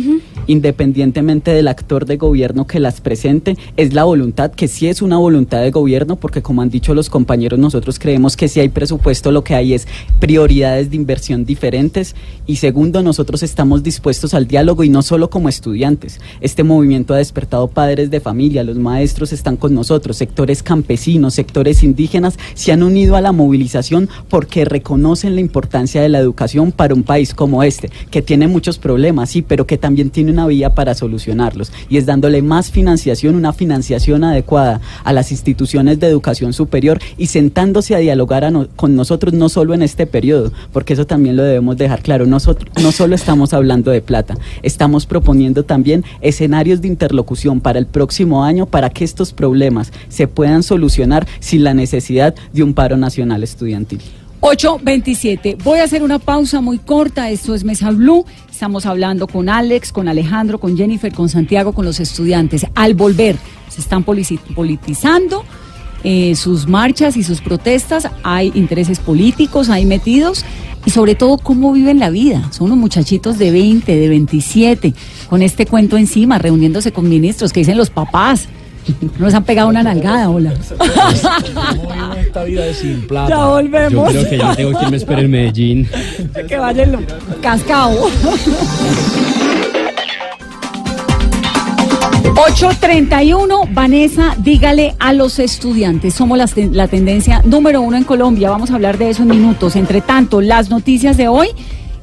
Independientemente 0.48 1.52
del 1.52 1.68
actor 1.68 2.04
de 2.04 2.16
gobierno 2.16 2.66
que 2.66 2.80
las 2.80 3.00
presente, 3.00 3.56
es 3.76 3.94
la 3.94 4.02
voluntad, 4.02 4.50
que 4.50 4.66
sí 4.66 4.88
es 4.88 5.00
una 5.00 5.18
voluntad 5.18 5.62
de 5.62 5.70
gobierno, 5.70 6.16
porque 6.16 6.42
como 6.42 6.62
han 6.62 6.70
dicho 6.70 6.94
los 6.94 7.08
compañeros, 7.08 7.60
nosotros 7.60 8.00
creemos 8.00 8.36
que 8.36 8.48
si 8.48 8.58
hay 8.58 8.68
presupuesto 8.68 9.30
lo 9.30 9.44
que 9.44 9.54
hay 9.54 9.74
es 9.74 9.86
prioridades 10.18 10.90
de 10.90 10.96
inversión 10.96 11.44
diferentes 11.44 12.16
y 12.46 12.56
segundo, 12.56 13.02
nosotros 13.02 13.42
estamos 13.42 13.82
dispuestos 13.82 14.34
al 14.34 14.48
diálogo 14.48 14.82
y 14.82 14.88
no 14.88 15.02
solo 15.02 15.30
como 15.30 15.48
estudiantes. 15.48 16.20
Este 16.40 16.64
movimiento 16.64 17.14
ha 17.14 17.18
despertado 17.18 17.68
padres 17.68 18.10
de 18.10 18.20
familia, 18.20 18.64
los 18.64 18.78
maestros 18.78 19.32
están 19.32 19.56
con 19.56 19.74
nosotros, 19.74 20.16
sectores 20.16 20.62
campesinos, 20.62 21.34
sectores 21.34 21.82
indígenas 21.82 22.38
se 22.54 22.72
han 22.72 22.82
unido 22.82 23.16
a 23.16 23.20
la 23.20 23.32
movilización 23.32 24.08
porque 24.28 24.64
reconocen 24.64 25.34
la 25.34 25.40
importancia 25.40 26.00
de 26.02 26.08
la 26.08 26.18
educación 26.18 26.72
para 26.72 26.94
un 26.94 27.02
país 27.02 27.34
como 27.34 27.62
este, 27.62 27.90
que 28.10 28.22
tiene 28.22 28.48
muchos 28.48 28.78
problemas, 28.78 29.30
sí, 29.30 29.42
pero 29.42 29.66
que 29.66 29.78
también 29.78 30.10
tiene 30.10 30.32
una 30.32 30.37
vía 30.46 30.74
para 30.74 30.94
solucionarlos. 30.94 31.72
Y 31.88 31.96
es 31.96 32.06
dándole 32.06 32.42
más 32.42 32.70
financiación, 32.70 33.34
una 33.34 33.52
financiación 33.52 34.24
adecuada 34.24 34.80
a 35.04 35.12
las 35.12 35.32
instituciones 35.32 36.00
de 36.00 36.06
educación 36.06 36.52
superior 36.52 36.98
y 37.16 37.26
sentándose 37.26 37.94
a 37.94 37.98
dialogar 37.98 38.38
con 38.76 38.94
nosotros, 38.94 39.34
no 39.34 39.48
solo 39.48 39.74
en 39.74 39.82
este 39.82 40.06
periodo, 40.06 40.52
porque 40.72 40.92
eso 40.92 41.06
también 41.06 41.36
lo 41.36 41.42
debemos 41.42 41.76
dejar 41.76 42.02
claro. 42.02 42.26
Nosotros 42.26 42.70
no 42.82 42.92
solo 42.92 43.14
estamos 43.14 43.52
hablando 43.52 43.90
de 43.90 44.00
plata, 44.00 44.36
estamos 44.62 45.06
proponiendo 45.06 45.64
también 45.64 46.04
escenarios 46.20 46.80
de 46.80 46.88
interlocución 46.88 47.60
para 47.60 47.78
el 47.78 47.86
próximo 47.86 48.44
año 48.44 48.66
para 48.66 48.90
que 48.90 49.04
estos 49.04 49.32
problemas 49.32 49.92
se 50.08 50.28
puedan 50.28 50.62
solucionar 50.62 51.26
sin 51.40 51.64
la 51.64 51.74
necesidad 51.74 52.34
de 52.52 52.62
un 52.62 52.74
paro 52.74 52.96
nacional 52.96 53.42
estudiantil. 53.42 54.00
8.27. 54.40 55.62
Voy 55.62 55.80
a 55.80 55.84
hacer 55.84 56.02
una 56.02 56.18
pausa 56.18 56.60
muy 56.60 56.78
corta. 56.78 57.30
Esto 57.30 57.54
es 57.54 57.64
Mesa 57.64 57.90
Blue. 57.90 58.24
Estamos 58.50 58.86
hablando 58.86 59.26
con 59.26 59.48
Alex, 59.48 59.92
con 59.92 60.08
Alejandro, 60.08 60.58
con 60.58 60.76
Jennifer, 60.76 61.12
con 61.12 61.28
Santiago, 61.28 61.72
con 61.72 61.84
los 61.84 62.00
estudiantes. 62.00 62.66
Al 62.74 62.94
volver, 62.94 63.36
se 63.68 63.80
están 63.80 64.04
politizando 64.04 65.44
eh, 66.04 66.34
sus 66.36 66.68
marchas 66.68 67.16
y 67.16 67.24
sus 67.24 67.40
protestas. 67.40 68.08
Hay 68.22 68.52
intereses 68.54 69.00
políticos 69.00 69.68
ahí 69.70 69.86
metidos. 69.86 70.44
Y 70.86 70.90
sobre 70.90 71.16
todo, 71.16 71.38
cómo 71.38 71.72
viven 71.72 71.98
la 71.98 72.08
vida. 72.08 72.48
Son 72.52 72.66
unos 72.66 72.78
muchachitos 72.78 73.38
de 73.38 73.50
20, 73.50 73.96
de 73.96 74.08
27, 74.08 74.94
con 75.28 75.42
este 75.42 75.66
cuento 75.66 75.96
encima, 75.96 76.38
reuniéndose 76.38 76.92
con 76.92 77.08
ministros 77.08 77.52
que 77.52 77.60
dicen 77.60 77.76
los 77.76 77.90
papás 77.90 78.48
nos 79.18 79.34
han 79.34 79.44
pegado 79.44 79.68
una 79.68 79.82
nalgada, 79.82 80.30
hola. 80.30 80.52
esta 82.20 82.44
vida 82.44 82.64
de 82.64 82.74
sin 82.74 83.06
plata. 83.06 83.30
Ya 83.30 83.46
volvemos. 83.46 84.12
Yo 84.12 84.20
creo 84.20 84.30
que 84.30 84.38
ya 84.38 84.56
tengo 84.56 84.78
quien 84.78 84.90
me 84.90 84.96
espere 84.96 85.22
en 85.22 85.30
Medellín. 85.30 85.88
que 86.48 86.58
vaya 86.58 86.84
el 86.84 87.06
cascado. 87.40 88.08
831, 92.40 93.62
Vanessa, 93.72 94.36
dígale 94.38 94.94
a 95.00 95.12
los 95.12 95.40
estudiantes, 95.40 96.14
somos 96.14 96.38
la, 96.38 96.48
la, 96.70 96.86
tendencia 96.86 97.42
número 97.44 97.82
uno 97.82 97.96
en 97.96 98.04
Colombia, 98.04 98.48
vamos 98.48 98.70
a 98.70 98.76
hablar 98.76 98.96
de 98.96 99.10
eso 99.10 99.22
en 99.22 99.28
minutos. 99.30 99.74
Entre 99.74 100.00
tanto, 100.00 100.40
las 100.40 100.70
noticias 100.70 101.16
de 101.16 101.26
hoy 101.26 101.48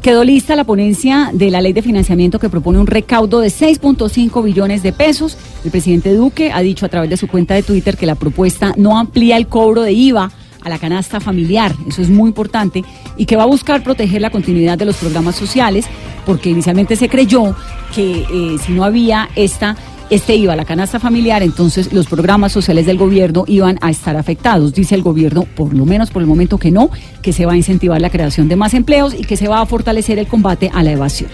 Quedó 0.01 0.23
lista 0.23 0.55
la 0.55 0.63
ponencia 0.63 1.31
de 1.33 1.49
la 1.49 1.61
ley 1.61 1.73
de 1.73 1.81
financiamiento 1.81 2.37
que 2.39 2.49
propone 2.49 2.79
un 2.79 2.87
recaudo 2.87 3.39
de 3.39 3.47
6.5 3.47 4.43
billones 4.43 4.83
de 4.83 4.93
pesos. 4.93 5.37
El 5.63 5.71
presidente 5.71 6.13
Duque 6.13 6.51
ha 6.51 6.61
dicho 6.61 6.85
a 6.85 6.89
través 6.89 7.09
de 7.09 7.17
su 7.17 7.27
cuenta 7.27 7.55
de 7.55 7.63
Twitter 7.63 7.97
que 7.97 8.05
la 8.05 8.15
propuesta 8.15 8.73
no 8.77 8.97
amplía 8.97 9.37
el 9.37 9.47
cobro 9.47 9.81
de 9.81 9.93
IVA 9.93 10.31
a 10.65 10.69
la 10.69 10.79
canasta 10.79 11.19
familiar, 11.19 11.75
eso 11.87 12.01
es 12.01 12.09
muy 12.09 12.27
importante, 12.27 12.83
y 13.17 13.27
que 13.27 13.35
va 13.35 13.43
a 13.43 13.47
buscar 13.47 13.83
proteger 13.83 14.19
la 14.19 14.31
continuidad 14.31 14.79
de 14.79 14.85
los 14.85 14.97
programas 14.97 15.35
sociales, 15.35 15.85
porque 16.25 16.49
inicialmente 16.49 16.95
se 16.95 17.07
creyó 17.07 17.55
que 17.93 18.25
eh, 18.31 18.57
si 18.65 18.73
no 18.73 18.83
había 18.83 19.29
esta 19.35 19.77
este 20.09 20.35
iba 20.35 20.53
a 20.53 20.55
la 20.55 20.65
canasta 20.65 20.99
familiar, 20.99 21.41
entonces 21.41 21.91
los 21.91 22.07
programas 22.07 22.51
sociales 22.51 22.85
del 22.85 22.97
gobierno 22.97 23.43
iban 23.47 23.77
a 23.81 23.89
estar 23.89 24.15
afectados. 24.15 24.73
Dice 24.73 24.95
el 24.95 25.01
gobierno, 25.01 25.45
por 25.55 25.73
lo 25.73 25.85
menos 25.85 26.11
por 26.11 26.21
el 26.21 26.27
momento 26.27 26.57
que 26.57 26.71
no, 26.71 26.89
que 27.21 27.33
se 27.33 27.45
va 27.45 27.53
a 27.53 27.57
incentivar 27.57 27.99
la 27.99 28.09
creación 28.09 28.47
de 28.47 28.55
más 28.55 28.73
empleos 28.73 29.13
y 29.13 29.23
que 29.23 29.37
se 29.37 29.47
va 29.47 29.61
a 29.61 29.65
fortalecer 29.65 30.19
el 30.19 30.27
combate 30.27 30.69
a 30.73 30.83
la 30.83 30.91
evasión. 30.91 31.29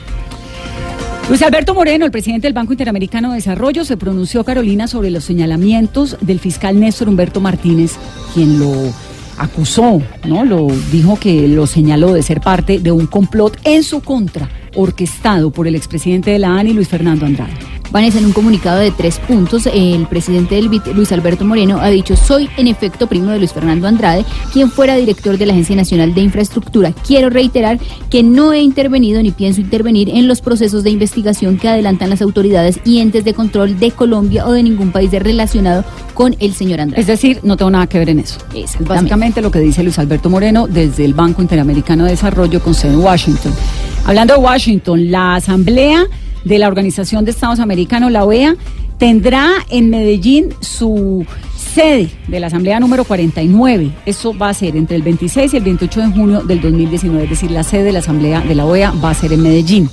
Luis 1.29 1.41
Alberto 1.43 1.73
Moreno, 1.73 2.05
el 2.05 2.12
presidente 2.12 2.47
del 2.47 2.53
Banco 2.53 2.73
Interamericano 2.73 3.29
de 3.29 3.36
Desarrollo, 3.36 3.86
se 3.86 3.95
pronunció, 3.95 4.43
Carolina, 4.43 4.88
sobre 4.88 5.12
los 5.12 5.23
señalamientos 5.23 6.17
del 6.19 6.39
fiscal 6.39 6.79
Néstor 6.79 7.07
Humberto 7.07 7.39
Martínez, 7.39 7.93
quien 8.34 8.60
lo 8.60 8.73
acusó, 9.38 10.01
¿no? 10.25 10.43
Lo 10.43 10.67
dijo 10.91 11.17
que 11.17 11.47
lo 11.47 11.67
señaló 11.67 12.13
de 12.13 12.21
ser 12.21 12.41
parte 12.41 12.79
de 12.79 12.91
un 12.91 13.07
complot 13.07 13.57
en 13.63 13.84
su 13.84 14.01
contra, 14.01 14.49
orquestado 14.75 15.51
por 15.51 15.67
el 15.67 15.75
expresidente 15.75 16.31
de 16.31 16.39
la 16.39 16.60
ANI, 16.60 16.73
Luis 16.73 16.89
Fernando 16.89 17.25
Andrade. 17.25 17.81
Vanessa, 17.91 18.19
en 18.19 18.25
un 18.25 18.32
comunicado 18.32 18.80
de 18.80 18.91
tres 18.91 19.19
puntos, 19.19 19.67
el 19.67 20.08
presidente 20.08 20.56
del 20.56 20.69
BIT, 20.69 20.88
Luis 20.95 21.12
Alberto 21.12 21.43
Moreno, 21.43 21.80
ha 21.82 21.89
dicho, 21.89 22.15
soy 22.15 22.49
en 22.56 22.67
efecto 22.67 23.08
primo 23.08 23.32
de 23.32 23.39
Luis 23.39 23.51
Fernando 23.51 23.86
Andrade, 23.86 24.23
quien 24.54 24.71
fuera 24.71 24.95
director 24.95 25.38
de 25.38 25.45
la 25.45 25.51
Agencia 25.51 25.75
Nacional 25.75 26.13
de 26.13 26.21
Infraestructura. 26.21 26.93
Quiero 27.06 27.30
reiterar 27.30 27.80
que 28.10 28.23
no 28.23 28.54
he 28.54 28.62
intervenido 28.62 29.21
ni 29.21 29.32
pienso 29.32 29.60
intervenir 29.60 30.08
en 30.10 30.30
los 30.30 30.39
procesos 30.39 30.84
de 30.84 30.89
investigación 30.89 31.58
que 31.58 31.67
adelantan 31.67 32.10
las 32.10 32.21
autoridades 32.21 32.80
y 32.86 32.99
entes 32.99 33.25
de 33.25 33.34
control 33.34 33.77
de 33.77 33.91
Colombia 33.91 34.47
o 34.47 34.54
de 34.54 34.63
ningún 34.63 34.91
país 34.91 35.12
relacionado 35.12 35.84
con 36.13 36.36
el 36.39 36.54
señor 36.54 36.80
Andrade. 36.80 37.01
Es 37.01 37.08
decir, 37.08 37.41
no 37.43 37.58
tengo 37.58 37.71
nada 37.71 37.88
que 37.88 37.99
ver 37.99 38.10
en 38.10 38.19
eso. 38.19 38.39
Básicamente 38.80 39.41
lo 39.41 39.51
que 39.51 39.60
dice 39.60 39.84
Luis 39.84 39.99
Alberto 39.99 40.30
Moreno 40.30 40.67
desde 40.67 41.04
el 41.04 41.13
Banco 41.13 41.41
Interamericano 41.41 42.06
de 42.06 42.12
Desarrollo 42.12 42.62
con 42.62 42.73
sede 42.73 42.93
en 42.93 42.99
Washington. 42.99 43.54
Hablando 44.06 44.36
de 44.36 44.39
Washington, 44.39 45.12
la 45.12 45.36
Asamblea 45.36 46.06
de 46.43 46.60
la 46.60 46.67
Organización 46.67 47.25
de 47.25 47.32
Estados 47.32 47.60
Americanos, 47.60 48.12
la 48.12 48.25
OEA, 48.25 48.56
tendrá 48.97 49.49
en 49.69 49.89
Medellín 49.89 50.54
su 50.60 51.25
sede 51.58 52.12
de 52.27 52.39
la 52.39 52.47
Asamblea 52.47 52.80
número 52.80 53.04
49. 53.04 53.91
Eso 54.06 54.38
va 54.38 54.49
a 54.49 54.54
ser 54.54 54.75
entre 54.75 54.95
el 54.95 55.04
26 55.04 55.54
y 55.54 55.58
el 55.58 55.63
28 55.63 56.01
de 56.01 56.08
junio 56.08 56.41
del 56.41 56.62
2019, 56.62 57.23
es 57.23 57.30
decir, 57.30 57.51
la 57.51 57.63
sede 57.63 57.86
de 57.86 57.91
la 57.93 57.99
Asamblea 57.99 58.41
de 58.41 58.56
la 58.56 58.65
OEA 58.65 58.91
va 58.91 59.12
a 59.12 59.13
ser 59.13 59.34
en 59.34 59.41
Medellín. 59.41 59.89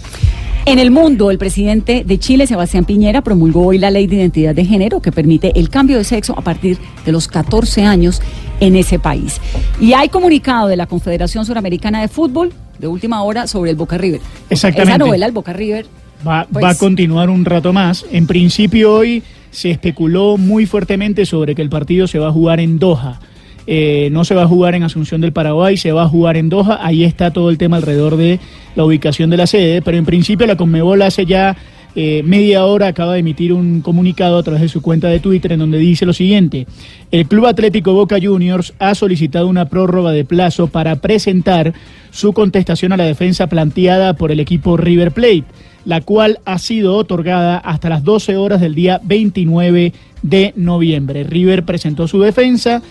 En 0.68 0.78
el 0.78 0.90
mundo, 0.90 1.30
el 1.30 1.38
presidente 1.38 2.04
de 2.04 2.18
Chile, 2.18 2.46
Sebastián 2.46 2.84
Piñera, 2.84 3.22
promulgó 3.22 3.68
hoy 3.68 3.78
la 3.78 3.90
ley 3.90 4.06
de 4.06 4.16
identidad 4.16 4.54
de 4.54 4.66
género 4.66 5.00
que 5.00 5.10
permite 5.10 5.58
el 5.58 5.70
cambio 5.70 5.96
de 5.96 6.04
sexo 6.04 6.34
a 6.38 6.42
partir 6.42 6.76
de 7.06 7.12
los 7.12 7.26
14 7.26 7.84
años 7.84 8.20
en 8.60 8.76
ese 8.76 8.98
país. 8.98 9.40
Y 9.80 9.94
hay 9.94 10.10
comunicado 10.10 10.68
de 10.68 10.76
la 10.76 10.86
Confederación 10.86 11.46
Suramericana 11.46 12.02
de 12.02 12.08
Fútbol 12.08 12.52
de 12.78 12.86
última 12.86 13.22
hora 13.22 13.46
sobre 13.46 13.70
el 13.70 13.76
Boca 13.76 13.96
River. 13.96 14.20
Exactamente. 14.50 14.92
Esa 14.92 14.98
novela, 14.98 15.24
el 15.24 15.32
Boca 15.32 15.54
River, 15.54 15.86
Va, 16.26 16.46
Pues- 16.50 16.64
va 16.64 16.70
a 16.70 16.74
continuar 16.74 17.30
un 17.30 17.44
rato 17.44 17.72
más. 17.72 18.04
En 18.10 18.26
principio 18.26 18.92
hoy 18.94 19.22
se 19.50 19.70
especuló 19.70 20.36
muy 20.36 20.66
fuertemente 20.66 21.24
sobre 21.26 21.54
que 21.54 21.62
el 21.62 21.68
partido 21.70 22.06
se 22.06 22.18
va 22.18 22.28
a 22.28 22.32
jugar 22.32 22.60
en 22.60 22.78
Doha. 22.78 23.20
Eh, 23.66 24.08
no 24.12 24.24
se 24.24 24.34
va 24.34 24.44
a 24.44 24.46
jugar 24.46 24.74
en 24.74 24.82
Asunción 24.82 25.20
del 25.20 25.32
Paraguay, 25.32 25.76
se 25.76 25.92
va 25.92 26.04
a 26.04 26.08
jugar 26.08 26.36
en 26.38 26.48
Doha. 26.48 26.78
Ahí 26.82 27.04
está 27.04 27.30
todo 27.32 27.50
el 27.50 27.58
tema 27.58 27.76
alrededor 27.76 28.16
de 28.16 28.40
la 28.74 28.84
ubicación 28.84 29.28
de 29.30 29.36
la 29.36 29.46
sede. 29.46 29.82
Pero 29.82 29.96
en 29.98 30.06
principio 30.06 30.46
la 30.46 30.56
Conmebol 30.56 31.02
hace 31.02 31.26
ya 31.26 31.54
eh, 31.94 32.22
media 32.24 32.64
hora 32.64 32.88
acaba 32.88 33.14
de 33.14 33.20
emitir 33.20 33.52
un 33.52 33.80
comunicado 33.80 34.38
a 34.38 34.42
través 34.42 34.62
de 34.62 34.68
su 34.68 34.82
cuenta 34.82 35.08
de 35.08 35.20
Twitter 35.20 35.52
en 35.52 35.60
donde 35.60 35.78
dice 35.78 36.06
lo 36.06 36.12
siguiente. 36.12 36.66
El 37.10 37.26
Club 37.26 37.46
Atlético 37.46 37.92
Boca 37.92 38.18
Juniors 38.22 38.74
ha 38.78 38.94
solicitado 38.94 39.48
una 39.48 39.68
prórroga 39.68 40.12
de 40.12 40.24
plazo 40.24 40.68
para 40.68 40.96
presentar 40.96 41.72
su 42.10 42.32
contestación 42.32 42.92
a 42.92 42.96
la 42.96 43.04
defensa 43.04 43.46
planteada 43.46 44.14
por 44.14 44.32
el 44.32 44.40
equipo 44.40 44.76
River 44.76 45.12
Plate 45.12 45.44
la 45.88 46.02
cual 46.02 46.38
ha 46.44 46.58
sido 46.58 46.96
otorgada 46.96 47.56
hasta 47.56 47.88
las 47.88 48.04
12 48.04 48.36
horas 48.36 48.60
del 48.60 48.74
día 48.74 49.00
29 49.04 49.94
de 50.20 50.52
noviembre. 50.54 51.24
River 51.24 51.64
presentó 51.64 52.06
su 52.06 52.20
defensa. 52.20 52.82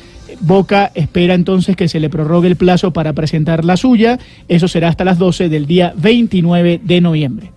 Boca 0.42 0.92
espera 0.96 1.36
entonces 1.36 1.76
que 1.76 1.88
se 1.88 2.00
le 2.00 2.10
prorrogue 2.10 2.48
el 2.48 2.56
plazo 2.56 2.92
para 2.92 3.14
presentar 3.14 3.66
la 3.66 3.78
suya. 3.78 4.18
Eso 4.48 4.68
será 4.68 4.90
hasta 4.90 5.06
las 5.06 5.20
12 5.20 5.48
del 5.48 5.68
día 5.68 5.94
29 5.96 6.82
de 6.84 7.02
noviembre. 7.02 7.52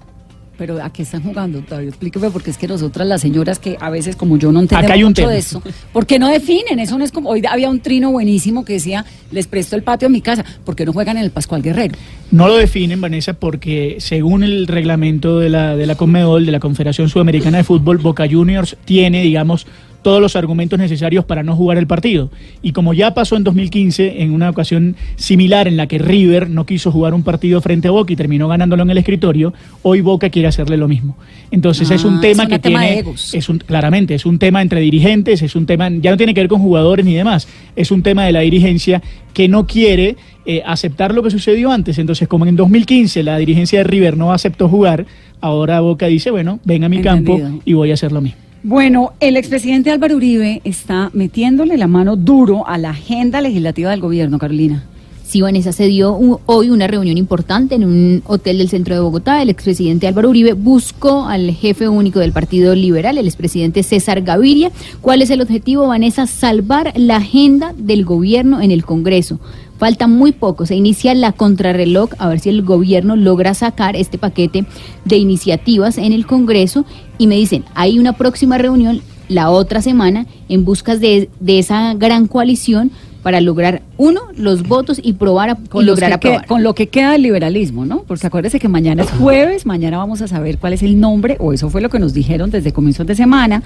Pero 0.61 0.79
¿a 0.85 0.93
qué 0.93 1.05
están 1.05 1.23
jugando, 1.23 1.61
Octavio? 1.61 1.89
Explíqueme, 1.89 2.29
porque 2.29 2.51
es 2.51 2.59
que 2.59 2.69
nosotras, 2.69 3.09
las 3.09 3.23
señoras 3.23 3.59
que 3.59 3.79
a 3.81 3.89
veces, 3.89 4.15
como 4.15 4.37
yo, 4.37 4.53
no 4.53 4.61
entendemos 4.61 4.99
mucho 4.99 5.23
tema. 5.23 5.31
de 5.31 5.39
eso, 5.39 5.63
¿por 5.91 6.05
qué 6.05 6.19
no 6.19 6.29
definen? 6.29 6.79
Eso 6.79 6.99
no 6.99 7.05
es 7.05 7.13
como, 7.13 7.31
hoy 7.31 7.43
había 7.49 7.71
un 7.71 7.81
trino 7.81 8.11
buenísimo 8.11 8.63
que 8.63 8.75
decía, 8.75 9.07
les 9.31 9.47
presto 9.47 9.75
el 9.75 9.83
patio 9.83 10.09
a 10.09 10.11
mi 10.11 10.21
casa, 10.21 10.45
¿por 10.67 10.77
qué 10.77 10.85
no 10.85 10.93
juegan 10.93 11.17
en 11.17 11.25
el 11.25 11.31
Pascual 11.31 11.63
Guerrero? 11.63 11.95
No 12.31 12.47
lo 12.47 12.59
definen, 12.59 13.01
Vanessa, 13.01 13.33
porque 13.33 13.97
según 14.01 14.43
el 14.43 14.67
reglamento 14.67 15.39
de 15.39 15.49
la, 15.49 15.77
de 15.77 15.87
la 15.87 15.95
Conmebol, 15.95 16.45
de 16.45 16.53
la 16.53 16.61
Confederación 16.61 17.09
Sudamericana 17.09 17.57
de 17.57 17.65
Fútbol, 17.65 17.97
Boca 17.97 18.29
Juniors 18.31 18.77
tiene, 18.85 19.23
digamos, 19.23 19.67
todos 20.03 20.21
los 20.21 20.37
argumentos 20.37 20.79
necesarios 20.79 21.25
para 21.25 21.43
no 21.43 21.57
jugar 21.57 21.79
el 21.79 21.87
partido. 21.87 22.31
Y 22.63 22.73
como 22.73 22.95
ya 22.95 23.15
pasó 23.15 23.37
en 23.37 23.45
2015, 23.45 24.23
en 24.23 24.33
una 24.33 24.51
ocasión 24.51 24.97
similar 25.17 25.69
en 25.69 25.77
la 25.77 25.87
que 25.87 25.99
River 25.99 26.51
no 26.51 26.67
quiso 26.67 26.91
jugar 26.91 27.15
un 27.15 27.23
partido 27.23 27.61
frente 27.61 27.89
a 27.89 27.91
Boca 27.91 28.13
y 28.13 28.17
terminó 28.17 28.49
ganándolo 28.49 28.83
en 28.83 28.91
el 28.91 28.99
escritorio, 28.99 29.53
hoy 29.83 30.01
Boca 30.01 30.31
quiere 30.31 30.49
hacerle 30.49 30.77
lo 30.77 30.89
mismo. 30.89 31.17
Entonces 31.51 31.91
es 31.91 32.05
Ah, 32.05 32.09
un 32.09 32.21
tema 32.21 32.45
es 32.45 32.49
que 32.49 32.55
un 32.55 32.61
tema 32.61 32.83
de 32.83 33.03
tiene, 33.03 33.15
es 33.33 33.49
un, 33.49 33.59
claramente, 33.59 34.15
es 34.15 34.27
un 34.27 34.39
tema 34.39 34.63
entre 34.63 34.81
dirigentes, 34.81 35.43
es 35.43 35.55
un 35.55 35.67
tema, 35.67 35.89
ya 35.91 36.11
no 36.11 36.17
tiene 36.17 36.35
que 36.35 36.41
ver 36.41 36.49
con 36.49 36.61
jugadores 36.61 37.05
ni 37.05 37.15
demás, 37.15 37.49
es 37.77 37.91
un 37.91 38.03
tema 38.03 38.25
de 38.25 38.33
la 38.33 38.41
dirigencia 38.41 39.03
que 39.33 39.49
no 39.49 39.67
quiere 39.67 40.17
eh, 40.47 40.63
aceptar 40.65 41.15
lo 41.15 41.23
que 41.23 41.31
sucedió 41.31 41.71
antes. 41.71 41.99
Entonces, 41.99 42.29
como 42.29 42.47
en 42.47 42.57
2015 42.57 43.23
la 43.23 43.39
dirigencia 43.39 43.81
de 43.81 43.85
River 43.85 44.17
no 44.17 44.33
aceptó 44.33 44.69
jugar, 44.69 45.07
ahora 45.41 45.81
Boca 45.81 46.07
dice, 46.07 46.31
bueno, 46.31 46.61
ven 46.65 46.85
a 46.85 46.89
mi 46.89 47.01
campo 47.03 47.41
y 47.65 47.73
voy 47.75 47.91
a 47.91 47.95
hacer 47.95 48.13
lo 48.13 48.21
mismo. 48.21 48.50
Bueno, 48.63 49.15
el 49.21 49.39
expresidente 49.39 49.91
Álvaro 49.91 50.17
Uribe 50.17 50.61
está 50.65 51.11
metiéndole 51.15 51.79
la 51.79 51.87
mano 51.87 52.17
duro 52.17 52.69
a 52.69 52.77
la 52.77 52.91
agenda 52.91 53.41
legislativa 53.41 53.91
del 53.91 54.01
gobierno, 54.01 54.39
Carolina. 54.39 54.85
Sí, 55.25 55.41
Vanessa, 55.41 55.73
se 55.73 55.87
dio 55.87 56.41
hoy 56.45 56.69
una 56.69 56.87
reunión 56.87 57.17
importante 57.17 57.77
en 57.77 57.85
un 57.85 58.23
hotel 58.27 58.59
del 58.59 58.69
centro 58.69 58.95
de 58.95 59.01
Bogotá. 59.01 59.41
El 59.41 59.49
expresidente 59.49 60.07
Álvaro 60.09 60.29
Uribe 60.29 60.53
buscó 60.53 61.25
al 61.25 61.53
jefe 61.53 61.89
único 61.89 62.19
del 62.19 62.33
Partido 62.33 62.75
Liberal, 62.75 63.17
el 63.17 63.27
expresidente 63.27 63.83
César 63.83 64.21
Gaviria. 64.21 64.71
¿Cuál 65.01 65.23
es 65.23 65.31
el 65.31 65.41
objetivo, 65.41 65.87
Vanessa? 65.87 66.27
Salvar 66.27 66.93
la 66.97 67.17
agenda 67.17 67.73
del 67.79 68.05
gobierno 68.05 68.61
en 68.61 68.73
el 68.73 68.85
Congreso. 68.85 69.41
Falta 69.79 70.07
muy 70.07 70.33
poco, 70.33 70.67
se 70.67 70.75
inicia 70.75 71.15
la 71.15 71.33
contrarreloj, 71.33 72.11
a 72.19 72.29
ver 72.29 72.41
si 72.41 72.51
el 72.51 72.63
gobierno 72.63 73.17
logra 73.17 73.55
sacar 73.55 73.97
este 73.97 74.19
paquete 74.19 74.67
de 75.07 75.17
iniciativas 75.17 75.97
en 75.97 76.13
el 76.13 76.27
Congreso. 76.27 76.85
Y 77.21 77.27
me 77.27 77.37
dicen, 77.37 77.65
hay 77.75 77.99
una 77.99 78.15
próxima 78.15 78.57
reunión 78.59 79.03
la 79.29 79.51
otra 79.51 79.83
semana 79.83 80.27
en 80.49 80.65
busca 80.65 80.97
de, 80.97 81.29
de 81.39 81.59
esa 81.59 81.93
gran 81.95 82.27
coalición 82.27 82.91
para 83.23 83.43
lograr, 83.43 83.83
uno, 83.99 84.23
los 84.35 84.67
votos 84.67 84.99
y 85.03 85.13
probar 85.13 85.51
a- 85.51 85.55
Con, 85.55 85.85
lograr 85.85 86.11
aprobar. 86.15 86.41
que- 86.41 86.47
con 86.49 86.63
lo 86.63 86.75
que 86.75 86.89
queda 86.89 87.13
del 87.13 87.21
liberalismo, 87.21 87.85
¿no? 87.85 88.05
Porque 88.09 88.27
acuérdese 88.27 88.59
que 88.59 88.69
mañana 88.69 89.03
es 89.03 89.11
jueves, 89.11 89.67
mañana 89.67 89.99
vamos 89.99 90.23
a 90.23 90.29
saber 90.29 90.57
cuál 90.57 90.73
es 90.73 90.83
el 90.83 90.99
nombre, 90.99 91.37
o 91.39 91.53
eso 91.53 91.69
fue 91.69 91.83
lo 91.83 91.91
que 91.91 91.99
nos 91.99 92.15
dijeron 92.15 92.51
desde 92.51 92.73
comienzos 92.73 93.07
de 93.07 93.15
semana, 93.15 93.63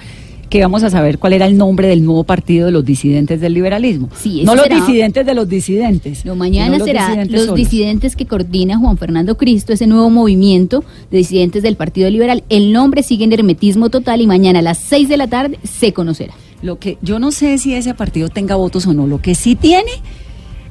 que 0.49 0.61
vamos 0.61 0.83
a 0.83 0.89
saber 0.89 1.17
cuál 1.19 1.33
era 1.33 1.45
el 1.45 1.57
nombre 1.57 1.87
del 1.87 2.03
nuevo 2.03 2.23
partido 2.23 2.65
de 2.67 2.71
los 2.71 2.85
disidentes 2.85 3.41
del 3.41 3.53
liberalismo. 3.53 4.09
Sí, 4.17 4.43
no 4.45 4.55
los 4.55 4.69
disidentes 4.69 5.25
de 5.25 5.33
los 5.33 5.47
disidentes. 5.49 6.25
No, 6.25 6.35
mañana 6.35 6.79
será 6.79 7.07
disidentes 7.07 7.31
los 7.33 7.41
solos. 7.47 7.55
disidentes 7.57 8.15
que 8.15 8.25
coordina 8.25 8.77
Juan 8.77 8.97
Fernando 8.97 9.37
Cristo, 9.37 9.73
ese 9.73 9.87
nuevo 9.87 10.09
movimiento 10.09 10.83
de 11.11 11.17
disidentes 11.19 11.63
del 11.63 11.75
Partido 11.75 12.09
Liberal. 12.09 12.43
El 12.49 12.71
nombre 12.73 13.03
sigue 13.03 13.25
en 13.25 13.33
hermetismo 13.33 13.89
total 13.89 14.21
y 14.21 14.27
mañana 14.27 14.59
a 14.59 14.61
las 14.61 14.77
6 14.79 15.09
de 15.09 15.17
la 15.17 15.27
tarde 15.27 15.59
se 15.63 15.93
conocerá. 15.93 16.33
Lo 16.61 16.79
que 16.79 16.97
yo 17.01 17.19
no 17.19 17.31
sé 17.31 17.57
si 17.57 17.73
ese 17.73 17.93
partido 17.93 18.29
tenga 18.29 18.55
votos 18.55 18.87
o 18.87 18.93
no, 18.93 19.07
lo 19.07 19.21
que 19.21 19.35
sí 19.35 19.55
tiene 19.55 19.91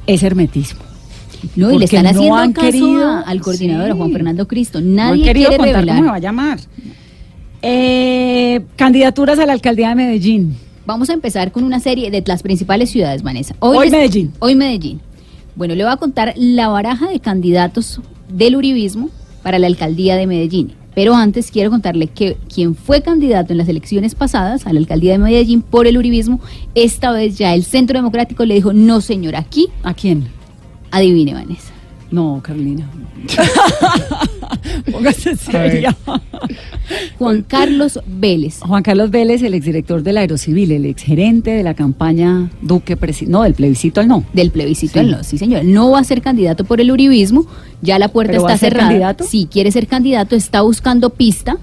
es 0.06 0.22
hermetismo. 0.22 0.80
No, 1.56 1.70
y 1.72 1.78
le 1.78 1.84
están 1.84 2.04
no 2.04 2.08
haciendo 2.10 2.34
han 2.36 2.52
caso 2.54 2.66
querido- 2.70 3.22
al 3.26 3.40
coordinador, 3.42 3.90
a. 3.90 3.94
Juan 3.94 4.12
Fernando 4.12 4.48
Cristo. 4.48 4.80
No 4.80 4.88
han 5.02 5.10
Nadie 5.10 5.24
querido 5.24 5.48
quiere 5.50 5.58
contar 5.62 5.74
revelar. 5.80 5.96
cómo 5.96 6.04
me 6.06 6.10
va 6.10 6.16
a 6.16 6.20
llamar. 6.20 6.58
Eh, 7.66 8.60
candidaturas 8.76 9.38
a 9.38 9.46
la 9.46 9.54
alcaldía 9.54 9.88
de 9.88 9.94
Medellín. 9.94 10.54
Vamos 10.84 11.08
a 11.08 11.14
empezar 11.14 11.50
con 11.50 11.64
una 11.64 11.80
serie 11.80 12.10
de 12.10 12.22
las 12.26 12.42
principales 12.42 12.90
ciudades, 12.90 13.22
Vanessa. 13.22 13.56
Hoy 13.60 13.78
les- 13.86 13.90
Medellín. 13.90 14.32
Hoy 14.38 14.54
Medellín. 14.54 15.00
Bueno, 15.56 15.74
le 15.74 15.82
voy 15.82 15.90
a 15.92 15.96
contar 15.96 16.34
la 16.36 16.68
baraja 16.68 17.08
de 17.08 17.20
candidatos 17.20 18.02
del 18.28 18.56
uribismo 18.56 19.08
para 19.42 19.58
la 19.58 19.66
alcaldía 19.66 20.14
de 20.16 20.26
Medellín. 20.26 20.72
Pero 20.94 21.14
antes 21.14 21.50
quiero 21.50 21.70
contarle 21.70 22.08
que 22.08 22.36
quien 22.54 22.74
fue 22.74 23.00
candidato 23.00 23.52
en 23.52 23.58
las 23.58 23.68
elecciones 23.68 24.14
pasadas 24.14 24.66
a 24.66 24.72
la 24.74 24.78
alcaldía 24.78 25.12
de 25.12 25.18
Medellín 25.18 25.62
por 25.62 25.86
el 25.86 25.96
uribismo, 25.96 26.40
esta 26.74 27.12
vez 27.12 27.38
ya 27.38 27.54
el 27.54 27.64
Centro 27.64 27.98
Democrático 27.98 28.44
le 28.44 28.56
dijo, 28.56 28.74
no 28.74 29.00
señor, 29.00 29.36
aquí, 29.36 29.68
¿A 29.82 29.94
quién? 29.94 30.28
adivine 30.90 31.32
Vanessa. 31.32 31.72
No, 32.14 32.40
Carolina. 32.42 32.88
Póngase 34.92 35.36
seria. 35.36 35.96
Juan 37.18 37.42
Carlos 37.42 37.98
Vélez. 38.06 38.60
Juan 38.60 38.82
Carlos 38.82 39.10
Vélez, 39.10 39.42
el 39.42 39.54
exdirector 39.54 40.02
del 40.02 40.18
Aerocivil, 40.18 40.70
el 40.72 40.86
exgerente 40.86 41.50
de 41.50 41.62
la 41.62 41.74
campaña 41.74 42.50
Duque, 42.62 42.96
presi- 42.98 43.26
no, 43.26 43.42
del 43.42 43.54
plebiscito 43.54 44.00
al 44.00 44.08
no. 44.08 44.24
Del 44.32 44.50
plebiscito 44.50 44.92
Sí. 44.94 44.98
al 45.00 45.10
no, 45.10 45.24
sí 45.24 45.38
señor. 45.38 45.64
No 45.64 45.90
va 45.90 45.98
a 46.00 46.04
ser 46.04 46.22
candidato 46.22 46.64
por 46.64 46.80
el 46.80 46.90
uribismo, 46.92 47.46
ya 47.82 47.98
la 47.98 48.08
puerta 48.08 48.32
¿Pero 48.32 48.42
va 48.44 48.50
está 48.50 48.54
a 48.54 48.58
ser 48.58 48.72
cerrada. 48.74 48.88
candidato? 48.90 49.24
Si 49.24 49.46
quiere 49.46 49.72
ser 49.72 49.86
candidato, 49.86 50.36
está 50.36 50.60
buscando 50.62 51.10
pista 51.10 51.56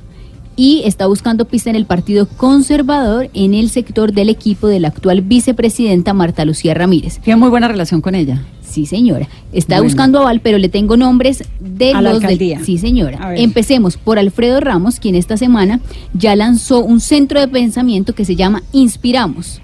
y 0.58 0.82
está 0.86 1.08
buscando 1.08 1.46
pista 1.46 1.70
en 1.70 1.76
el 1.78 1.86
Partido 1.86 2.28
Conservador 2.28 3.30
en 3.34 3.54
el 3.54 3.70
sector 3.70 4.12
del 4.12 4.28
equipo 4.30 4.68
de 4.68 4.80
la 4.82 4.90
actual 4.90 5.22
vicepresidenta 5.22 6.14
Marta 6.14 6.44
Lucía 6.44 6.74
Ramírez. 6.74 7.20
Tiene 7.24 7.38
muy 7.40 7.50
buena 7.50 7.68
relación 7.70 8.02
con 8.02 8.16
ella. 8.16 8.42
Sí, 8.72 8.86
señora. 8.86 9.28
Está 9.54 9.76
Bueno. 9.76 9.84
buscando 9.84 10.20
aval, 10.22 10.40
pero 10.42 10.58
le 10.58 10.70
tengo 10.70 10.98
nombres 10.98 11.44
de 11.60 11.92
A 11.94 12.02
la 12.02 12.14
los 12.14 12.22
del-. 12.22 12.58
Sí, 12.64 12.78
señora. 12.78 13.34
Empecemos 13.36 13.98
por 13.98 14.18
Alfredo 14.18 14.60
Ramos, 14.60 15.00
quien 15.00 15.16
esta 15.16 15.38
semana 15.38 15.80
ya 16.14 16.36
lanzó 16.36 16.80
un 16.84 17.00
centro 17.02 17.40
de 17.40 17.48
pensamiento 17.48 18.16
que 18.16 18.26
se 18.26 18.36
llama 18.36 18.64
Inspiramos. 18.72 19.62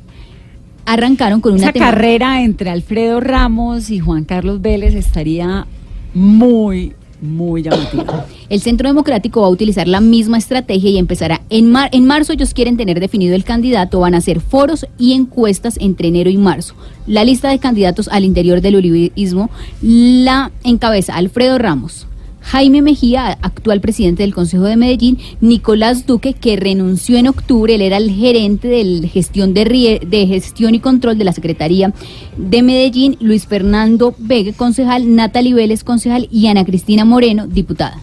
Arrancaron 0.85 1.41
con 1.41 1.53
una 1.53 1.69
Esa 1.69 1.73
carrera 1.73 2.41
entre 2.43 2.69
Alfredo 2.69 3.19
Ramos 3.19 3.89
y 3.89 3.99
Juan 3.99 4.23
Carlos 4.23 4.61
Vélez 4.61 4.95
estaría 4.95 5.65
muy, 6.13 6.93
muy 7.21 7.63
llamativa. 7.63 8.25
El 8.49 8.61
Centro 8.61 8.87
Democrático 8.87 9.41
va 9.41 9.47
a 9.47 9.51
utilizar 9.51 9.87
la 9.87 10.01
misma 10.01 10.37
estrategia 10.37 10.89
y 10.89 10.97
empezará 10.97 11.41
en, 11.49 11.71
mar- 11.71 11.89
en 11.91 12.05
marzo. 12.05 12.33
Ellos 12.33 12.53
quieren 12.53 12.77
tener 12.77 12.99
definido 12.99 13.35
el 13.35 13.43
candidato, 13.43 13.99
van 13.99 14.13
a 14.15 14.19
hacer 14.19 14.39
foros 14.41 14.85
y 14.97 15.13
encuestas 15.13 15.77
entre 15.81 16.07
enero 16.09 16.29
y 16.29 16.37
marzo. 16.37 16.75
La 17.07 17.23
lista 17.23 17.49
de 17.49 17.59
candidatos 17.59 18.07
al 18.09 18.23
interior 18.23 18.61
del 18.61 18.75
uribismo 18.77 19.49
la 19.81 20.51
encabeza 20.63 21.15
Alfredo 21.15 21.57
Ramos, 21.57 22.07
Jaime 22.47 22.81
Mejía, 22.81 23.37
actual 23.41 23.81
presidente 23.81 24.23
del 24.23 24.33
Consejo 24.33 24.63
de 24.63 24.77
Medellín, 24.77 25.17
Nicolás 25.41 26.05
Duque, 26.05 26.33
que 26.33 26.55
renunció 26.55 27.17
en 27.17 27.27
octubre, 27.27 27.75
él 27.75 27.81
era 27.81 27.97
el 27.97 28.09
gerente 28.09 28.69
de 28.69 29.07
gestión 29.09 29.53
de, 29.53 30.25
gestión 30.29 30.73
y 30.73 30.79
control 30.79 31.17
de 31.17 31.25
la 31.25 31.33
Secretaría 31.33 31.93
de 32.37 32.63
Medellín, 32.63 33.17
Luis 33.19 33.47
Fernando 33.47 34.15
Vega, 34.17 34.53
concejal, 34.53 35.13
Natalie 35.13 35.53
Vélez, 35.53 35.83
concejal, 35.83 36.29
y 36.31 36.47
Ana 36.47 36.63
Cristina 36.63 37.03
Moreno, 37.03 37.47
diputada. 37.47 38.01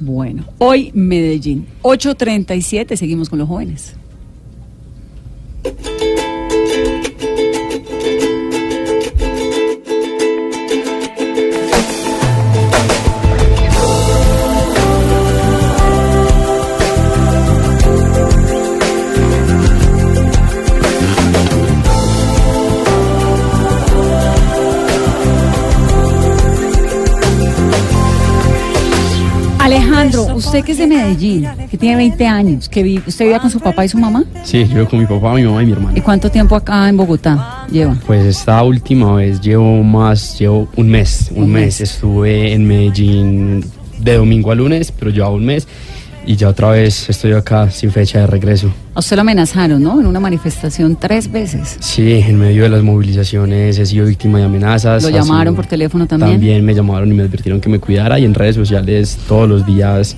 Bueno, 0.00 0.44
hoy 0.56 0.90
Medellín, 0.94 1.66
8.37, 1.82 2.96
seguimos 2.96 3.28
con 3.28 3.38
los 3.38 3.48
jóvenes. 3.48 3.96
Usted 30.46 30.64
que 30.64 30.72
es 30.72 30.78
de 30.78 30.86
Medellín, 30.86 31.46
que 31.70 31.76
tiene 31.78 31.96
20 31.96 32.26
años, 32.26 32.68
que 32.68 32.82
vi- 32.82 33.02
¿usted 33.06 33.24
vivía 33.26 33.38
con 33.38 33.50
su 33.50 33.60
papá 33.60 33.84
y 33.84 33.88
su 33.88 33.98
mamá? 33.98 34.24
Sí, 34.44 34.66
yo 34.74 34.88
con 34.88 34.98
mi 35.00 35.06
papá, 35.06 35.34
mi 35.34 35.42
mamá 35.44 35.62
y 35.62 35.66
mi 35.66 35.72
hermano. 35.72 35.96
¿Y 35.96 36.00
cuánto 36.00 36.30
tiempo 36.30 36.56
acá 36.56 36.88
en 36.88 36.96
Bogotá 36.96 37.66
lleva? 37.70 37.96
Pues 38.06 38.24
esta 38.26 38.62
última 38.62 39.14
vez 39.14 39.40
llevo 39.40 39.82
más, 39.82 40.38
llevo 40.38 40.68
un 40.76 40.88
mes, 40.88 41.30
un, 41.34 41.44
Un 41.44 41.50
mes. 41.52 41.80
mes. 41.80 41.80
Estuve 41.80 42.52
en 42.52 42.66
Medellín 42.66 43.64
de 43.98 44.16
domingo 44.16 44.50
a 44.50 44.54
lunes, 44.54 44.92
pero 44.98 45.10
llevaba 45.10 45.34
un 45.34 45.44
mes 45.46 45.66
y 46.26 46.36
ya 46.36 46.48
otra 46.48 46.70
vez 46.70 47.08
estoy 47.08 47.32
acá 47.32 47.70
sin 47.70 47.90
fecha 47.90 48.20
de 48.20 48.26
regreso. 48.26 48.72
A 48.94 49.00
usted 49.00 49.16
lo 49.16 49.22
amenazaron, 49.22 49.82
¿no? 49.82 50.00
En 50.00 50.06
una 50.06 50.20
manifestación 50.20 50.96
tres 50.96 51.30
veces. 51.30 51.76
Sí, 51.80 52.12
en 52.12 52.38
medio 52.38 52.62
de 52.64 52.68
las 52.68 52.82
movilizaciones 52.82 53.78
he 53.78 53.86
sido 53.86 54.06
víctima 54.06 54.38
de 54.38 54.44
amenazas. 54.44 55.02
¿Lo 55.02 55.10
llamaron 55.10 55.54
por 55.54 55.66
teléfono 55.66 56.06
también? 56.06 56.32
También 56.32 56.64
me 56.64 56.74
llamaron 56.74 57.10
y 57.10 57.14
me 57.14 57.22
advirtieron 57.22 57.60
que 57.60 57.68
me 57.68 57.78
cuidara 57.78 58.18
y 58.18 58.24
en 58.24 58.34
redes 58.34 58.56
sociales 58.56 59.18
todos 59.26 59.48
los 59.48 59.66
días 59.66 60.16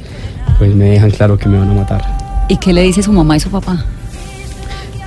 pues 0.59 0.75
me 0.75 0.91
dejan 0.91 1.11
claro 1.11 1.39
que 1.39 1.49
me 1.49 1.59
van 1.59 1.71
a 1.71 1.75
matar. 1.75 2.05
¿Y 2.49 2.57
qué 2.59 2.73
le 2.73 2.83
dice 2.83 3.03
su 3.03 3.13
mamá 3.13 3.37
y 3.37 3.41
su 3.41 3.51
papá? 3.51 3.85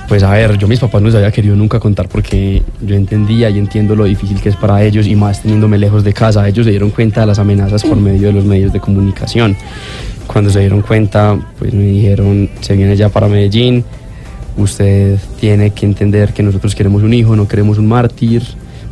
Pues 0.08 0.22
a 0.22 0.30
ver, 0.30 0.56
yo 0.56 0.66
mis 0.66 0.80
papás 0.80 1.02
no 1.02 1.08
les 1.08 1.16
había 1.16 1.30
querido 1.30 1.54
nunca 1.54 1.78
contar 1.78 2.08
porque 2.08 2.62
yo 2.80 2.96
entendía 2.96 3.50
y 3.50 3.58
entiendo 3.58 3.94
lo 3.94 4.04
difícil 4.04 4.40
que 4.40 4.48
es 4.48 4.56
para 4.56 4.82
ellos 4.82 5.06
y 5.06 5.14
más 5.14 5.42
teniéndome 5.42 5.76
lejos 5.76 6.02
de 6.02 6.14
casa. 6.14 6.48
Ellos 6.48 6.64
se 6.64 6.70
dieron 6.70 6.90
cuenta 6.90 7.20
de 7.20 7.26
las 7.26 7.38
amenazas 7.38 7.82
por 7.84 7.98
medio 7.98 8.28
de 8.28 8.32
los 8.32 8.44
medios 8.46 8.72
de 8.72 8.80
comunicación. 8.80 9.54
Cuando 10.28 10.50
se 10.50 10.60
dieron 10.60 10.82
cuenta, 10.82 11.36
pues 11.58 11.72
me 11.72 11.84
dijeron, 11.84 12.50
se 12.60 12.76
viene 12.76 12.94
ya 12.96 13.08
para 13.08 13.28
Medellín, 13.28 13.82
usted 14.58 15.18
tiene 15.40 15.70
que 15.70 15.86
entender 15.86 16.32
que 16.34 16.42
nosotros 16.42 16.74
queremos 16.74 17.02
un 17.02 17.14
hijo, 17.14 17.34
no 17.34 17.48
queremos 17.48 17.78
un 17.78 17.86
mártir. 17.86 18.42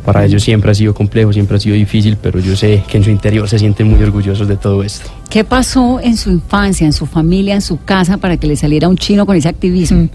Para 0.03 0.25
ellos 0.25 0.41
siempre 0.41 0.71
ha 0.71 0.73
sido 0.73 0.93
complejo, 0.93 1.33
siempre 1.33 1.57
ha 1.57 1.59
sido 1.59 1.75
difícil, 1.75 2.17
pero 2.21 2.39
yo 2.39 2.55
sé 2.55 2.81
que 2.87 2.97
en 2.97 3.03
su 3.03 3.09
interior 3.09 3.47
se 3.47 3.59
sienten 3.59 3.87
muy 3.87 4.01
orgullosos 4.01 4.47
de 4.47 4.55
todo 4.57 4.81
esto. 4.81 5.09
¿Qué 5.29 5.43
pasó 5.43 5.99
en 6.01 6.17
su 6.17 6.31
infancia, 6.31 6.85
en 6.85 6.93
su 6.93 7.05
familia, 7.05 7.53
en 7.55 7.61
su 7.61 7.83
casa 7.83 8.17
para 8.17 8.37
que 8.37 8.47
le 8.47 8.55
saliera 8.55 8.87
un 8.87 8.97
chino 8.97 9.25
con 9.25 9.35
ese 9.35 9.49
activismo? 9.49 10.09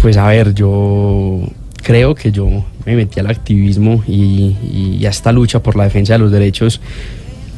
Pues 0.00 0.16
a 0.16 0.28
ver, 0.28 0.54
yo 0.54 1.40
creo 1.82 2.14
que 2.14 2.30
yo 2.30 2.48
me 2.86 2.96
metí 2.96 3.20
al 3.20 3.26
activismo 3.26 4.02
y, 4.06 4.56
y 4.98 5.04
a 5.04 5.10
esta 5.10 5.30
lucha 5.32 5.60
por 5.60 5.76
la 5.76 5.84
defensa 5.84 6.14
de 6.14 6.20
los 6.20 6.30
derechos. 6.30 6.80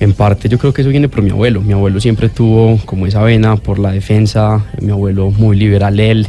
En 0.00 0.12
parte 0.12 0.48
yo 0.48 0.58
creo 0.58 0.72
que 0.74 0.82
eso 0.82 0.90
viene 0.90 1.08
por 1.08 1.22
mi 1.22 1.30
abuelo. 1.30 1.60
Mi 1.62 1.72
abuelo 1.72 2.00
siempre 2.00 2.28
tuvo 2.28 2.78
como 2.84 3.06
esa 3.06 3.22
vena 3.22 3.56
por 3.56 3.78
la 3.78 3.92
defensa. 3.92 4.64
Mi 4.80 4.92
abuelo 4.92 5.30
muy 5.30 5.56
liberal 5.56 5.98
él. 6.00 6.26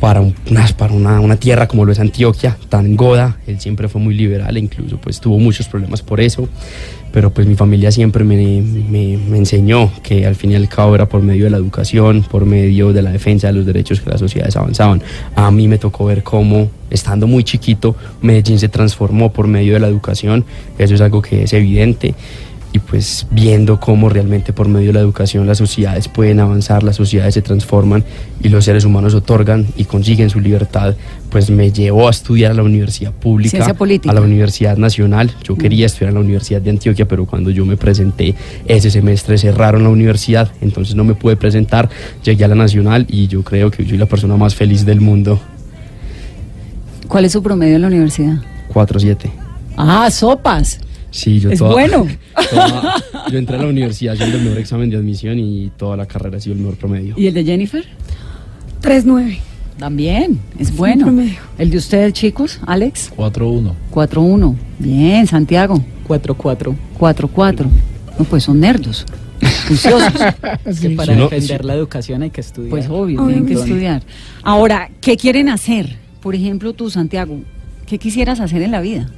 Para, 0.00 0.20
un- 0.20 0.34
una, 0.50 0.66
para 0.76 0.92
una, 0.92 1.20
una 1.20 1.36
tierra 1.36 1.66
como 1.68 1.86
lo 1.86 1.90
es 1.92 1.98
Antioquia, 1.98 2.58
tan 2.68 2.96
goda, 2.96 3.38
él 3.46 3.58
siempre 3.60 3.88
fue 3.88 3.98
muy 3.98 4.14
liberal 4.14 4.54
e 4.54 4.60
incluso 4.60 4.98
pues 4.98 5.20
tuvo 5.20 5.38
muchos 5.38 5.68
problemas 5.68 6.02
por 6.02 6.20
eso 6.20 6.48
pero 7.12 7.30
pues 7.32 7.46
mi 7.46 7.54
familia 7.54 7.90
siempre 7.90 8.22
me, 8.22 8.36
me- 8.60 9.16
me 9.16 9.38
enseñó 9.38 9.90
que 10.02 10.26
al 10.26 10.34
fin 10.34 10.50
y 10.52 10.54
al 10.54 10.68
cabo 10.68 10.94
era 10.94 11.08
por 11.08 11.22
medio 11.22 11.44
de 11.44 11.50
la 11.50 11.56
educación, 11.56 12.26
por 12.30 12.44
medio 12.44 12.92
de 12.92 13.00
la 13.00 13.10
defensa 13.10 13.46
de 13.46 13.54
los 13.54 13.64
derechos 13.64 14.02
que 14.02 14.10
las 14.10 14.20
sociedades 14.20 14.54
avanzaban. 14.56 15.02
A 15.34 15.50
mí 15.50 15.66
me 15.66 15.78
tocó 15.78 16.04
ver 16.04 16.22
cómo, 16.22 16.68
estando 16.90 17.26
muy 17.26 17.42
chiquito, 17.42 17.96
Medellín 18.20 18.58
se 18.58 18.68
transformó 18.68 19.32
por 19.32 19.46
medio 19.46 19.72
de 19.74 19.80
la 19.80 19.88
educación, 19.88 20.44
eso 20.78 20.94
es 20.94 21.00
algo 21.00 21.22
que 21.22 21.44
es 21.44 21.54
evidente. 21.54 22.14
Pues 22.88 23.26
viendo 23.32 23.80
cómo 23.80 24.08
realmente 24.08 24.52
por 24.52 24.68
medio 24.68 24.88
de 24.88 24.92
la 24.92 25.00
educación 25.00 25.46
las 25.46 25.58
sociedades 25.58 26.06
pueden 26.06 26.38
avanzar, 26.38 26.84
las 26.84 26.96
sociedades 26.96 27.34
se 27.34 27.42
transforman 27.42 28.04
y 28.40 28.48
los 28.48 28.64
seres 28.64 28.84
humanos 28.84 29.14
otorgan 29.14 29.66
y 29.76 29.84
consiguen 29.84 30.30
su 30.30 30.38
libertad, 30.38 30.94
pues 31.30 31.50
me 31.50 31.72
llevó 31.72 32.06
a 32.06 32.10
estudiar 32.10 32.52
a 32.52 32.54
la 32.54 32.62
universidad 32.62 33.12
pública, 33.12 33.66
a 34.06 34.12
la 34.12 34.20
Universidad 34.20 34.76
Nacional. 34.76 35.32
Yo 35.42 35.56
quería 35.56 35.86
estudiar 35.86 36.10
en 36.10 36.14
la 36.14 36.20
Universidad 36.20 36.60
de 36.60 36.70
Antioquia, 36.70 37.08
pero 37.08 37.26
cuando 37.26 37.50
yo 37.50 37.64
me 37.64 37.76
presenté 37.76 38.34
ese 38.66 38.90
semestre 38.90 39.36
cerraron 39.36 39.82
la 39.82 39.88
universidad, 39.88 40.52
entonces 40.60 40.94
no 40.94 41.02
me 41.02 41.14
pude 41.14 41.36
presentar. 41.36 41.88
Llegué 42.22 42.44
a 42.44 42.48
la 42.48 42.54
Nacional 42.54 43.04
y 43.08 43.26
yo 43.26 43.42
creo 43.42 43.70
que 43.70 43.84
soy 43.84 43.98
la 43.98 44.06
persona 44.06 44.36
más 44.36 44.54
feliz 44.54 44.86
del 44.86 45.00
mundo. 45.00 45.40
¿Cuál 47.08 47.24
es 47.24 47.32
su 47.32 47.42
promedio 47.42 47.76
en 47.76 47.82
la 47.82 47.88
universidad? 47.88 48.36
4-7. 48.72 49.30
Ah, 49.76 50.10
sopas. 50.10 50.80
Sí, 51.10 51.40
yo 51.40 51.50
Es 51.50 51.58
toda- 51.58 51.72
bueno. 51.72 52.06
toda- 52.50 52.94
yo 53.30 53.38
entré 53.38 53.56
a 53.56 53.62
la 53.62 53.68
universidad 53.68 54.14
haciendo 54.14 54.36
el 54.38 54.44
mejor 54.44 54.58
examen 54.58 54.90
de 54.90 54.96
admisión 54.96 55.38
y 55.38 55.70
toda 55.76 55.96
la 55.96 56.06
carrera 56.06 56.36
ha 56.36 56.40
sido 56.40 56.54
el 56.54 56.60
mejor 56.60 56.76
promedio. 56.76 57.14
¿Y 57.16 57.26
el 57.26 57.34
de 57.34 57.44
Jennifer? 57.44 57.84
3-9. 58.82 59.38
También, 59.78 60.38
es 60.58 60.68
Sí, 60.68 60.74
bueno. 60.76 61.04
promedio. 61.06 61.36
¿El 61.58 61.70
de 61.70 61.76
ustedes, 61.76 62.12
chicos? 62.14 62.60
Alex? 62.66 63.12
4-1. 63.16 63.72
4-1. 63.90 64.54
Bien, 64.78 65.26
Santiago. 65.26 65.82
4-4. 66.08 66.74
4-4. 66.98 67.66
No, 68.18 68.24
pues 68.24 68.44
son 68.44 68.60
nerdos. 68.60 69.04
Juiciosos. 69.68 70.12
Que 70.80 70.90
para 70.90 71.12
Si 71.12 71.18
no- 71.18 71.28
defender 71.28 71.64
la 71.64 71.74
educación 71.74 72.22
hay 72.22 72.30
que 72.30 72.40
estudiar. 72.40 72.70
Pues 72.70 72.86
obvio, 72.86 73.22
Obvio 73.22 73.26
tienen 73.26 73.46
que 73.46 73.54
sí. 73.56 73.60
estudiar. 73.62 74.02
Ahora, 74.42 74.90
¿qué 75.00 75.16
quieren 75.16 75.48
hacer? 75.50 75.96
Por 76.22 76.34
ejemplo, 76.34 76.72
tú, 76.72 76.88
Santiago, 76.90 77.40
¿qué 77.86 77.98
quisieras 77.98 78.40
hacer 78.40 78.62
en 78.62 78.70
la 78.70 78.80
vida? 78.80 79.08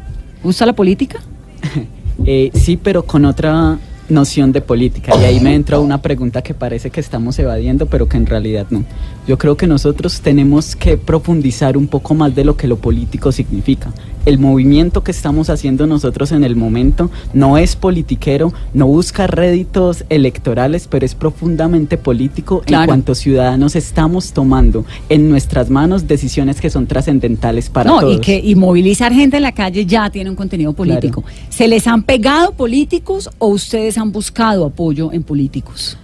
¿Gusta 0.43 0.66
la 0.66 0.72
política? 0.74 1.20
Eh, 2.26 2.50
sí, 2.52 2.76
pero 2.76 3.04
con 3.04 3.24
otra 3.24 3.78
noción 4.09 4.52
de 4.52 4.61
política. 4.61 5.12
Y 5.20 5.24
ahí 5.24 5.40
me 5.40 5.54
entra 5.54 5.78
una 5.78 6.00
pregunta 6.00 6.42
que 6.42 6.54
parece 6.54 6.90
que 6.90 7.00
estamos 7.00 7.38
evadiendo, 7.38 7.86
pero 7.86 8.09
que 8.09 8.16
en 8.16 8.26
realidad 8.26 8.66
no. 8.70 8.84
Yo 9.26 9.38
creo 9.38 9.56
que 9.56 9.66
nosotros 9.66 10.20
tenemos 10.20 10.74
que 10.74 10.96
profundizar 10.96 11.76
un 11.76 11.86
poco 11.86 12.14
más 12.14 12.34
de 12.34 12.44
lo 12.44 12.56
que 12.56 12.66
lo 12.66 12.76
político 12.76 13.32
significa. 13.32 13.92
El 14.26 14.38
movimiento 14.38 15.02
que 15.02 15.10
estamos 15.10 15.48
haciendo 15.50 15.86
nosotros 15.86 16.32
en 16.32 16.44
el 16.44 16.56
momento 16.56 17.10
no 17.32 17.56
es 17.58 17.76
politiquero, 17.76 18.52
no 18.74 18.86
busca 18.86 19.26
réditos 19.26 20.04
electorales, 20.08 20.86
pero 20.88 21.06
es 21.06 21.14
profundamente 21.14 21.96
político 21.96 22.62
Claro. 22.66 22.84
en 22.84 22.86
cuanto 22.88 23.14
ciudadanos 23.14 23.76
estamos 23.76 24.32
tomando 24.32 24.84
en 25.08 25.30
nuestras 25.30 25.70
manos 25.70 26.06
decisiones 26.06 26.60
que 26.60 26.70
son 26.70 26.86
trascendentales 26.86 27.70
para 27.70 27.90
no, 27.90 28.00
todos. 28.00 28.16
y 28.16 28.20
que 28.20 28.38
y 28.38 28.54
movilizar 28.54 29.12
gente 29.12 29.36
en 29.38 29.42
la 29.44 29.52
calle 29.52 29.86
ya 29.86 30.10
tiene 30.10 30.30
un 30.30 30.36
contenido 30.36 30.72
político. 30.72 31.24
¿Se 31.48 31.66
les 31.68 31.86
han 31.86 32.02
pegado 32.02 32.52
políticos 32.52 33.30
o 33.38 33.48
ustedes 33.48 33.96
han 33.98 34.12
buscado 34.12 34.66
apoyo 34.66 35.12
en 35.12 35.22
políticos? 35.22 35.96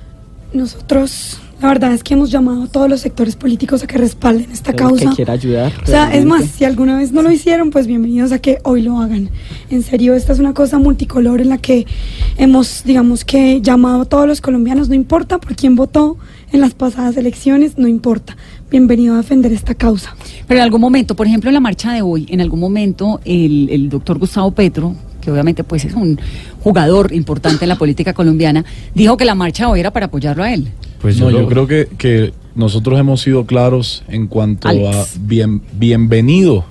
Nosotros, 0.52 1.38
la 1.60 1.68
verdad 1.68 1.92
es 1.92 2.02
que 2.02 2.14
hemos 2.14 2.30
llamado 2.30 2.64
a 2.64 2.66
todos 2.66 2.88
los 2.88 3.00
sectores 3.00 3.36
políticos 3.36 3.82
a 3.82 3.86
que 3.86 3.96
respalden 3.98 4.50
esta 4.50 4.72
causa. 4.72 5.10
que 5.10 5.16
quiera 5.16 5.32
ayudar. 5.32 5.72
O 5.82 5.86
sea, 5.86 6.14
es 6.14 6.24
más, 6.24 6.44
si 6.44 6.64
alguna 6.64 6.96
vez 6.96 7.12
no 7.12 7.22
lo 7.22 7.30
hicieron, 7.30 7.70
pues 7.70 7.86
bienvenidos 7.86 8.32
a 8.32 8.38
que 8.38 8.58
hoy 8.64 8.82
lo 8.82 8.98
hagan. 9.00 9.30
En 9.70 9.82
serio, 9.82 10.14
esta 10.14 10.32
es 10.32 10.38
una 10.38 10.52
cosa 10.52 10.78
multicolor 10.78 11.40
en 11.40 11.48
la 11.48 11.58
que 11.58 11.86
hemos, 12.36 12.82
digamos 12.84 13.24
que, 13.24 13.60
llamado 13.60 14.02
a 14.02 14.04
todos 14.04 14.26
los 14.26 14.40
colombianos, 14.40 14.88
no 14.88 14.94
importa 14.94 15.38
por 15.38 15.56
quién 15.56 15.76
votó 15.76 16.18
en 16.52 16.60
las 16.60 16.74
pasadas 16.74 17.16
elecciones, 17.16 17.78
no 17.78 17.88
importa. 17.88 18.36
Bienvenido 18.70 19.14
a 19.14 19.18
defender 19.18 19.52
esta 19.52 19.74
causa. 19.74 20.14
Pero 20.46 20.58
en 20.58 20.64
algún 20.64 20.80
momento, 20.80 21.14
por 21.14 21.26
ejemplo, 21.26 21.48
en 21.50 21.54
la 21.54 21.60
marcha 21.60 21.92
de 21.92 22.02
hoy, 22.02 22.26
en 22.28 22.40
algún 22.40 22.60
momento 22.60 23.20
el, 23.24 23.68
el 23.70 23.88
doctor 23.88 24.18
Gustavo 24.18 24.50
Petro, 24.50 24.94
que 25.20 25.30
obviamente 25.30 25.64
pues 25.64 25.84
es 25.84 25.94
un 25.94 26.20
jugador 26.62 27.12
importante 27.12 27.64
en 27.64 27.70
la 27.70 27.76
política 27.76 28.12
colombiana, 28.12 28.64
dijo 28.94 29.16
que 29.16 29.24
la 29.24 29.34
marcha 29.34 29.68
hoy 29.68 29.80
era 29.80 29.90
para 29.90 30.06
apoyarlo 30.06 30.42
a 30.42 30.52
él. 30.52 30.68
Pues 31.04 31.20
no, 31.20 31.30
yo 31.30 31.46
creo 31.46 31.66
que, 31.66 31.86
que 31.98 32.32
nosotros 32.54 32.98
hemos 32.98 33.20
sido 33.20 33.44
claros 33.44 34.02
en 34.08 34.26
cuanto 34.26 34.68
Alex. 34.68 34.96
a 34.96 35.04
bien, 35.20 35.60
bienvenido 35.74 36.64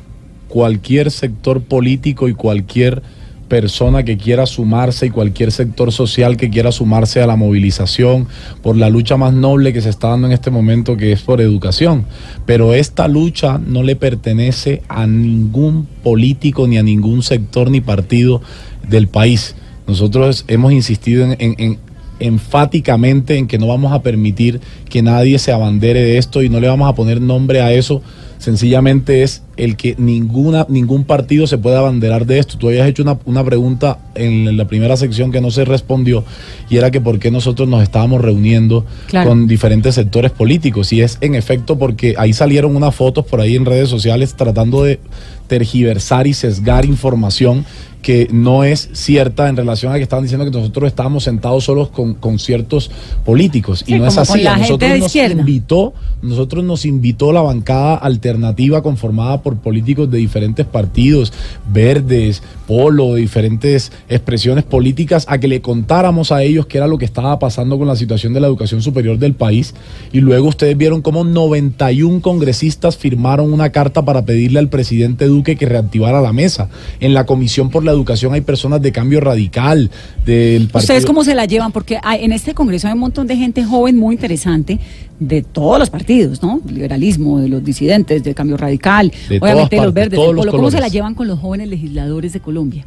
cualquier 0.48 1.12
sector 1.12 1.62
político 1.62 2.28
y 2.28 2.34
cualquier 2.34 3.04
persona 3.48 4.02
que 4.02 4.18
quiera 4.18 4.48
sumarse 4.48 5.06
y 5.06 5.10
cualquier 5.12 5.52
sector 5.52 5.92
social 5.92 6.36
que 6.38 6.50
quiera 6.50 6.72
sumarse 6.72 7.22
a 7.22 7.28
la 7.28 7.36
movilización 7.36 8.28
por 8.64 8.76
la 8.76 8.90
lucha 8.90 9.18
más 9.18 9.34
noble 9.34 9.72
que 9.72 9.82
se 9.82 9.90
está 9.90 10.08
dando 10.08 10.26
en 10.26 10.34
este 10.34 10.50
momento 10.50 10.98
que 10.98 11.12
es 11.12 11.22
por 11.22 11.40
educación. 11.40 12.06
Pero 12.48 12.74
esta 12.74 13.08
lucha 13.08 13.60
no 13.60 13.84
le 13.84 13.96
pertenece 13.96 14.82
a 14.90 15.06
ningún 15.06 15.86
político 16.02 16.68
ni 16.68 16.80
a 16.80 16.84
ningún 16.84 17.22
sector 17.22 17.70
ni 17.70 17.82
partido 17.82 18.42
del 18.90 19.08
país. 19.08 19.56
Nosotros 19.86 20.46
hemos 20.48 20.74
insistido 20.74 21.24
en, 21.26 21.36
en- 21.38 21.56
en- 21.60 21.93
enfáticamente 22.24 23.38
en 23.38 23.48
que 23.48 23.60
no 23.60 23.68
vamos 23.68 23.92
a 23.92 24.02
permitir 24.02 24.62
que 24.90 25.02
nadie 25.02 25.38
se 25.40 25.52
abandere 25.52 26.02
de 26.02 26.18
esto 26.18 26.42
y 26.42 26.50
no 26.50 26.60
le 26.60 26.68
vamos 26.68 26.90
a 26.90 26.96
poner 26.96 27.22
nombre 27.22 27.62
a 27.62 27.74
eso. 27.74 28.02
Sencillamente 28.40 29.24
es 29.24 29.43
el 29.56 29.76
que 29.78 29.96
ninguna, 29.98 30.66
ningún 30.70 31.04
partido 31.04 31.46
se 31.48 31.58
pueda 31.58 31.80
abanderar 31.80 32.26
de 32.26 32.40
esto. 32.40 32.58
Tú 32.58 32.70
habías 32.70 32.88
hecho 32.88 33.04
una, 33.04 33.18
una 33.26 33.44
pregunta 33.44 34.00
en 34.16 34.58
la 34.58 34.66
primera 34.66 34.98
sección 34.98 35.32
que 35.32 35.42
no 35.42 35.52
se 35.52 35.64
respondió 35.66 36.24
y 36.70 36.78
era 36.78 36.90
que 36.92 37.02
por 37.02 37.20
qué 37.20 37.30
nosotros 37.32 37.68
nos 37.70 37.84
estábamos 37.84 38.22
reuniendo 38.22 38.86
Claro. 39.08 39.30
con 39.30 39.48
diferentes 39.48 39.96
sectores 39.96 40.32
políticos. 40.32 40.92
Y 40.94 41.02
es 41.02 41.18
en 41.22 41.36
efecto 41.36 41.78
porque 41.78 42.16
ahí 42.18 42.34
salieron 42.34 42.76
unas 42.76 42.96
fotos 42.96 43.26
por 43.26 43.42
ahí 43.42 43.56
en 43.56 43.66
redes 43.66 43.90
sociales 43.90 44.34
tratando 44.36 44.84
de 44.84 45.00
tergiversar 45.48 46.26
y 46.28 46.34
sesgar 46.34 46.86
información 46.86 47.66
que 48.02 48.28
no 48.32 48.66
es 48.66 48.90
cierta 48.92 49.48
en 49.48 49.56
relación 49.56 49.94
a 49.94 49.96
que 49.96 50.04
estaban 50.04 50.24
diciendo 50.26 50.44
que 50.44 50.52
nosotros 50.52 50.88
estábamos 50.88 51.24
sentados 51.24 51.64
solos 51.64 51.88
con, 51.90 52.16
con 52.16 52.38
ciertos 52.38 52.92
políticos. 53.24 53.84
Sí, 53.86 53.94
y 53.96 54.00
no 54.00 54.06
es 54.08 54.18
así. 54.18 54.44
nosotros 54.44 54.90
nos 55.00 55.06
izquierda. 55.08 55.40
invitó, 55.40 55.94
nosotros 56.22 56.66
nos 56.66 56.86
invitó 56.86 57.32
la 57.32 57.42
bancada 57.42 57.96
alternativa 57.96 58.82
conformada 58.84 59.42
por 59.44 59.58
políticos 59.58 60.10
de 60.10 60.18
diferentes 60.18 60.66
partidos, 60.66 61.34
verdes, 61.72 62.42
polo, 62.68 63.14
de 63.16 63.22
diferentes 63.22 63.92
expresiones 64.10 64.64
políticas, 64.64 65.26
a 65.28 65.38
que 65.38 65.48
le 65.48 65.62
contáramos 65.62 66.32
a 66.32 66.42
ellos 66.44 66.66
qué 66.66 66.78
era 66.78 66.88
lo 66.88 66.98
que 66.98 67.06
estaba 67.06 67.38
pasando 67.40 67.78
con 67.78 67.88
la 67.88 67.96
situación 67.96 68.34
de 68.34 68.40
la 68.40 68.48
educación 68.48 68.82
superior 68.82 69.18
del 69.20 69.34
país. 69.34 69.76
Y 70.12 70.22
luego 70.22 70.48
ustedes 70.48 70.78
vieron 70.78 71.02
cómo 71.02 71.24
91 71.24 72.22
congresistas 72.22 72.98
firmaron 72.98 73.52
una 73.54 73.72
carta 73.72 74.04
para 74.06 74.26
pedirle 74.26 74.60
al 74.60 74.70
presidente 74.70 75.26
Duque 75.26 75.56
que 75.56 75.66
reactivara 75.66 76.22
la 76.22 76.34
mesa. 76.34 76.70
En 77.00 77.14
la 77.14 77.26
Comisión 77.26 77.70
por 77.70 77.84
la 77.84 77.92
Educación 77.92 78.34
hay 78.34 78.42
personas 78.42 78.82
de 78.82 78.92
cambio 78.92 79.20
radical, 79.20 79.92
del 80.26 80.64
partido. 80.68 80.80
¿Ustedes 80.80 81.06
cómo 81.06 81.24
se 81.24 81.36
la 81.36 81.46
llevan? 81.46 81.72
Porque 81.72 82.00
hay- 82.02 82.24
en 82.24 82.32
este 82.32 82.54
Congreso 82.54 82.88
hay 82.88 82.94
un 82.94 83.00
montón 83.00 83.28
de 83.28 83.36
gente 83.36 83.64
joven 83.66 83.98
muy 83.98 84.16
interesante 84.16 84.80
de 85.28 85.42
todos 85.42 85.80
los 85.80 85.90
partidos, 85.90 86.42
¿no? 86.42 86.62
Liberalismo, 86.68 87.40
de 87.40 87.48
los 87.48 87.64
disidentes, 87.64 88.24
del 88.24 88.36
cambio 88.36 88.58
radical, 88.58 89.12
De 89.30 89.38
obviamente 89.38 89.76
de 89.76 89.82
todas 89.82 89.86
los 89.86 89.94
partes, 89.94 89.94
verdes, 89.94 90.20
todos 90.20 90.36
los. 90.36 90.48
¿Cómo 90.48 90.72
se 90.72 90.80
la 90.80 90.88
llevan 90.88 91.16
con 91.16 91.28
los 91.28 91.40
jóvenes 91.40 91.70
legisladores 91.70 92.34
de 92.34 92.40
Colombia? 92.40 92.86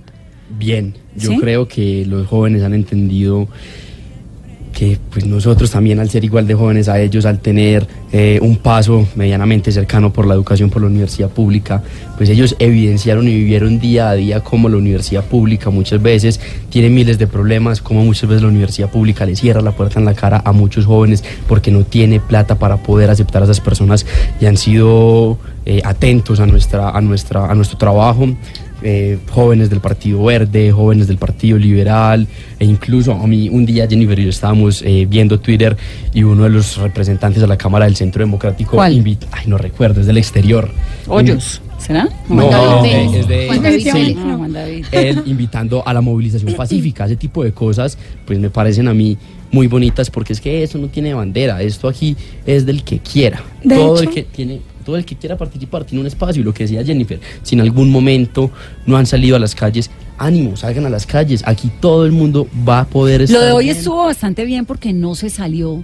Bien, 0.59 0.95
yo 1.17 1.31
¿Sí? 1.31 1.39
creo 1.39 1.67
que 1.67 2.05
los 2.07 2.27
jóvenes 2.27 2.63
han 2.63 2.75
entendido 2.75 3.49
que 4.77 4.99
pues 5.11 5.25
nosotros 5.25 5.71
también 5.71 6.01
al 6.01 6.11
ser 6.11 6.23
igual 6.23 6.47
de 6.47 6.55
jóvenes 6.55 6.91
a 6.91 7.01
ellos, 7.01 7.25
al 7.25 7.39
tener 7.39 7.87
eh, 8.13 8.39
un 8.43 8.59
paso 8.59 9.09
medianamente 9.17 9.73
cercano 9.73 10.13
por 10.13 10.27
la 10.27 10.35
educación 10.35 10.69
por 10.69 10.83
la 10.83 10.89
universidad 10.89 11.31
pública, 11.31 11.83
pues 12.19 12.29
ellos 12.29 12.55
evidenciaron 12.59 13.27
y 13.27 13.35
vivieron 13.35 13.81
día 13.81 14.11
a 14.11 14.15
día 14.15 14.41
cómo 14.41 14.69
la 14.69 14.77
universidad 14.77 15.25
pública 15.25 15.71
muchas 15.71 16.03
veces 16.03 16.41
tiene 16.69 16.91
miles 16.91 17.19
de 17.19 17.27
problemas, 17.27 17.81
cómo 17.81 18.05
muchas 18.05 18.29
veces 18.29 18.43
la 18.43 18.49
universidad 18.49 18.91
pública 18.91 19.25
le 19.25 19.35
cierra 19.35 19.63
la 19.63 19.73
puerta 19.73 19.99
en 19.99 20.05
la 20.05 20.13
cara 20.13 20.43
a 20.45 20.53
muchos 20.53 20.85
jóvenes 20.85 21.25
porque 21.49 21.71
no 21.71 21.85
tiene 21.85 22.21
plata 22.21 22.59
para 22.59 22.77
poder 22.77 23.09
aceptar 23.09 23.41
a 23.41 23.45
esas 23.47 23.63
personas 23.63 24.05
y 24.43 24.45
han 24.45 24.59
sido 24.59 25.39
eh, 25.65 25.81
atentos 25.85 26.39
a, 26.39 26.47
nuestra, 26.47 26.91
a, 26.91 27.01
nuestra, 27.01 27.51
a 27.51 27.55
nuestro 27.55 27.79
trabajo 27.79 28.29
eh, 28.83 29.19
jóvenes 29.31 29.71
del 29.71 29.81
Partido 29.81 30.23
Verde, 30.25 30.71
jóvenes 30.73 31.09
del 31.09 31.17
Partido 31.17 31.59
Liberal, 31.59 32.27
e 32.59 32.65
incluso 32.65 33.13
a 33.13 33.27
mí 33.27 33.49
un 33.49 33.65
día 33.67 33.87
Jennifer 33.89 34.19
y 34.19 34.25
yo 34.25 34.31
estábamos 34.31 34.83
eh, 34.83 35.07
viendo 35.09 35.41
Twitter 35.41 35.77
y 36.13 36.23
uno 36.23 36.45
de 36.45 36.51
los 36.51 36.77
representantes 36.77 37.41
de 37.41 37.49
la 37.49 37.57
Cámara 37.57 37.87
del 37.87 37.97
Centro 37.97 38.21
Democrático 38.21 38.73
¿Cuál? 38.73 38.93
invitó, 38.93 39.27
ay 39.33 39.45
no 39.47 39.59
recuerdo, 39.59 40.01
es 40.01 40.07
del 40.07 40.19
exterior. 40.19 40.69
Hoyos, 41.09 41.63
¿será? 41.79 42.09
No, 42.29 42.85
es 42.85 43.27
de- 43.29 43.47
Juan 43.49 43.63
David 43.63 43.81
sí. 43.83 43.91
Pérez. 43.91 44.17
Juan 44.17 44.53
David. 44.53 44.87
él 44.93 45.23
invitando 45.27 45.83
a 45.87 45.93
la 45.95 46.01
movilización 46.01 46.53
pacífica, 46.57 47.07
ese 47.07 47.17
tipo 47.17 47.45
de 47.45 47.53
cosas, 47.53 47.97
pues 48.27 48.39
me 48.39 48.51
parecen 48.51 48.89
a 48.89 48.95
mí 48.95 49.17
muy 49.53 49.69
bonitas 49.69 50.11
porque 50.11 50.33
es 50.33 50.41
que 50.41 50.63
eso 50.65 50.77
no 50.77 50.89
tiene 50.89 51.15
bandera, 51.15 51.63
esto 51.63 51.89
aquí 51.89 52.17
es 52.45 52.67
del 52.67 52.83
que 52.83 52.99
quiera. 52.99 53.43
De 53.63 53.75
todo 53.77 53.95
hecho- 54.01 54.09
el 54.11 54.15
que 54.15 54.23
tiene 54.25 54.61
todo 54.87 54.97
el 54.97 55.05
que 55.05 55.17
quiera 55.17 55.37
participar 55.37 55.85
tiene 55.85 56.01
un 56.01 56.07
espacio 56.07 56.41
y 56.41 56.45
lo 56.45 56.55
que 56.55 56.63
decía 56.63 56.85
Jennifer, 56.85 57.21
si 57.43 57.57
en 57.57 57.61
algún 57.61 57.91
momento 57.91 58.53
no 58.87 58.97
han 58.97 59.05
salido 59.05 59.35
a 59.35 59.41
las 59.41 59.55
calles, 59.55 59.91
ánimo, 60.17 60.57
salgan 60.57 60.87
a 60.87 60.91
las 60.91 61.07
calles, 61.07 61.43
aquí 61.45 61.71
todo 61.81 62.07
el 62.07 62.13
mundo 62.13 62.47
va 62.67 62.81
a 62.81 62.85
poder 62.87 63.23
estar 63.23 63.41
Lo 63.41 63.45
de 63.45 63.53
hoy 63.53 63.65
bien. 63.65 63.77
estuvo 63.77 64.05
bastante 64.05 64.45
bien 64.45 64.65
porque 64.65 64.93
no 64.93 65.17
se 65.17 65.29
salió 65.29 65.83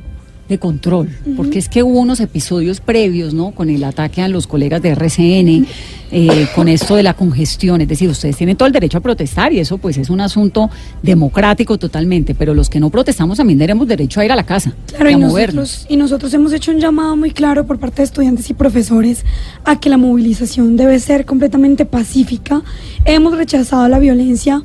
de 0.48 0.58
control, 0.58 1.08
porque 1.36 1.58
es 1.58 1.68
que 1.68 1.82
hubo 1.82 2.00
unos 2.00 2.20
episodios 2.20 2.80
previos, 2.80 3.32
¿no? 3.32 3.52
Con 3.52 3.70
el 3.70 3.82
ataque 3.84 4.20
a 4.22 4.28
los 4.28 4.46
colegas 4.46 4.82
de 4.82 4.90
RCN, 4.90 5.66
eh, 6.14 6.46
con 6.54 6.68
esto 6.68 6.94
de 6.96 7.02
la 7.02 7.14
congestión, 7.14 7.80
es 7.80 7.88
decir, 7.88 8.08
ustedes 8.10 8.36
tienen 8.36 8.56
todo 8.56 8.66
el 8.66 8.72
derecho 8.72 8.98
a 8.98 9.00
protestar 9.00 9.52
y 9.54 9.60
eso 9.60 9.78
pues 9.78 9.96
es 9.96 10.10
un 10.10 10.20
asunto 10.20 10.68
democrático 11.02 11.78
totalmente, 11.78 12.34
pero 12.34 12.52
los 12.54 12.68
que 12.68 12.80
no 12.80 12.90
protestamos 12.90 13.38
también 13.38 13.58
tenemos 13.58 13.88
derecho 13.88 14.20
a 14.20 14.24
ir 14.24 14.32
a 14.32 14.36
la 14.36 14.44
casa, 14.44 14.74
Claro, 14.88 15.08
y 15.08 15.12
y 15.12 15.14
a 15.14 15.18
movernos. 15.18 15.54
nosotros, 15.70 15.86
y 15.88 15.96
nosotros 15.96 16.34
hemos 16.34 16.52
hecho 16.52 16.70
un 16.70 16.80
llamado 16.80 17.16
muy 17.16 17.30
claro 17.30 17.66
por 17.66 17.78
parte 17.78 18.02
de 18.02 18.04
estudiantes 18.04 18.50
y 18.50 18.54
profesores 18.54 19.24
a 19.64 19.80
que 19.80 19.88
la 19.88 19.96
movilización 19.96 20.76
debe 20.76 20.98
ser 21.00 21.24
completamente 21.24 21.86
pacífica. 21.86 22.62
Hemos 23.04 23.36
rechazado 23.36 23.88
la 23.88 23.98
violencia 23.98 24.62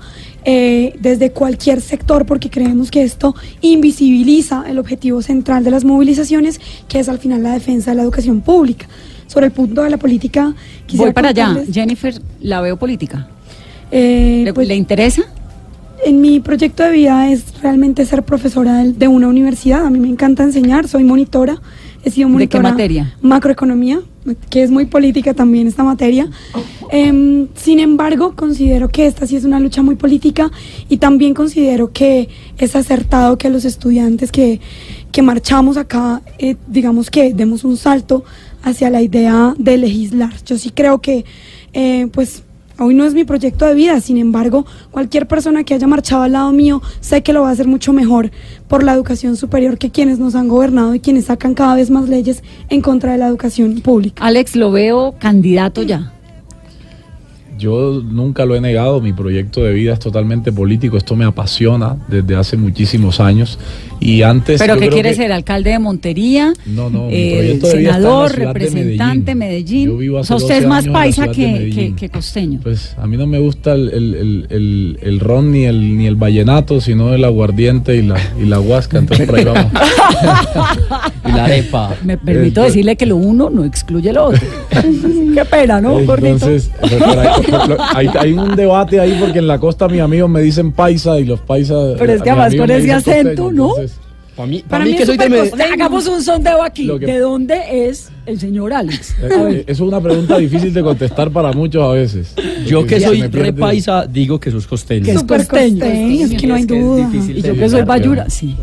eh, 0.50 0.94
desde 1.02 1.32
cualquier 1.32 1.82
sector 1.82 2.26
porque 2.26 2.50
creemos 2.50 2.90
que 2.90 3.04
esto 3.04 3.36
invisibiliza 3.60 4.64
el 4.70 4.80
objetivo 4.80 5.22
central 5.22 5.66
de 5.66 5.72
las 5.72 5.84
movilizaciones, 5.84 6.62
que 6.88 7.00
es 7.00 7.10
al 7.10 7.20
final 7.20 7.44
la 7.44 7.52
defensa 7.52 7.92
de 7.92 7.98
la 7.98 8.04
educación 8.04 8.40
pública. 8.40 8.88
Sobre 9.28 9.48
el 9.48 9.52
punto 9.52 9.84
de 9.84 9.90
la 9.90 9.98
política, 9.98 10.56
quisiera 10.86 11.08
Voy 11.08 11.14
para 11.14 11.30
allá, 11.30 11.64
Jennifer, 11.70 12.22
la 12.40 12.62
veo 12.62 12.78
política. 12.78 13.28
eh, 13.92 14.44
¿Le, 14.46 14.54
pues, 14.54 14.70
le 14.70 14.76
interesa? 14.76 15.24
en 16.06 16.22
mi 16.22 16.40
proyecto 16.40 16.84
de 16.84 16.92
vida 16.92 17.30
es 17.30 17.62
realmente 17.62 18.06
ser 18.06 18.24
profesora 18.24 18.86
de 18.86 19.08
una 19.10 19.28
universidad. 19.28 19.86
A 19.86 19.90
mí 19.90 20.00
me 20.00 20.08
encanta 20.08 20.44
enseñar, 20.44 20.88
soy 20.88 21.04
monitora. 21.04 21.60
He 22.08 22.10
sido 22.10 22.30
¿De 22.30 22.48
qué 22.48 22.62
materia? 22.62 23.14
Macroeconomía, 23.22 24.00
que 24.50 24.64
es 24.64 24.72
muy 24.72 24.86
política 24.86 25.34
también 25.34 25.68
esta 25.68 25.84
materia. 25.84 26.30
Em, 26.90 27.50
sin 27.54 27.82
embargo, 27.82 28.34
considero 28.34 28.88
que 28.88 29.08
esta 29.08 29.28
sí 29.28 29.36
es 29.36 29.44
una 29.44 29.60
lucha 29.60 29.82
muy 29.82 29.96
política 29.96 30.50
y 30.88 30.98
también 30.98 31.34
considero 31.34 31.92
que 31.92 32.30
es 32.58 32.78
acertado 32.78 33.38
que 33.38 33.50
los 33.50 33.66
estudiantes 33.66 34.32
que, 34.32 34.62
que 35.12 35.22
marchamos 35.22 35.76
acá, 35.76 36.22
eh, 36.40 36.56
digamos 36.68 37.12
que 37.12 37.34
demos 37.34 37.66
un 37.66 37.76
salto 37.76 38.24
hacia 38.64 38.90
la 38.90 39.02
idea 39.02 39.54
de 39.58 39.78
legislar. 39.78 40.32
Yo 40.46 40.58
sí 40.58 40.70
creo 40.70 41.02
que, 41.02 41.26
eh, 41.74 42.08
pues, 42.14 42.44
Hoy 42.80 42.94
no 42.94 43.06
es 43.06 43.16
mi 43.16 43.24
proyecto 43.24 43.66
de 43.66 43.74
vida, 43.74 44.00
sin 44.02 44.18
embargo, 44.18 44.66
cualquier 44.92 45.28
persona 45.28 45.64
que 45.64 45.74
haya 45.74 45.88
marchado 45.88 46.22
al 46.22 46.34
lado 46.34 46.52
mío, 46.52 46.82
sé 47.00 47.24
que 47.24 47.34
lo 47.34 47.42
va 47.42 47.50
a 47.50 47.52
hacer 47.52 47.68
mucho 47.68 47.92
mejor 47.92 48.30
por 48.68 48.84
la 48.84 48.94
educación 48.94 49.36
superior 49.36 49.80
que 49.80 49.90
quienes 49.90 50.20
nos 50.20 50.36
han 50.36 50.48
gobernado 50.48 50.94
y 50.94 51.00
quienes 51.00 51.26
sacan 51.26 51.56
cada 51.56 51.76
vez 51.76 51.90
más 51.90 52.08
leyes 52.08 52.44
en 52.70 52.82
contra 52.82 53.14
de 53.14 53.18
la 53.18 53.28
educación 53.28 53.82
pública. 53.82 54.24
Alex, 54.24 54.56
lo 54.56 54.72
veo 54.72 55.16
candidato 55.18 55.82
ya. 55.82 56.14
Yo 57.58 58.02
nunca 58.04 58.46
lo 58.46 58.56
he 58.56 58.62
negado, 58.62 59.02
mi 59.02 59.14
proyecto 59.14 59.64
de 59.64 59.74
vida 59.74 59.94
es 59.94 60.00
totalmente 60.00 60.52
político, 60.52 60.98
esto 60.98 61.16
me 61.16 61.26
apasiona 61.26 61.96
desde 62.08 62.36
hace 62.36 62.58
muchísimos 62.58 63.20
años 63.20 63.58
y 64.00 64.22
antes... 64.22 64.60
¿Pero 64.62 64.78
qué 64.78 64.90
quiere 64.90 65.10
que- 65.10 65.16
ser? 65.16 65.32
¿Alcalde 65.32 65.72
de 65.72 65.80
Montería? 65.80 66.54
No, 66.68 66.90
no, 66.90 67.08
mi 67.08 67.14
eh, 67.16 67.34
proyecto 67.38 67.68
de 67.68 67.78
vida 67.78 67.90
está 67.92 67.98
en 67.98 68.04
la 68.04 68.10
senador, 68.10 68.30
de 68.32 68.46
representante, 68.46 69.36
Medellín. 69.36 69.38
Medellín. 69.38 69.90
Yo 69.90 69.98
vivo 69.98 70.18
o 70.18 70.20
hace 70.20 70.28
sea, 70.28 70.36
usted 70.38 70.54
12 70.56 70.60
es 70.64 70.68
más 70.68 70.88
paisa 70.88 71.28
que, 71.30 71.70
que- 71.74 71.96
que 71.96 72.10
costeño. 72.10 72.60
Pues 72.62 72.96
a 72.98 73.08
mí 73.08 73.18
no 73.18 73.26
me 73.26 73.40
gusta 73.40 73.74
el, 73.74 73.90
el, 73.90 74.14
el, 74.16 74.48
el, 74.50 75.00
el 75.02 75.20
ron 75.20 75.52
ni 75.52 75.66
el, 75.66 75.98
ni 75.98 76.06
el 76.06 76.16
vallenato, 76.16 76.80
sino 76.82 77.14
el 77.14 77.24
aguardiente 77.24 77.96
y 77.96 78.04
la, 78.04 78.18
y 78.40 78.46
la 78.46 78.60
huasca, 78.60 79.00
entonces 79.00 79.26
por 79.28 79.40
ahí 79.40 79.46
vamos. 79.46 79.72
Y 81.26 81.32
la 81.32 81.46
arepa. 81.46 81.96
Me 82.06 82.18
permito 82.18 82.64
decirle 82.64 82.96
que 82.96 83.06
lo 83.06 83.18
uno 83.18 83.50
no 83.50 83.66
excluye 83.66 84.14
lo 84.14 84.26
otro. 84.28 84.42
Qué 84.72 85.46
pena, 85.46 85.82
¿no, 85.82 86.00
gordito? 86.06 86.28
Entonces, 86.50 86.70
por 86.80 87.20
ahí- 87.20 87.42
por- 87.52 87.78
hay, 87.96 88.08
hay 88.20 88.34
un 88.34 88.56
debate 88.56 89.00
ahí 89.00 89.18
porque 89.20 89.40
en 89.40 89.48
la 89.48 89.60
costa 89.60 89.88
mis 89.88 90.02
amigos 90.02 90.30
me 90.30 90.42
dicen 90.42 90.72
paisa 90.72 91.20
y 91.20 91.26
los 91.26 91.40
paisas... 91.42 91.96
Pero 91.98 92.14
es 92.14 92.22
que 92.22 92.30
mis 92.32 92.40
además 92.40 92.56
con 92.56 92.70
ese 92.72 92.94
acento, 92.94 93.44
costeño, 93.44 93.52
¿no? 93.52 93.70
entonces, 93.78 94.00
Para 94.38 94.48
mí, 94.48 94.64
Para 94.70 94.86
mí 94.86 94.92
mí 94.92 94.98
que 94.98 95.06
soy. 95.08 95.18
Hagamos 95.74 96.08
un 96.08 96.22
sondeo 96.22 96.62
aquí. 96.62 96.88
Que- 97.00 97.06
¿De 97.08 97.18
dónde 97.20 97.90
es 97.90 98.10
el 98.28 98.40
señor 98.40 98.72
Alex? 98.72 99.16
Eh, 99.20 99.64
es 99.66 99.80
una 99.80 100.00
pregunta 100.00 100.38
difícil 100.38 100.72
de 100.72 100.84
contestar 100.84 101.32
para 101.32 101.52
muchos 101.54 101.84
a 101.84 101.92
veces. 101.94 102.36
Yo 102.68 102.86
que 102.86 103.00
soy 103.02 103.22
me 103.22 103.30
pierde- 103.30 103.46
re 103.48 103.54
paisa, 103.54 104.06
digo 104.06 104.40
que 104.40 104.52
sos 104.52 104.68
costeño. 104.68 105.06
Que 105.06 105.12
es 105.14 105.20
Súper 105.22 105.40
costeño. 105.48 105.80
costeño, 105.80 106.26
es 106.28 106.34
que 106.40 106.48
no 106.48 106.54
hay 106.56 106.66
duda. 106.66 107.10
Y 107.14 107.42
yo 107.42 107.56
que 107.56 107.68
soy 107.68 107.82
bayura, 107.82 108.30
sí. 108.30 108.56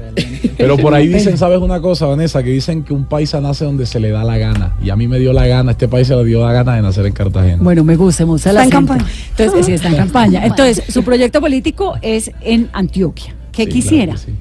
Pero 0.57 0.77
por 0.77 0.95
ahí 0.95 1.09
dicen, 1.09 1.37
¿sabes 1.37 1.59
una 1.59 1.81
cosa, 1.81 2.07
Vanessa? 2.07 2.41
Que 2.45 2.51
dicen 2.51 2.85
que 2.85 2.93
un 2.93 3.07
paisa 3.07 3.41
nace 3.41 3.65
donde 3.65 3.85
se 3.87 3.99
le 3.99 4.11
da 4.11 4.23
la 4.23 4.39
gana. 4.39 4.77
Y 4.81 4.91
a 4.91 4.97
mí 4.97 5.09
me 5.09 5.19
dio 5.19 5.33
la 5.33 5.47
gana, 5.49 5.73
este 5.73 5.89
país 5.89 6.07
se 6.07 6.15
le 6.15 6.25
dio 6.25 6.41
la 6.47 6.53
gana 6.53 6.77
de 6.77 6.83
nacer 6.83 7.05
en 7.07 7.13
Cartagena. 7.15 7.59
Bueno, 7.61 7.83
me 7.83 7.97
gusta, 7.97 8.25
me 8.25 8.31
gusta 8.31 8.51
Está 8.51 8.61
la 8.61 8.65
en 8.65 8.71
campaña. 8.71 9.07
Entonces, 9.37 9.67
sí, 9.67 9.73
está 9.73 9.89
en 9.89 9.97
campaña. 9.97 10.47
Entonces, 10.47 10.85
su 10.89 11.03
proyecto 11.03 11.41
político 11.41 11.97
es 12.01 12.31
en 12.43 12.69
Antioquia. 12.73 13.35
¿Qué 13.51 13.65
Sí, 13.65 13.71
quisiera? 13.71 14.13
claro 14.15 14.21
que 14.27 14.33
sí. 14.33 14.39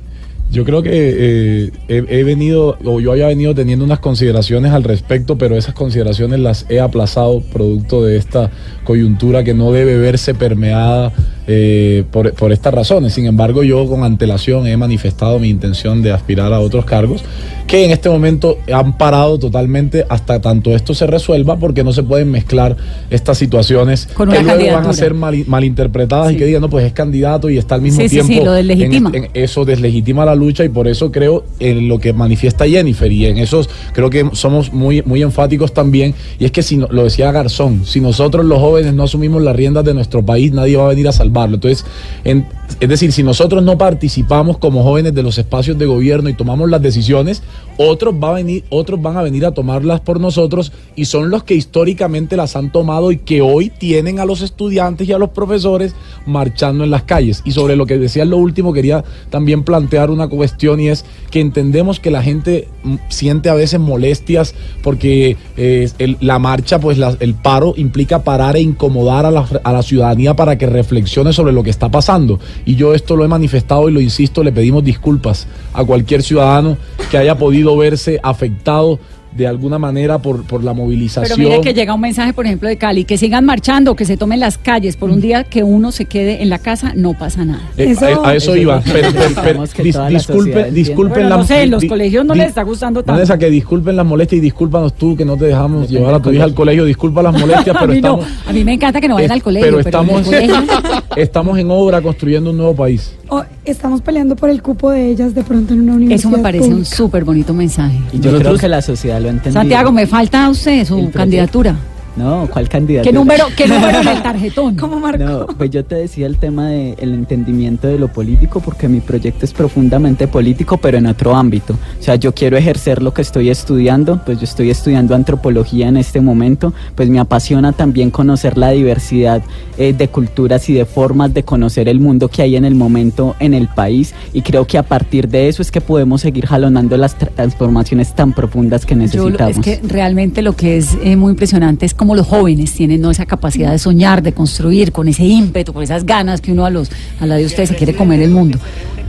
Yo 0.54 0.66
creo 0.66 0.84
que 0.84 0.92
eh, 0.94 1.72
he, 1.88 2.24
venido, 2.24 2.78
o 2.86 3.00
yo 3.00 3.12
había 3.12 3.26
venido 3.26 3.56
teniendo 3.56 3.84
unas 3.84 3.98
consideraciones 3.98 4.72
al 4.72 4.84
respecto, 4.84 5.36
pero 5.36 5.58
esas 5.58 5.74
consideraciones 5.74 6.40
las 6.40 6.68
he 6.70 6.80
aplazado 6.80 7.42
producto 7.42 8.06
de 8.06 8.18
esta 8.18 8.52
coyuntura 8.84 9.44
que 9.44 9.56
no 9.56 9.72
debe 9.72 9.98
verse 9.98 10.36
permeada 10.36 11.12
eh, 11.48 12.04
por, 12.12 12.34
por 12.34 12.52
estas 12.52 12.72
razones. 12.72 13.16
Sin 13.16 13.26
embargo, 13.26 13.64
yo 13.64 13.88
con 13.88 14.04
antelación 14.04 14.68
he 14.68 14.78
manifestado 14.78 15.40
mi 15.40 15.50
intención 15.50 16.04
de 16.04 16.12
aspirar 16.12 16.54
a 16.54 16.60
otros 16.60 16.86
cargos 16.86 17.24
que 17.68 17.86
en 17.86 17.92
este 17.92 18.10
momento 18.10 18.58
han 18.72 18.98
parado 18.98 19.40
totalmente 19.40 20.06
hasta 20.10 20.40
tanto 20.42 20.76
esto 20.76 20.94
se 20.94 21.08
resuelva 21.08 21.58
porque 21.58 21.84
no 21.84 21.92
se 21.94 22.04
pueden 22.04 22.30
mezclar 22.30 22.76
estas 23.10 23.38
situaciones 23.38 24.08
Con 24.14 24.30
que 24.30 24.42
luego 24.44 24.74
van 24.76 24.86
a 24.88 24.94
ser 24.94 25.14
mal- 25.14 25.44
malinterpretadas 25.48 26.30
Sí. 26.30 26.36
y 26.36 26.38
que 26.38 26.46
digan, 26.46 26.62
no, 26.62 26.70
pues 26.70 26.86
es 26.86 26.94
candidato 26.94 27.50
y 27.50 27.58
está 27.58 27.76
al 27.76 27.82
mismo 27.82 28.02
Sí, 28.02 28.10
sí, 28.10 28.16
tiempo 28.16 28.34
sí, 28.34 28.40
lo 28.46 28.52
deslegitima. 28.52 29.10
en- 29.14 29.26
en- 29.26 29.30
eso 29.34 29.66
deslegitima 29.66 30.26
la 30.26 30.36
lucha 30.36 30.64
y 30.64 30.70
por 30.70 30.88
eso 30.88 31.12
creo 31.12 31.46
en 31.60 31.88
lo 31.88 32.00
que 32.00 32.14
manifiesta 32.14 32.68
Jennifer 32.68 33.12
y 33.12 33.26
en 33.26 33.38
eso 33.38 33.66
creo 33.94 34.10
que 34.10 34.30
somos 34.34 34.72
muy, 34.74 35.02
muy 35.04 35.22
enfáticos 35.22 35.74
también 35.74 36.14
y 36.40 36.46
es 36.46 36.52
que 36.52 36.62
si 36.64 36.78
no- 36.78 36.88
lo 36.92 37.04
decía 37.06 37.32
Garzón, 37.32 37.86
si 37.86 38.00
nosotros 38.02 38.46
los 38.46 38.60
jóvenes 38.60 38.94
no 38.94 39.04
asumimos 39.04 39.42
las 39.42 39.56
riendas 39.56 39.84
de 39.86 39.94
nuestro 39.94 40.24
país 40.24 40.52
nadie 40.52 40.78
va 40.78 40.86
a 40.86 40.90
venir 40.90 41.08
a 41.08 41.12
salvarlo. 41.12 41.56
Entonces, 41.56 41.86
en- 42.24 42.46
es 42.80 42.90
decir, 42.90 43.12
si 43.12 43.24
nosotros 43.24 43.64
no 43.64 43.78
participamos 43.78 44.58
como 44.58 44.84
jóvenes 44.84 45.14
de 45.14 45.24
los 45.24 45.38
espacios 45.38 45.78
de 45.78 45.86
gobierno 45.86 46.30
y 46.30 46.34
tomamos 46.34 46.70
las 46.70 46.82
decisiones, 46.82 47.42
otros, 47.78 48.14
va 48.14 48.30
a 48.30 48.34
venir, 48.34 48.64
otros 48.70 49.02
van 49.02 49.18
a 49.18 49.22
venir 49.22 49.46
a 49.46 49.52
tomarlas 49.52 50.02
por 50.02 50.20
nosotros 50.20 50.72
y 50.96 51.06
son 51.06 51.30
los 51.30 51.44
que 51.44 51.56
históricamente 51.56 52.38
las 52.38 52.56
han 52.56 52.72
tomado 52.72 53.12
y 53.12 53.18
que 53.18 53.42
hoy 53.42 53.70
tienen 53.70 54.20
a 54.20 54.26
los 54.26 54.42
estudiantes 54.42 55.08
y 55.08 55.14
a 55.14 55.18
los 55.18 55.30
profesores 55.30 55.96
marchando 56.26 56.84
en 56.84 56.92
las 56.92 57.04
calles. 57.04 57.42
Y 57.46 57.52
sobre 57.52 57.76
lo 57.76 57.86
que 57.86 57.98
decía 57.98 58.26
lo 58.26 58.38
último, 58.38 58.74
quería 58.74 59.04
también 59.30 59.64
plantear 59.64 60.12
una 60.12 60.28
cuestión 60.28 60.80
y 60.80 60.90
es 60.90 61.06
que 61.32 61.40
entendemos 61.40 62.00
que 62.00 62.12
la 62.12 62.22
gente 62.22 62.68
mm, 62.84 62.96
siente 63.10 63.50
a 63.50 63.56
veces 63.56 63.80
molestias 63.80 64.54
porque 64.84 65.38
eh, 65.58 65.90
la 66.20 66.40
marcha, 66.40 66.80
pues 66.80 66.98
el 67.20 67.34
paro 67.34 67.74
implica 67.78 68.24
parar 68.24 68.56
e 68.56 68.62
incomodar 68.62 69.26
a 69.26 69.72
la 69.72 69.84
ciudadanía 69.84 70.36
para 70.36 70.58
que 70.58 70.68
reflexione 70.68 71.34
sobre 71.34 71.54
lo 71.54 71.64
que 71.64 71.70
está 71.70 71.90
pasando. 71.90 72.40
Y 72.66 72.76
yo 72.76 72.94
esto 72.94 73.16
lo 73.16 73.26
he 73.26 73.28
manifestado 73.28 73.90
y 73.90 73.92
lo 73.92 74.02
insisto, 74.02 74.44
le 74.44 74.52
pedimos 74.52 74.84
disculpas 74.84 75.48
a 75.74 75.84
cualquier 75.84 76.24
ciudadano 76.24 76.78
que 77.10 77.18
haya 77.18 77.38
podido 77.44 77.76
verse 77.76 78.22
afectado 78.24 78.98
de 79.36 79.48
alguna 79.48 79.80
manera 79.80 80.20
por, 80.20 80.44
por 80.44 80.64
la 80.64 80.74
movilización. 80.74 81.38
Pero 81.38 81.50
mire 81.50 81.62
que 81.62 81.74
llega 81.74 81.94
un 81.94 82.02
mensaje, 82.02 82.34
por 82.34 82.46
ejemplo, 82.46 82.70
de 82.70 82.78
Cali, 82.78 83.04
que 83.06 83.18
sigan 83.18 83.46
marchando, 83.46 83.96
que 83.96 84.06
se 84.06 84.18
tomen 84.18 84.40
las 84.40 84.58
calles. 84.58 84.96
Por 84.98 85.10
un 85.10 85.22
día 85.22 85.44
que 85.44 85.64
uno 85.64 85.92
se 85.92 86.06
quede 86.06 86.42
en 86.44 86.50
la 86.50 86.60
casa, 86.60 86.94
no 86.96 87.14
pasa 87.18 87.44
nada. 87.46 87.62
Eh, 87.78 87.92
Eso- 87.92 88.06
a, 88.24 88.30
a 88.30 88.36
eso 88.36 88.52
eso 88.54 88.56
iba. 88.58 88.82
Pero, 88.82 88.94
pero- 88.94 89.12
pero, 89.14 89.62
necesitamos 89.62 89.74
que 89.74 89.84
dis- 89.84 89.94
toda 89.94 90.10
la 90.10 90.20
sociedad 90.20 90.68
disculpen, 90.68 91.14
Bueno, 91.14 91.30
la 91.30 91.38
no 91.38 91.46
sé, 91.46 91.64
en 91.64 91.72
los 91.72 91.82
di- 91.82 91.88
colegios 91.88 92.26
no 92.26 92.34
di- 92.34 92.40
les 92.40 92.50
está 92.50 92.64
gustando 92.64 93.02
tanto. 93.02 93.14
Vanessa, 93.14 93.38
que 93.38 93.50
disculpen 93.50 93.96
las 93.96 94.06
molestias 94.06 94.38
y 94.38 94.42
discúlpanos 94.42 94.94
tú 94.96 95.16
que 95.16 95.26
no 95.26 95.38
te 95.38 95.46
dejamos 95.46 95.82
Depende 95.82 96.00
llevar 96.00 96.14
a 96.16 96.20
tu 96.22 96.32
hija 96.32 96.44
al 96.44 96.54
colegio. 96.54 96.86
Disculpa 96.86 97.24
las 97.24 97.34
molestias, 97.40 97.76
a 97.76 97.80
pero 97.80 97.88
no, 97.88 97.94
estamos, 97.94 98.26
a 98.48 98.54
mí 98.54 98.64
me 98.64 98.74
encanta 98.74 99.02
que 99.02 99.08
no 99.08 99.16
vayan 99.16 99.32
es- 99.32 99.36
al 99.36 99.44
colegio, 99.44 99.68
pero 99.68 99.84
pero, 99.84 99.98
en 100.00 100.06
estamos, 100.06 100.26
colegio- 100.28 101.04
estamos 101.16 101.58
en 101.60 101.72
obra 101.72 102.02
construyendo 102.02 102.52
un 102.52 102.58
nuevo 102.58 102.76
país. 102.76 103.14
O 103.30 103.44
estamos 103.66 104.02
peleando 104.02 104.36
por 104.36 104.50
el 104.50 104.62
cupo 104.62 104.92
de 104.92 105.10
ellas 105.10 105.34
de 105.34 105.44
pronto 105.44 105.74
en 105.74 105.82
una 105.82 105.94
universidad. 105.96 106.30
Eso 106.32 106.38
me 106.38 106.44
parece 106.44 106.68
un 106.68 106.86
súper 106.86 107.24
bonito 107.24 107.54
mensaje. 107.54 107.98
Y 108.12 108.20
yo 108.20 108.38
creo 108.38 108.58
que 108.58 108.68
la 108.68 108.82
sociedad 108.82 109.20
lo. 109.24 109.52
Santiago, 109.52 109.92
me 109.92 110.08
falta 110.08 110.46
a 110.46 110.50
usted 110.50 110.86
su 110.86 111.12
candidatura. 111.12 111.76
No, 112.16 112.48
¿cuál 112.52 112.70
candidato? 112.70 113.08
¿Qué 113.08 113.14
número, 113.14 113.46
qué 113.58 113.68
número 113.68 114.00
en 114.02 114.08
el 114.08 114.22
tarjetón? 114.22 114.76
¿Cómo 114.76 115.00
marcó? 115.00 115.24
No, 115.24 115.48
pues 115.48 115.72
yo 115.72 115.84
te 115.84 115.96
decía 115.96 116.28
el 116.28 116.38
tema 116.38 116.68
del 116.70 117.14
entendimiento 117.14 117.88
de 117.88 117.98
lo 117.98 118.08
político, 118.08 118.60
porque 118.60 118.88
mi 118.88 119.00
proyecto 119.00 119.46
es 119.46 119.54
profundamente 119.54 120.28
político, 120.28 120.78
pero 120.78 120.98
en 120.98 121.08
otro 121.08 121.36
ámbito. 121.36 121.74
O 122.00 122.04
sea, 122.04 122.16
yo 122.16 122.34
quiero 122.34 122.56
ejercer 122.58 123.02
lo 123.02 123.14
que 123.14 123.22
estoy 123.24 123.50
estudiando, 123.50 124.22
pues 124.26 124.38
yo 124.38 124.44
estoy 124.44 124.70
estudiando 124.70 125.16
antropología 125.16 125.88
en 125.88 125.98
este 125.98 126.22
momento, 126.22 126.74
pues 126.96 127.10
me 127.10 127.20
apasiona 127.20 127.72
también 127.72 128.12
conocer 128.12 128.58
la 128.58 128.70
diversidad 128.72 129.42
eh, 129.78 129.94
de 129.94 130.08
culturas 130.08 130.70
y 130.70 130.74
de 130.74 130.86
formas 130.86 131.34
de 131.34 131.44
conocer 131.44 131.88
el 131.90 132.00
mundo 132.00 132.28
que 132.28 132.42
hay 132.44 132.56
en 132.56 132.66
el 132.66 132.76
momento 132.76 133.36
en 133.40 133.54
el 133.54 133.68
país, 133.70 134.14
y 134.34 134.42
creo 134.44 134.68
que 134.68 134.78
a 134.78 134.84
partir 134.84 135.28
de 135.30 135.48
eso 135.48 135.62
es 135.62 135.72
que 135.72 135.82
podemos 135.82 136.22
seguir 136.22 136.46
jalonando 136.46 136.96
las 136.98 137.18
tra- 137.18 137.30
transformaciones 137.36 138.14
tan 138.14 138.34
profundas 138.34 138.86
que 138.86 138.94
Yo 138.94 139.00
necesitamos. 139.02 139.58
es 139.58 139.60
que 139.64 139.80
realmente 139.88 140.42
lo 140.42 140.54
que 140.56 140.78
es 140.78 140.96
eh, 141.04 141.16
muy 141.16 141.32
impresionante 141.32 141.86
es 141.86 141.94
cómo 142.04 142.16
los 142.16 142.28
jóvenes 142.28 142.74
tienen 142.74 143.00
¿no? 143.00 143.12
esa 143.12 143.26
capacidad 143.26 143.72
de 143.72 143.80
soñar, 143.80 144.22
de 144.22 144.34
construir, 144.34 144.92
con 144.92 145.08
ese 145.08 145.24
ímpetu, 145.24 145.72
con 145.72 145.84
esas 145.84 146.06
ganas 146.06 146.42
que 146.42 146.52
uno 146.52 146.66
a 146.66 146.70
los 146.70 146.90
a 147.22 147.26
la 147.26 147.36
de 147.36 147.46
ustedes 147.46 147.70
se 147.70 147.76
quiere 147.76 147.96
comer 147.96 148.22
el 148.22 148.30
mundo. 148.30 148.58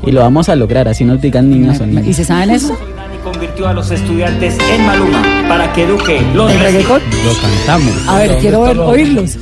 Y 0.07 0.13
lo 0.13 0.21
vamos 0.21 0.49
a 0.49 0.55
lograr, 0.55 0.87
así 0.87 1.05
nos 1.05 1.21
digan 1.21 1.51
niños 1.51 1.81
o 1.81 1.85
¿Y 1.85 1.89
niñas. 1.89 2.15
se 2.15 2.25
saben 2.25 2.51
eso? 2.51 2.73
y 3.13 3.25
convirtió 3.25 3.67
a 3.67 3.73
los 3.73 3.91
estudiantes 3.91 4.57
en 4.73 4.87
Maluma 4.87 5.23
para 5.49 5.73
que 5.73 5.83
eduque 5.85 6.23
los 6.35 6.53
¿El 6.53 6.61
reggaetón? 6.61 7.01
Lo 7.25 7.33
cantamos. 7.41 8.09
A 8.09 8.19
ver, 8.19 8.39
quiero 8.39 8.63
ver- 8.63 8.79
oírlos. 8.79 9.39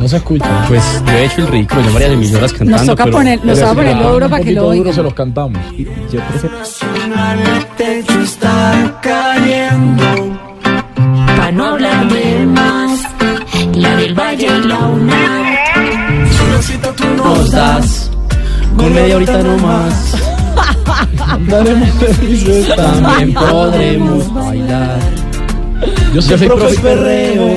No 0.00 0.08
se 0.08 0.16
escucha. 0.16 0.64
Pues 0.66 0.82
yo 1.06 1.12
he 1.12 1.24
hecho 1.26 1.40
el 1.42 1.46
ridículo, 1.48 1.82
yo 1.82 1.92
varias 1.92 2.10
emisoras 2.12 2.52
cantando. 2.52 2.76
Nos 2.78 2.86
toca 2.86 3.04
pero- 3.04 3.16
poner, 3.18 3.44
nos 3.44 3.58
si 3.58 3.64
ponerlo 3.64 3.82
cantamos 3.84 4.12
duro 4.14 4.28
para 4.30 4.44
que 4.44 4.52
lo 4.52 4.66
oigan. 4.66 4.92
se 4.94 5.02
los 5.02 5.14
cantamos. 5.14 5.62
Yo 5.78 6.20
prefiero- 6.28 6.56
El 9.64 10.43
no 11.54 11.66
hablar 11.66 12.08
de 12.08 12.46
más, 12.46 13.00
la 13.74 13.96
del 13.96 14.14
Valle 14.14 14.46
y 14.46 14.68
la 14.68 14.86
UNAM. 14.86 15.56
Solocito 16.36 16.92
tú 16.94 17.04
nos 17.16 17.50
das. 17.50 18.10
Con 18.76 18.92
media 18.92 19.16
horita 19.16 19.42
no 19.42 19.56
más. 19.58 20.14
Andaremos 21.28 21.88
felices 21.90 22.74
También 22.76 23.34
podremos 23.34 24.34
bailar. 24.34 24.98
Yo 26.12 26.22
soy 26.22 26.38
Yo 26.38 26.56
profe 26.56 26.78
perreo. 26.80 27.54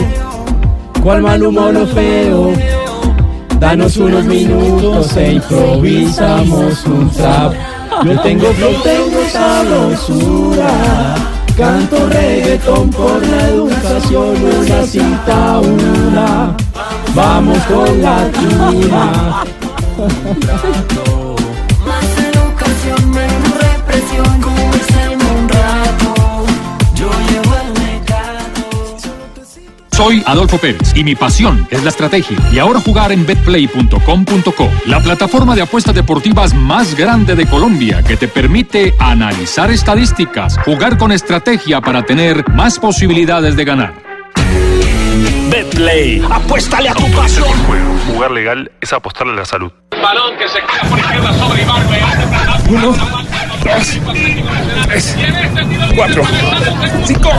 ¿Cuál 1.02 1.22
mal 1.22 1.44
humor 1.44 1.74
lo 1.74 1.88
feo? 1.88 2.54
Danos 3.60 3.98
unos 3.98 4.26
minutos 4.26 5.16
e 5.18 5.34
improvisamos 5.34 6.86
un 6.86 7.10
trap. 7.10 7.54
Yo 8.04 8.20
tengo 8.22 8.52
flow, 8.54 8.74
tengo 8.84 9.30
sabrosura. 9.32 11.16
Canto 11.58 12.08
reggaetón 12.10 12.92
por 12.92 13.26
la 13.26 13.48
educación, 13.48 14.36
una 14.44 14.84
cita, 14.84 15.60
una. 15.60 16.56
Vamos 17.16 17.58
con 17.64 18.00
la 18.00 18.30
tuna. 18.32 19.44
Soy 29.98 30.22
Adolfo 30.28 30.60
Pérez 30.60 30.94
y 30.94 31.04
mi 31.04 31.16
pasión 31.16 31.68
es 31.72 31.82
la 31.84 31.90
estrategia. 31.90 32.38
Y 32.52 32.60
ahora 32.60 32.80
jugar 32.80 33.12
en 33.12 33.26
betplay.com.co, 33.26 34.72
la 34.86 35.02
plataforma 35.02 35.56
de 35.56 35.64
apuestas 35.64 35.96
deportivas 35.96 36.54
más 36.54 36.94
grande 36.94 37.34
de 37.34 37.48
Colombia 37.48 38.04
que 38.04 38.16
te 38.16 38.28
permite 38.28 38.94
analizar 39.00 39.72
estadísticas, 39.72 40.60
jugar 40.64 41.00
con 41.00 41.12
estrategia 41.12 41.82
para 41.82 42.04
tener 42.04 42.48
más 42.50 42.78
posibilidades 42.78 43.56
de 43.56 43.66
ganar. 43.66 43.94
Betplay, 45.50 46.24
apuéstale 46.30 46.90
a 46.90 46.94
tu 46.94 47.10
pasión. 47.14 47.48
Jugar 48.14 48.30
legal 48.30 48.72
es 48.80 48.94
apostarle 48.94 49.34
a 49.34 49.38
la 49.38 49.46
salud. 49.46 49.72
Balón 50.00 50.38
que 50.38 50.48
se 50.48 50.60
queda 50.60 50.90
por 50.92 51.00
izquierda 51.00 51.34
sobre 51.34 51.64
Ibarbe. 51.64 52.00
Dos, 53.68 54.00
tres, 54.86 55.16
cuatro, 55.96 56.24
cinco. 57.06 57.32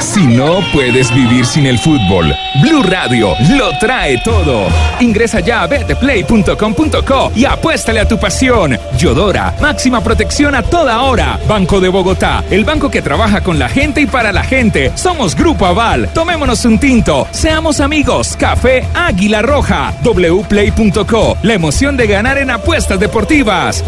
Si 0.00 0.26
no 0.26 0.60
puedes 0.72 1.12
vivir 1.14 1.46
sin 1.46 1.66
el 1.66 1.78
fútbol, 1.78 2.34
Blue 2.60 2.82
Radio 2.82 3.34
lo 3.56 3.70
trae 3.78 4.18
todo. 4.18 4.66
Ingresa 5.00 5.40
ya 5.40 5.62
a 5.62 5.66
betplay.com.co 5.66 7.32
y 7.34 7.44
apuéstale 7.44 8.00
a 8.00 8.08
tu 8.08 8.18
pasión. 8.18 8.78
Yodora, 8.98 9.54
máxima 9.60 10.02
protección 10.02 10.54
a 10.54 10.62
toda 10.62 11.00
hora. 11.02 11.38
Banco 11.48 11.80
de 11.80 11.88
Bogotá, 11.88 12.44
el 12.50 12.64
banco 12.64 12.90
que 12.90 13.02
trabaja 13.02 13.42
con 13.42 13.58
la 13.58 13.68
gente 13.68 14.00
y 14.00 14.06
para 14.06 14.32
la 14.32 14.42
gente. 14.42 14.92
Somos 14.94 15.34
Grupo 15.34 15.66
Aval. 15.66 16.08
Tomémonos 16.12 16.64
un 16.64 16.78
tinto. 16.78 17.26
Seamos 17.30 17.80
amigos. 17.80 18.36
Café 18.36 18.86
Águila 18.94 19.42
Roja. 19.42 19.94
wplay.co. 20.02 21.36
La 21.42 21.54
emoción 21.54 21.96
de 21.96 22.06
ganar 22.06 22.38
en 22.38 22.50
apuestas 22.50 22.98
deportivas. 22.98 23.31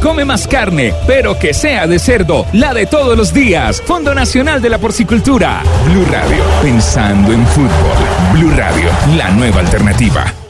Come 0.00 0.24
más 0.24 0.48
carne, 0.48 0.94
pero 1.06 1.38
que 1.38 1.52
sea 1.52 1.86
de 1.86 1.98
cerdo. 1.98 2.46
La 2.54 2.72
de 2.72 2.86
todos 2.86 3.14
los 3.16 3.34
días. 3.34 3.82
Fondo 3.82 4.14
Nacional 4.14 4.62
de 4.62 4.70
la 4.70 4.78
Porcicultura. 4.78 5.62
Blue 5.84 6.06
Radio, 6.10 6.42
pensando 6.62 7.30
en 7.30 7.46
fútbol. 7.48 7.68
Blue 8.32 8.52
Radio, 8.56 8.90
la 9.18 9.28
nueva 9.32 9.60
alternativa. 9.60 10.43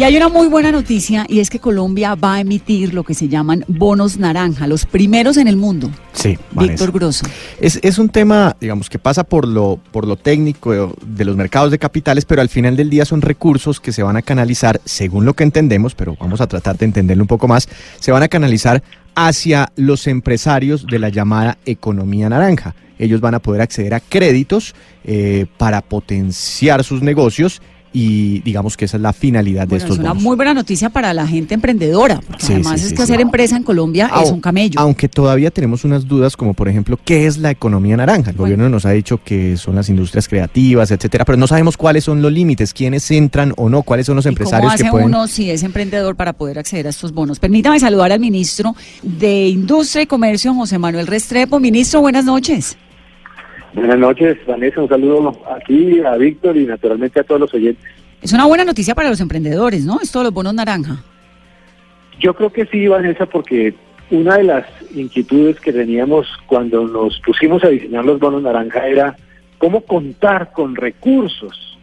Y 0.00 0.02
hay 0.02 0.16
una 0.16 0.30
muy 0.30 0.48
buena 0.48 0.72
noticia 0.72 1.26
y 1.28 1.40
es 1.40 1.50
que 1.50 1.58
Colombia 1.58 2.14
va 2.14 2.36
a 2.36 2.40
emitir 2.40 2.94
lo 2.94 3.04
que 3.04 3.12
se 3.12 3.28
llaman 3.28 3.66
bonos 3.68 4.16
naranja, 4.16 4.66
los 4.66 4.86
primeros 4.86 5.36
en 5.36 5.46
el 5.46 5.58
mundo. 5.58 5.90
Sí, 6.14 6.38
Vanessa. 6.52 6.72
Víctor 6.72 6.92
Grosso. 6.92 7.26
Es, 7.60 7.78
es 7.82 7.98
un 7.98 8.08
tema, 8.08 8.56
digamos, 8.58 8.88
que 8.88 8.98
pasa 8.98 9.24
por 9.24 9.46
lo, 9.46 9.78
por 9.92 10.06
lo 10.06 10.16
técnico 10.16 10.96
de 11.04 11.24
los 11.26 11.36
mercados 11.36 11.70
de 11.70 11.78
capitales, 11.78 12.24
pero 12.24 12.40
al 12.40 12.48
final 12.48 12.78
del 12.78 12.88
día 12.88 13.04
son 13.04 13.20
recursos 13.20 13.78
que 13.78 13.92
se 13.92 14.02
van 14.02 14.16
a 14.16 14.22
canalizar, 14.22 14.80
según 14.86 15.26
lo 15.26 15.34
que 15.34 15.44
entendemos, 15.44 15.94
pero 15.94 16.16
vamos 16.18 16.40
a 16.40 16.46
tratar 16.46 16.78
de 16.78 16.86
entenderlo 16.86 17.22
un 17.22 17.28
poco 17.28 17.46
más, 17.46 17.68
se 17.98 18.10
van 18.10 18.22
a 18.22 18.28
canalizar 18.28 18.82
hacia 19.14 19.70
los 19.76 20.06
empresarios 20.06 20.86
de 20.86 20.98
la 20.98 21.10
llamada 21.10 21.58
economía 21.66 22.30
naranja. 22.30 22.74
Ellos 22.98 23.20
van 23.20 23.34
a 23.34 23.40
poder 23.40 23.60
acceder 23.60 23.92
a 23.92 24.00
créditos 24.00 24.74
eh, 25.04 25.44
para 25.58 25.82
potenciar 25.82 26.84
sus 26.84 27.02
negocios 27.02 27.60
y 27.92 28.40
digamos 28.40 28.76
que 28.76 28.84
esa 28.84 28.96
es 28.98 29.02
la 29.02 29.12
finalidad 29.12 29.66
de 29.66 29.76
estos 29.76 29.92
es 29.96 29.98
una 29.98 30.10
bonos. 30.10 30.22
muy 30.22 30.36
buena 30.36 30.54
noticia 30.54 30.90
para 30.90 31.12
la 31.12 31.26
gente 31.26 31.54
emprendedora, 31.54 32.20
porque 32.26 32.46
Sí, 32.46 32.52
además 32.52 32.78
sí, 32.80 32.84
es 32.84 32.90
sí, 32.90 32.96
que 32.96 33.02
hacer 33.02 33.20
empresa 33.20 33.56
en 33.56 33.62
Colombia 33.64 34.10
es 34.22 34.30
un 34.30 34.40
camello. 34.40 34.78
Aunque 34.80 35.08
todavía 35.08 35.50
tenemos 35.50 35.84
unas 35.84 36.06
dudas, 36.06 36.36
como 36.36 36.54
por 36.54 36.68
ejemplo, 36.68 36.98
¿qué 37.04 37.26
es 37.26 37.38
la 37.38 37.50
economía 37.50 37.96
naranja? 37.96 38.30
El 38.30 38.36
gobierno 38.36 38.68
nos 38.68 38.86
ha 38.86 38.90
dicho 38.90 39.20
que 39.24 39.56
son 39.56 39.74
las 39.74 39.88
industrias 39.88 40.28
creativas, 40.28 40.90
etcétera, 40.90 41.24
pero 41.24 41.36
no 41.36 41.46
sabemos 41.46 41.76
cuáles 41.76 42.04
son 42.04 42.22
los 42.22 42.32
límites, 42.32 42.72
quiénes 42.72 43.10
entran 43.10 43.52
o 43.56 43.68
no, 43.68 43.82
cuáles 43.82 44.06
son 44.06 44.16
los 44.16 44.24
¿Y 44.26 44.28
empresarios 44.28 44.66
¿Cómo 44.66 44.74
hace 44.74 44.84
que 44.84 44.90
pueden. 44.90 45.08
uno 45.08 45.26
si 45.26 45.50
es 45.50 45.62
emprendedor 45.62 46.14
para 46.16 46.32
poder 46.32 46.58
acceder 46.58 46.86
a 46.86 46.90
estos 46.90 47.12
bonos? 47.12 47.38
Permítame 47.40 47.80
saludar 47.80 48.12
al 48.12 48.20
ministro 48.20 48.76
de 49.02 49.48
Industria 49.48 50.02
y 50.02 50.06
Comercio, 50.06 50.54
José 50.54 50.78
Manuel 50.78 51.06
Restrepo. 51.06 51.58
Ministro, 51.58 52.00
buenas 52.00 52.24
noches. 52.24 52.76
Buenas 53.72 53.98
noches, 53.98 54.38
Vanessa. 54.46 54.82
Un 54.82 54.88
saludo 54.88 55.40
aquí 55.54 56.00
a 56.00 56.16
Víctor 56.16 56.56
y 56.56 56.66
naturalmente 56.66 57.20
a 57.20 57.24
todos 57.24 57.40
los 57.40 57.54
oyentes. 57.54 57.84
Es 58.20 58.32
una 58.32 58.46
buena 58.46 58.64
noticia 58.64 58.94
para 58.94 59.08
los 59.08 59.20
emprendedores, 59.20 59.84
¿no? 59.84 60.00
Esto 60.02 60.18
de 60.18 60.24
los 60.24 60.34
bonos 60.34 60.54
naranja. 60.54 61.02
Yo 62.18 62.34
creo 62.34 62.52
que 62.52 62.66
sí, 62.66 62.88
Vanessa, 62.88 63.26
porque 63.26 63.74
una 64.10 64.36
de 64.36 64.44
las 64.44 64.66
inquietudes 64.94 65.60
que 65.60 65.72
teníamos 65.72 66.26
cuando 66.46 66.86
nos 66.86 67.20
pusimos 67.20 67.62
a 67.64 67.68
diseñar 67.68 68.04
los 68.04 68.18
bonos 68.18 68.42
naranja 68.42 68.86
era 68.86 69.16
cómo 69.58 69.82
contar 69.82 70.50
con 70.52 70.74
recursos 70.74 71.78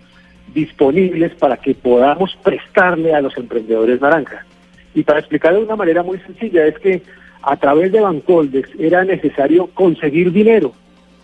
disponibles 0.53 1.33
para 1.35 1.57
que 1.57 1.73
podamos 1.73 2.37
prestarle 2.43 3.13
a 3.15 3.21
los 3.21 3.35
emprendedores 3.37 4.01
naranja. 4.01 4.45
Y 4.93 5.03
para 5.03 5.19
explicarlo 5.19 5.59
de 5.59 5.65
una 5.65 5.75
manera 5.75 6.03
muy 6.03 6.19
sencilla, 6.19 6.65
es 6.65 6.77
que 6.79 7.01
a 7.41 7.55
través 7.55 7.91
de 7.91 8.01
Bancoldex 8.01 8.69
era 8.77 9.05
necesario 9.05 9.67
conseguir 9.67 10.31
dinero 10.31 10.73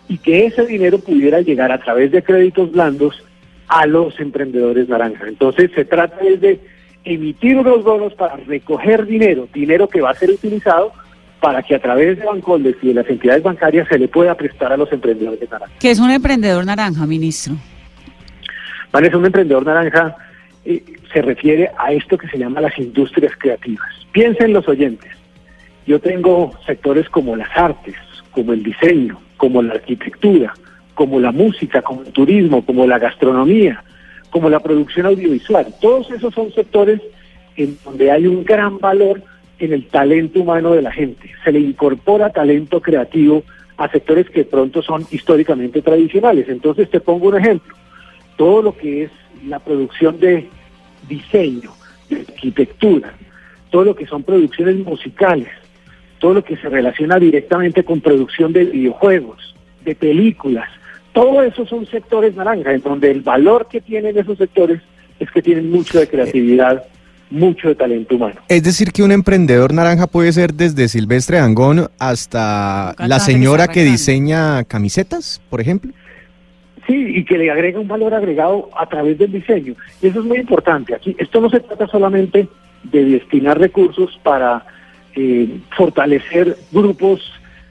y 0.08 0.18
que 0.18 0.46
ese 0.46 0.66
dinero 0.66 0.98
pudiera 0.98 1.40
llegar 1.40 1.72
a 1.72 1.78
través 1.78 2.12
de 2.12 2.22
créditos 2.22 2.72
blandos 2.72 3.22
a 3.68 3.86
los 3.86 4.18
emprendedores 4.20 4.88
naranja. 4.88 5.26
Entonces 5.26 5.70
se 5.74 5.84
trata 5.84 6.16
es 6.24 6.40
de 6.40 6.60
emitir 7.04 7.56
unos 7.56 7.82
bonos 7.84 8.14
para 8.14 8.36
recoger 8.36 9.06
dinero, 9.06 9.48
dinero 9.52 9.88
que 9.88 10.00
va 10.00 10.10
a 10.10 10.14
ser 10.14 10.30
utilizado 10.30 10.92
para 11.40 11.62
que 11.62 11.74
a 11.74 11.78
través 11.78 12.18
de 12.18 12.24
Bancoldex 12.24 12.78
y 12.82 12.88
de 12.88 12.94
las 12.94 13.08
entidades 13.08 13.42
bancarias 13.42 13.86
se 13.88 13.98
le 13.98 14.08
pueda 14.08 14.34
prestar 14.34 14.72
a 14.72 14.76
los 14.76 14.90
emprendedores 14.92 15.50
naranja. 15.50 15.74
¿Qué 15.78 15.90
es 15.90 15.98
un 15.98 16.10
emprendedor 16.10 16.64
naranja, 16.64 17.06
ministro? 17.06 17.54
Vanessa, 18.90 19.18
un 19.18 19.26
emprendedor 19.26 19.66
naranja 19.66 20.16
eh, 20.64 20.82
se 21.12 21.20
refiere 21.20 21.70
a 21.78 21.92
esto 21.92 22.16
que 22.16 22.28
se 22.28 22.38
llama 22.38 22.60
las 22.60 22.78
industrias 22.78 23.32
creativas. 23.36 23.90
Piensen 24.12 24.52
los 24.52 24.66
oyentes. 24.68 25.10
Yo 25.86 26.00
tengo 26.00 26.52
sectores 26.64 27.08
como 27.10 27.36
las 27.36 27.54
artes, 27.54 27.96
como 28.30 28.54
el 28.54 28.62
diseño, 28.62 29.18
como 29.36 29.62
la 29.62 29.74
arquitectura, 29.74 30.54
como 30.94 31.20
la 31.20 31.32
música, 31.32 31.82
como 31.82 32.02
el 32.02 32.12
turismo, 32.12 32.64
como 32.64 32.86
la 32.86 32.98
gastronomía, 32.98 33.82
como 34.30 34.48
la 34.48 34.60
producción 34.60 35.06
audiovisual. 35.06 35.66
Todos 35.80 36.10
esos 36.10 36.34
son 36.34 36.52
sectores 36.52 37.00
en 37.56 37.78
donde 37.84 38.10
hay 38.10 38.26
un 38.26 38.44
gran 38.44 38.78
valor 38.78 39.22
en 39.58 39.72
el 39.72 39.86
talento 39.86 40.40
humano 40.40 40.72
de 40.72 40.82
la 40.82 40.92
gente. 40.92 41.30
Se 41.44 41.52
le 41.52 41.60
incorpora 41.60 42.30
talento 42.30 42.80
creativo 42.80 43.44
a 43.76 43.88
sectores 43.88 44.30
que 44.30 44.44
pronto 44.44 44.82
son 44.82 45.06
históricamente 45.10 45.82
tradicionales. 45.82 46.48
Entonces 46.48 46.90
te 46.90 47.00
pongo 47.00 47.28
un 47.28 47.36
ejemplo. 47.36 47.74
Todo 48.36 48.62
lo 48.62 48.76
que 48.76 49.04
es 49.04 49.10
la 49.46 49.58
producción 49.58 50.18
de 50.18 50.48
diseño, 51.08 51.72
de 52.08 52.20
arquitectura, 52.20 53.14
todo 53.70 53.84
lo 53.84 53.94
que 53.94 54.06
son 54.06 54.22
producciones 54.22 54.76
musicales, 54.76 55.48
todo 56.24 56.32
lo 56.32 56.42
que 56.42 56.56
se 56.56 56.70
relaciona 56.70 57.18
directamente 57.18 57.84
con 57.84 58.00
producción 58.00 58.50
de 58.54 58.64
videojuegos, 58.64 59.54
de 59.84 59.94
películas, 59.94 60.70
todo 61.12 61.42
eso 61.42 61.66
son 61.66 61.84
sectores 61.84 62.34
naranja, 62.34 62.72
en 62.72 62.80
donde 62.80 63.10
el 63.10 63.20
valor 63.20 63.68
que 63.70 63.82
tienen 63.82 64.16
esos 64.16 64.38
sectores 64.38 64.80
es 65.20 65.30
que 65.30 65.42
tienen 65.42 65.70
mucho 65.70 66.00
de 66.00 66.08
creatividad, 66.08 66.82
mucho 67.28 67.68
de 67.68 67.74
talento 67.74 68.16
humano. 68.16 68.40
Es 68.48 68.62
decir, 68.62 68.90
que 68.90 69.02
un 69.02 69.12
emprendedor 69.12 69.74
naranja 69.74 70.06
puede 70.06 70.32
ser 70.32 70.54
desde 70.54 70.88
Silvestre 70.88 71.36
Dangón 71.36 71.90
hasta 71.98 72.94
la 73.06 73.20
señora 73.20 73.68
que 73.68 73.84
diseña 73.84 74.64
camisetas, 74.64 75.42
por 75.50 75.60
ejemplo. 75.60 75.92
Sí, 76.86 77.16
y 77.16 77.26
que 77.26 77.36
le 77.36 77.50
agrega 77.50 77.78
un 77.78 77.88
valor 77.88 78.14
agregado 78.14 78.70
a 78.78 78.86
través 78.88 79.18
del 79.18 79.30
diseño. 79.30 79.74
Y 80.00 80.06
eso 80.06 80.20
es 80.20 80.24
muy 80.24 80.38
importante. 80.38 80.94
Aquí 80.94 81.14
esto 81.18 81.42
no 81.42 81.50
se 81.50 81.60
trata 81.60 81.86
solamente 81.86 82.48
de 82.84 83.04
destinar 83.04 83.58
recursos 83.58 84.18
para 84.22 84.64
eh, 85.16 85.58
fortalecer 85.76 86.56
grupos 86.72 87.20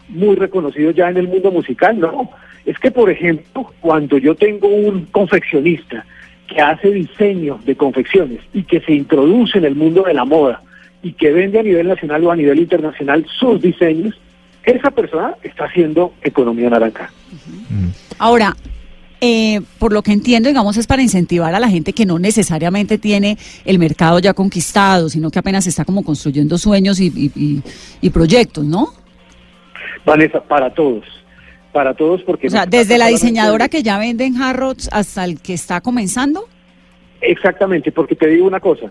muy 0.10 0.36
reconocidos 0.36 0.96
ya 0.96 1.10
en 1.10 1.18
el 1.18 1.28
mundo 1.28 1.52
musical, 1.52 2.00
no. 2.00 2.30
Es 2.66 2.78
que, 2.80 2.92
por 2.92 3.10
ejemplo, 3.10 3.74
cuando 3.82 4.18
yo 4.18 4.36
tengo 4.36 4.68
un 4.68 5.06
confeccionista 5.08 6.06
que 6.48 6.62
hace 6.62 6.92
diseño 6.92 7.60
de 7.66 7.76
confecciones 7.76 8.40
y 8.54 8.64
que 8.64 8.80
se 8.82 8.94
introduce 8.94 9.58
en 9.58 9.66
el 9.66 9.76
mundo 9.76 10.04
de 10.04 10.14
la 10.14 10.26
moda 10.26 10.62
y 11.02 11.14
que 11.14 11.32
vende 11.32 11.60
a 11.60 11.64
nivel 11.64 11.88
nacional 11.88 12.24
o 12.24 12.32
a 12.32 12.36
nivel 12.36 12.60
internacional 12.60 13.26
sus 13.38 13.62
diseños, 13.62 14.18
esa 14.64 14.92
persona 14.92 15.36
está 15.44 15.66
haciendo 15.66 16.14
economía 16.22 16.70
naranja. 16.70 17.12
Ahora, 18.20 18.56
eh, 19.26 19.62
por 19.80 19.94
lo 19.94 20.02
que 20.02 20.12
entiendo, 20.12 20.50
digamos, 20.50 20.76
es 20.76 20.86
para 20.86 21.02
incentivar 21.02 21.56
a 21.56 21.60
la 21.62 21.70
gente 21.70 21.94
que 21.94 22.06
no 22.06 22.20
necesariamente 22.20 22.98
tiene 22.98 23.38
el 23.64 23.80
mercado 23.80 24.20
ya 24.20 24.34
conquistado, 24.34 25.08
sino 25.08 25.32
que 25.32 25.40
apenas 25.40 25.66
está 25.66 25.86
como 25.86 26.04
construyendo 26.04 26.58
sueños 26.58 27.00
y, 27.00 27.06
y- 27.08 27.32
y- 27.36 27.62
y 28.02 28.10
proyectos, 28.10 28.66
¿no? 28.66 28.90
Vanessa, 30.06 30.42
para 30.44 30.74
todos, 30.74 31.06
para 31.72 31.94
todos 31.94 32.22
porque... 32.24 32.48
O 32.48 32.50
sea, 32.50 32.66
no 32.66 32.72
desde 32.72 32.98
la 32.98 33.08
diseñadora 33.08 33.70
que 33.70 33.82
ya 33.82 33.98
vende 33.98 34.26
en 34.26 34.42
Harrods 34.42 34.90
hasta 34.92 35.24
el 35.24 35.40
que 35.40 35.54
está 35.54 35.80
comenzando. 35.80 36.46
Exactamente, 37.22 37.92
porque 37.94 38.16
te 38.16 38.28
digo 38.28 38.46
una 38.46 38.60
cosa, 38.60 38.88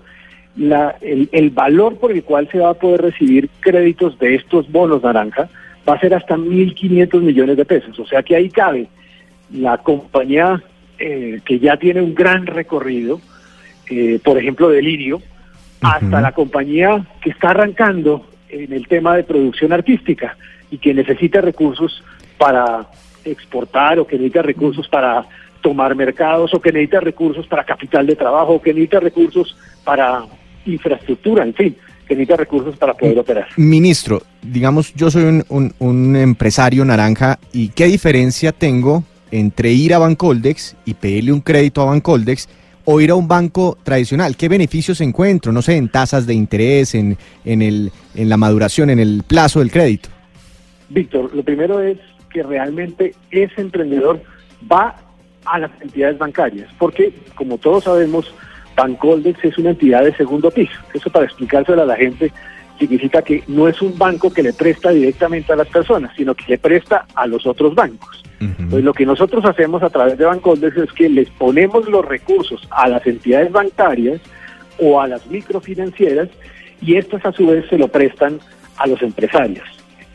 la, 0.56 0.96
el, 1.02 1.28
el 1.32 1.50
valor 1.50 1.96
por 1.98 2.10
el 2.12 2.22
cual 2.24 2.48
se 2.50 2.58
va 2.58 2.70
a 2.70 2.74
poder 2.74 3.02
recibir 3.02 3.50
créditos 3.60 4.18
de 4.18 4.36
estos 4.36 4.70
bonos 4.72 5.02
naranja 5.02 5.50
va 5.86 5.94
a 5.94 6.00
ser 6.00 6.14
hasta 6.14 6.36
1.500 6.36 7.20
millones 7.20 7.56
de 7.58 7.64
pesos, 7.66 7.98
o 7.98 8.06
sea 8.06 8.22
que 8.22 8.34
ahí 8.36 8.48
cabe 8.48 8.88
la 9.52 9.78
compañía 9.78 10.62
eh, 10.98 11.40
que 11.44 11.58
ya 11.58 11.76
tiene 11.76 12.00
un 12.00 12.14
gran 12.14 12.46
recorrido, 12.46 13.20
eh, 13.90 14.18
por 14.24 14.38
ejemplo, 14.38 14.68
Delirio, 14.68 15.20
hasta 15.80 16.20
la 16.20 16.32
compañía 16.32 17.04
que 17.20 17.30
está 17.30 17.50
arrancando 17.50 18.26
en 18.48 18.72
el 18.72 18.86
tema 18.86 19.16
de 19.16 19.24
producción 19.24 19.72
artística 19.72 20.36
y 20.70 20.78
que 20.78 20.94
necesita 20.94 21.40
recursos 21.40 22.02
para 22.38 22.86
exportar 23.24 23.98
o 23.98 24.06
que 24.06 24.16
necesita 24.16 24.42
recursos 24.42 24.88
para 24.88 25.24
tomar 25.60 25.94
mercados 25.94 26.52
o 26.54 26.60
que 26.60 26.72
necesita 26.72 27.00
recursos 27.00 27.46
para 27.46 27.64
capital 27.64 28.06
de 28.06 28.16
trabajo 28.16 28.54
o 28.54 28.62
que 28.62 28.72
necesita 28.72 29.00
recursos 29.00 29.56
para 29.84 30.22
infraestructura, 30.66 31.44
en 31.44 31.54
fin, 31.54 31.76
que 32.06 32.14
necesita 32.14 32.36
recursos 32.36 32.76
para 32.76 32.94
poder 32.94 33.18
operar. 33.18 33.48
Ministro, 33.56 34.22
digamos, 34.42 34.94
yo 34.94 35.10
soy 35.10 35.24
un, 35.24 35.44
un- 35.48 35.74
un 35.78 36.16
empresario 36.16 36.84
naranja 36.84 37.38
y 37.52 37.68
¿qué 37.70 37.86
diferencia 37.86 38.52
tengo 38.52 39.04
entre 39.32 39.72
ir 39.72 39.94
a 39.94 39.98
Bancoldex 39.98 40.76
y 40.84 40.94
pedirle 40.94 41.32
un 41.32 41.40
crédito 41.40 41.82
a 41.82 41.86
Bancoldex 41.86 42.48
o 42.84 43.00
ir 43.00 43.10
a 43.10 43.16
un 43.16 43.26
banco 43.26 43.76
tradicional? 43.82 44.36
¿Qué 44.36 44.48
beneficios 44.48 45.00
encuentro? 45.00 45.50
No 45.50 45.62
sé, 45.62 45.76
en 45.76 45.88
tasas 45.88 46.26
de 46.26 46.34
interés, 46.34 46.94
en, 46.94 47.16
en, 47.44 47.62
el, 47.62 47.90
en 48.14 48.28
la 48.28 48.36
maduración, 48.36 48.90
en 48.90 49.00
el 49.00 49.24
plazo 49.26 49.58
del 49.58 49.72
crédito. 49.72 50.08
Víctor, 50.88 51.34
lo 51.34 51.42
primero 51.42 51.80
es 51.80 51.98
que 52.30 52.42
realmente 52.42 53.14
ese 53.30 53.60
emprendedor 53.60 54.22
va 54.70 54.96
a 55.44 55.58
las 55.58 55.70
entidades 55.80 56.18
bancarias, 56.18 56.68
porque 56.78 57.12
como 57.34 57.58
todos 57.58 57.84
sabemos, 57.84 58.32
Bancoldex 58.76 59.44
es 59.44 59.58
una 59.58 59.70
entidad 59.70 60.04
de 60.04 60.14
segundo 60.14 60.50
piso. 60.50 60.78
Eso 60.94 61.10
para 61.10 61.24
explicárselo 61.24 61.82
a 61.82 61.86
la 61.86 61.96
gente 61.96 62.32
significa 62.78 63.22
que 63.22 63.44
no 63.46 63.68
es 63.68 63.80
un 63.80 63.96
banco 63.96 64.32
que 64.32 64.42
le 64.42 64.52
presta 64.52 64.90
directamente 64.90 65.52
a 65.52 65.56
las 65.56 65.68
personas, 65.68 66.12
sino 66.16 66.34
que 66.34 66.44
le 66.48 66.58
presta 66.58 67.06
a 67.14 67.26
los 67.26 67.46
otros 67.46 67.74
bancos. 67.74 68.22
Entonces 68.40 68.82
lo 68.82 68.92
que 68.92 69.06
nosotros 69.06 69.44
hacemos 69.44 69.84
a 69.84 69.90
través 69.90 70.18
de 70.18 70.24
Bancoldex 70.24 70.76
es 70.76 70.92
que 70.92 71.08
les 71.08 71.30
ponemos 71.30 71.88
los 71.88 72.04
recursos 72.04 72.66
a 72.70 72.88
las 72.88 73.06
entidades 73.06 73.52
bancarias 73.52 74.20
o 74.80 75.00
a 75.00 75.06
las 75.06 75.24
microfinancieras 75.28 76.28
y 76.80 76.96
estas 76.96 77.24
a 77.24 77.32
su 77.32 77.46
vez 77.46 77.64
se 77.68 77.78
lo 77.78 77.86
prestan 77.86 78.40
a 78.78 78.88
los 78.88 79.00
empresarios. 79.02 79.64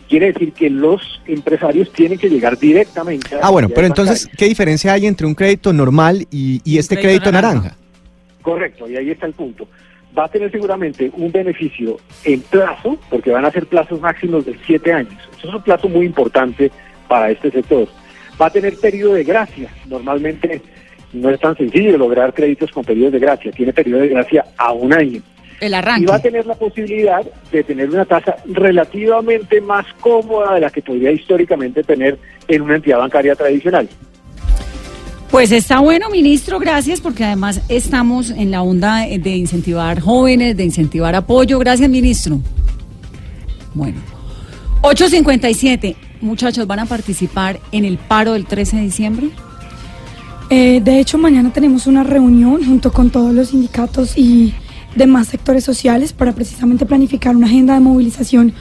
Quiere 0.10 0.34
decir 0.34 0.52
que 0.54 0.70
los 0.70 1.22
empresarios 1.26 1.92
tienen 1.94 2.18
que 2.18 2.30
llegar 2.30 2.58
directamente 2.58 3.36
a 3.36 3.40
Ah, 3.44 3.50
bueno, 3.50 3.70
pero 3.70 3.88
entonces, 3.88 4.30
¿qué 4.38 4.46
diferencia 4.46 4.94
hay 4.94 5.06
entre 5.06 5.26
un 5.26 5.36
crédito 5.36 5.72
normal 5.72 6.28
y, 6.32 6.62
y 6.66 6.78
este 6.78 6.96
crédito 6.96 7.30
crédito 7.30 7.32
naranja? 7.32 7.56
naranja. 7.56 7.78
Correcto, 8.42 8.90
y 8.90 8.96
ahí 8.96 9.10
está 9.10 9.26
el 9.26 9.34
punto. 9.34 9.68
Va 10.18 10.26
a 10.26 10.30
tener 10.30 10.52
seguramente 10.52 11.12
un 11.14 11.32
beneficio 11.32 11.98
en 12.24 12.42
plazo, 12.42 12.98
porque 13.10 13.32
van 13.32 13.46
a 13.46 13.52
ser 13.52 13.68
plazos 13.68 14.02
máximos 14.02 14.46
de 14.46 14.58
siete 14.66 14.92
años. 14.92 15.14
Eso 15.38 15.50
es 15.50 15.54
un 15.54 15.62
plazo 15.62 15.88
muy 15.90 16.06
importante 16.06 16.72
para 17.08 17.30
este 17.30 17.52
sector. 17.52 17.88
Va 18.42 18.48
a 18.48 18.50
tener 18.50 18.76
periodo 18.78 19.14
de 19.14 19.24
gracia. 19.24 19.70
Normalmente 19.88 20.62
no 21.14 21.30
es 21.30 21.40
tan 21.40 21.56
sencillo 21.56 21.98
lograr 21.98 22.34
créditos 22.34 22.72
con 22.72 22.84
periodos 22.84 23.14
de 23.14 23.20
gracia. 23.20 23.52
Tiene 23.52 23.74
periodo 23.74 24.02
de 24.02 24.10
gracia 24.10 24.46
a 24.58 24.72
un 24.74 24.94
año. 24.94 25.22
El 25.60 25.72
Y 25.72 25.76
arranque. 25.76 26.06
va 26.06 26.16
a 26.16 26.22
tener 26.22 26.46
la 26.46 26.54
posibilidad 26.56 27.26
de 27.52 27.64
tener 27.64 27.90
una 27.90 28.06
tasa 28.06 28.36
relativamente 28.46 29.60
más 29.62 29.86
cómoda 30.02 30.56
de 30.56 30.62
la 30.62 30.70
que 30.70 30.82
podría 30.84 31.12
históricamente 31.12 31.84
tener 31.84 32.18
en 32.48 32.62
una 32.62 32.76
entidad 32.76 33.00
bancaria 33.00 33.36
tradicional. 33.36 33.90
Pues 35.32 35.52
está 35.52 35.80
bueno, 35.80 36.10
ministro, 36.10 36.58
gracias, 36.58 37.02
porque 37.02 37.26
además 37.26 37.62
estamos 37.68 38.30
en 38.30 38.50
la 38.50 38.62
onda 38.62 39.06
de 39.06 39.36
incentivar 39.36 40.00
jóvenes, 40.00 40.56
de 40.56 40.64
incentivar 40.64 41.16
apoyo. 41.16 41.60
Gracias, 41.60 41.90
ministro. 41.90 42.40
Bueno, 43.74 44.00
8.57. 44.82 45.96
Muchachos, 46.22 46.66
¿van 46.66 46.80
a 46.80 46.86
participar 46.86 47.60
en 47.72 47.84
el 47.84 47.98
paro 47.98 48.34
del 48.34 48.46
13 48.46 48.78
de 48.78 48.82
diciembre? 48.84 49.30
Eh, 50.50 50.82
de 50.82 51.00
hecho, 51.00 51.18
mañana 51.18 51.52
tenemos 51.52 51.88
una 51.88 52.04
reunión 52.04 52.64
junto 52.64 52.94
con 52.94 53.10
todos 53.10 53.34
los 53.34 53.50
sindicatos 53.50 54.18
y 54.18 54.54
demás 54.96 55.28
sectores 55.28 55.64
sociales 55.64 56.14
para 56.14 56.32
precisamente 56.32 56.86
planificar 56.86 57.36
una 57.36 57.48
agenda 57.48 57.74
de 57.74 57.82
movilización 57.82 58.54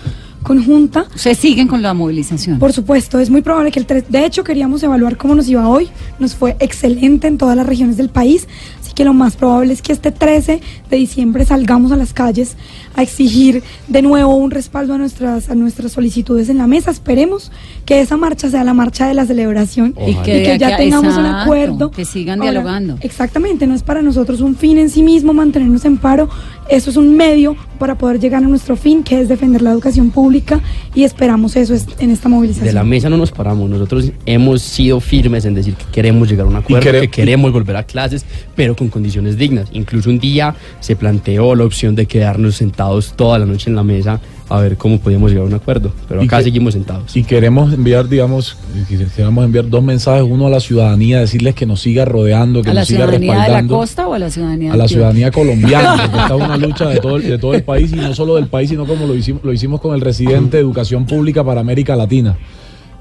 conjunta. 0.46 1.06
¿Se 1.16 1.34
siguen 1.34 1.66
con 1.66 1.82
la 1.82 1.92
movilización? 1.92 2.60
Por 2.60 2.72
supuesto, 2.72 3.18
es 3.18 3.30
muy 3.30 3.42
probable 3.42 3.72
que 3.72 3.80
el 3.80 3.86
3... 3.86 4.04
De 4.08 4.24
hecho, 4.24 4.44
queríamos 4.44 4.80
evaluar 4.82 5.16
cómo 5.16 5.34
nos 5.34 5.48
iba 5.48 5.68
hoy. 5.68 5.88
Nos 6.20 6.36
fue 6.36 6.56
excelente 6.60 7.26
en 7.26 7.36
todas 7.36 7.56
las 7.56 7.66
regiones 7.66 7.96
del 7.96 8.10
país. 8.10 8.46
Así 8.80 8.92
que 8.94 9.04
lo 9.04 9.12
más 9.12 9.34
probable 9.36 9.72
es 9.72 9.82
que 9.82 9.92
este 9.92 10.12
13 10.12 10.60
de 10.88 10.96
diciembre 10.96 11.44
salgamos 11.44 11.90
a 11.90 11.96
las 11.96 12.12
calles 12.12 12.56
a 12.94 13.02
exigir 13.02 13.64
de 13.88 14.02
nuevo 14.02 14.36
un 14.36 14.52
respaldo 14.52 14.94
a 14.94 14.98
nuestras, 14.98 15.50
a 15.50 15.56
nuestras 15.56 15.90
solicitudes 15.92 16.48
en 16.48 16.58
la 16.58 16.68
mesa. 16.68 16.92
Esperemos 16.92 17.50
que 17.84 18.00
esa 18.00 18.16
marcha 18.16 18.48
sea 18.48 18.62
la 18.62 18.72
marcha 18.72 19.08
de 19.08 19.14
la 19.14 19.26
celebración 19.26 19.94
Y 20.06 20.14
que 20.22 20.56
ya 20.58 20.76
tengamos 20.76 21.16
un 21.16 21.26
acuerdo. 21.26 21.90
que 21.90 22.04
sigan 22.04 22.38
Ahora, 22.40 22.52
dialogando. 22.52 22.98
Exactamente, 23.00 23.66
no 23.66 23.74
es 23.74 23.82
para 23.82 24.00
nosotros 24.00 24.40
un 24.40 24.54
fin 24.54 24.78
en 24.78 24.90
sí 24.90 25.02
mismo 25.02 25.32
mantenernos 25.32 25.84
en 25.84 25.98
paro, 25.98 26.28
eso 26.68 26.90
es 26.90 26.96
un 26.96 27.16
medio 27.16 27.56
para 27.76 27.96
poder 27.96 28.18
llegar 28.20 28.42
a 28.42 28.46
nuestro 28.48 28.76
fin, 28.76 29.02
que 29.02 29.20
es 29.20 29.28
defender 29.28 29.62
la 29.62 29.70
educación 29.70 30.10
pública 30.10 30.60
y 30.94 31.04
esperamos 31.04 31.56
eso 31.56 31.74
es- 31.74 31.86
en 31.98 32.10
esta 32.10 32.28
movilización. 32.28 32.66
De 32.66 32.72
la 32.72 32.84
mesa 32.84 33.08
no 33.08 33.16
nos 33.16 33.30
paramos, 33.30 33.68
nosotros 33.70 34.10
hemos 34.26 34.62
sido 34.62 35.00
firmes 35.00 35.44
en 35.44 35.54
decir 35.54 35.74
que 35.74 35.84
queremos 35.92 36.28
llegar 36.28 36.46
a 36.46 36.48
un 36.50 36.56
acuerdo, 36.56 36.90
que 37.00 37.08
queremos 37.08 37.52
volver 37.52 37.76
a 37.76 37.82
clases, 37.84 38.24
pero 38.54 38.74
con 38.76 38.88
condiciones 38.88 39.36
dignas. 39.36 39.68
Incluso 39.72 40.10
un 40.10 40.18
día 40.18 40.54
se 40.80 40.96
planteó 40.96 41.54
la 41.54 41.64
opción 41.64 41.94
de 41.94 42.06
quedarnos 42.06 42.56
sentados 42.56 43.12
toda 43.16 43.38
la 43.38 43.46
noche 43.46 43.70
en 43.70 43.76
la 43.76 43.82
mesa 43.82 44.20
a 44.48 44.60
ver 44.60 44.76
cómo 44.76 45.00
podíamos 45.00 45.30
llegar 45.30 45.44
a 45.44 45.48
un 45.48 45.54
acuerdo, 45.54 45.90
pero 46.08 46.22
acá 46.22 46.38
que- 46.38 46.44
seguimos 46.44 46.74
sentados. 46.74 47.16
Y 47.16 47.24
queremos 47.24 47.72
enviar, 47.74 48.08
digamos, 48.08 48.56
quisiéramos 48.88 49.44
enviar 49.44 49.68
dos 49.68 49.82
mensajes, 49.82 50.22
uno 50.22 50.46
a 50.46 50.50
la 50.50 50.60
ciudadanía, 50.60 51.18
decirles 51.20 51.54
que 51.54 51.66
nos 51.66 51.80
siga 51.80 52.04
rodeando, 52.04 52.62
que 52.62 52.70
¿A 52.70 52.74
la 52.74 52.80
nos 52.82 52.88
siga 52.88 53.00
ciudadanía 53.06 53.32
de 53.32 53.36
la 53.38 53.42
respaldando. 53.44 53.76
costa 53.78 54.06
o 54.06 54.14
a 54.14 54.18
la 54.20 54.30
ciudadanía 54.30 54.72
a 54.72 54.76
la 54.76 54.86
ciudadanía 54.88 55.30
colombiana, 55.32 55.96
porque 56.02 56.16
esta 56.18 56.36
es 56.36 56.42
una 56.44 56.56
lucha 56.56 56.88
de 56.88 57.00
todo, 57.00 57.16
el- 57.16 57.22
de 57.24 57.38
todo 57.38 57.54
el 57.54 57.62
país 57.64 57.92
y 57.92 57.96
no 57.96 58.14
solo 58.14 58.36
del 58.36 58.46
país, 58.46 58.70
sino 58.70 58.86
como 58.86 59.06
lo 59.06 59.14
hicimos, 59.14 59.42
lo 59.42 59.52
hicimos 59.52 59.80
con 59.80 59.94
el 59.94 60.00
residente 60.00 60.58
de 60.58 60.62
Educación 60.62 61.06
Pública 61.06 61.42
para 61.42 61.60
América 61.60 61.96
Latina. 61.96 62.36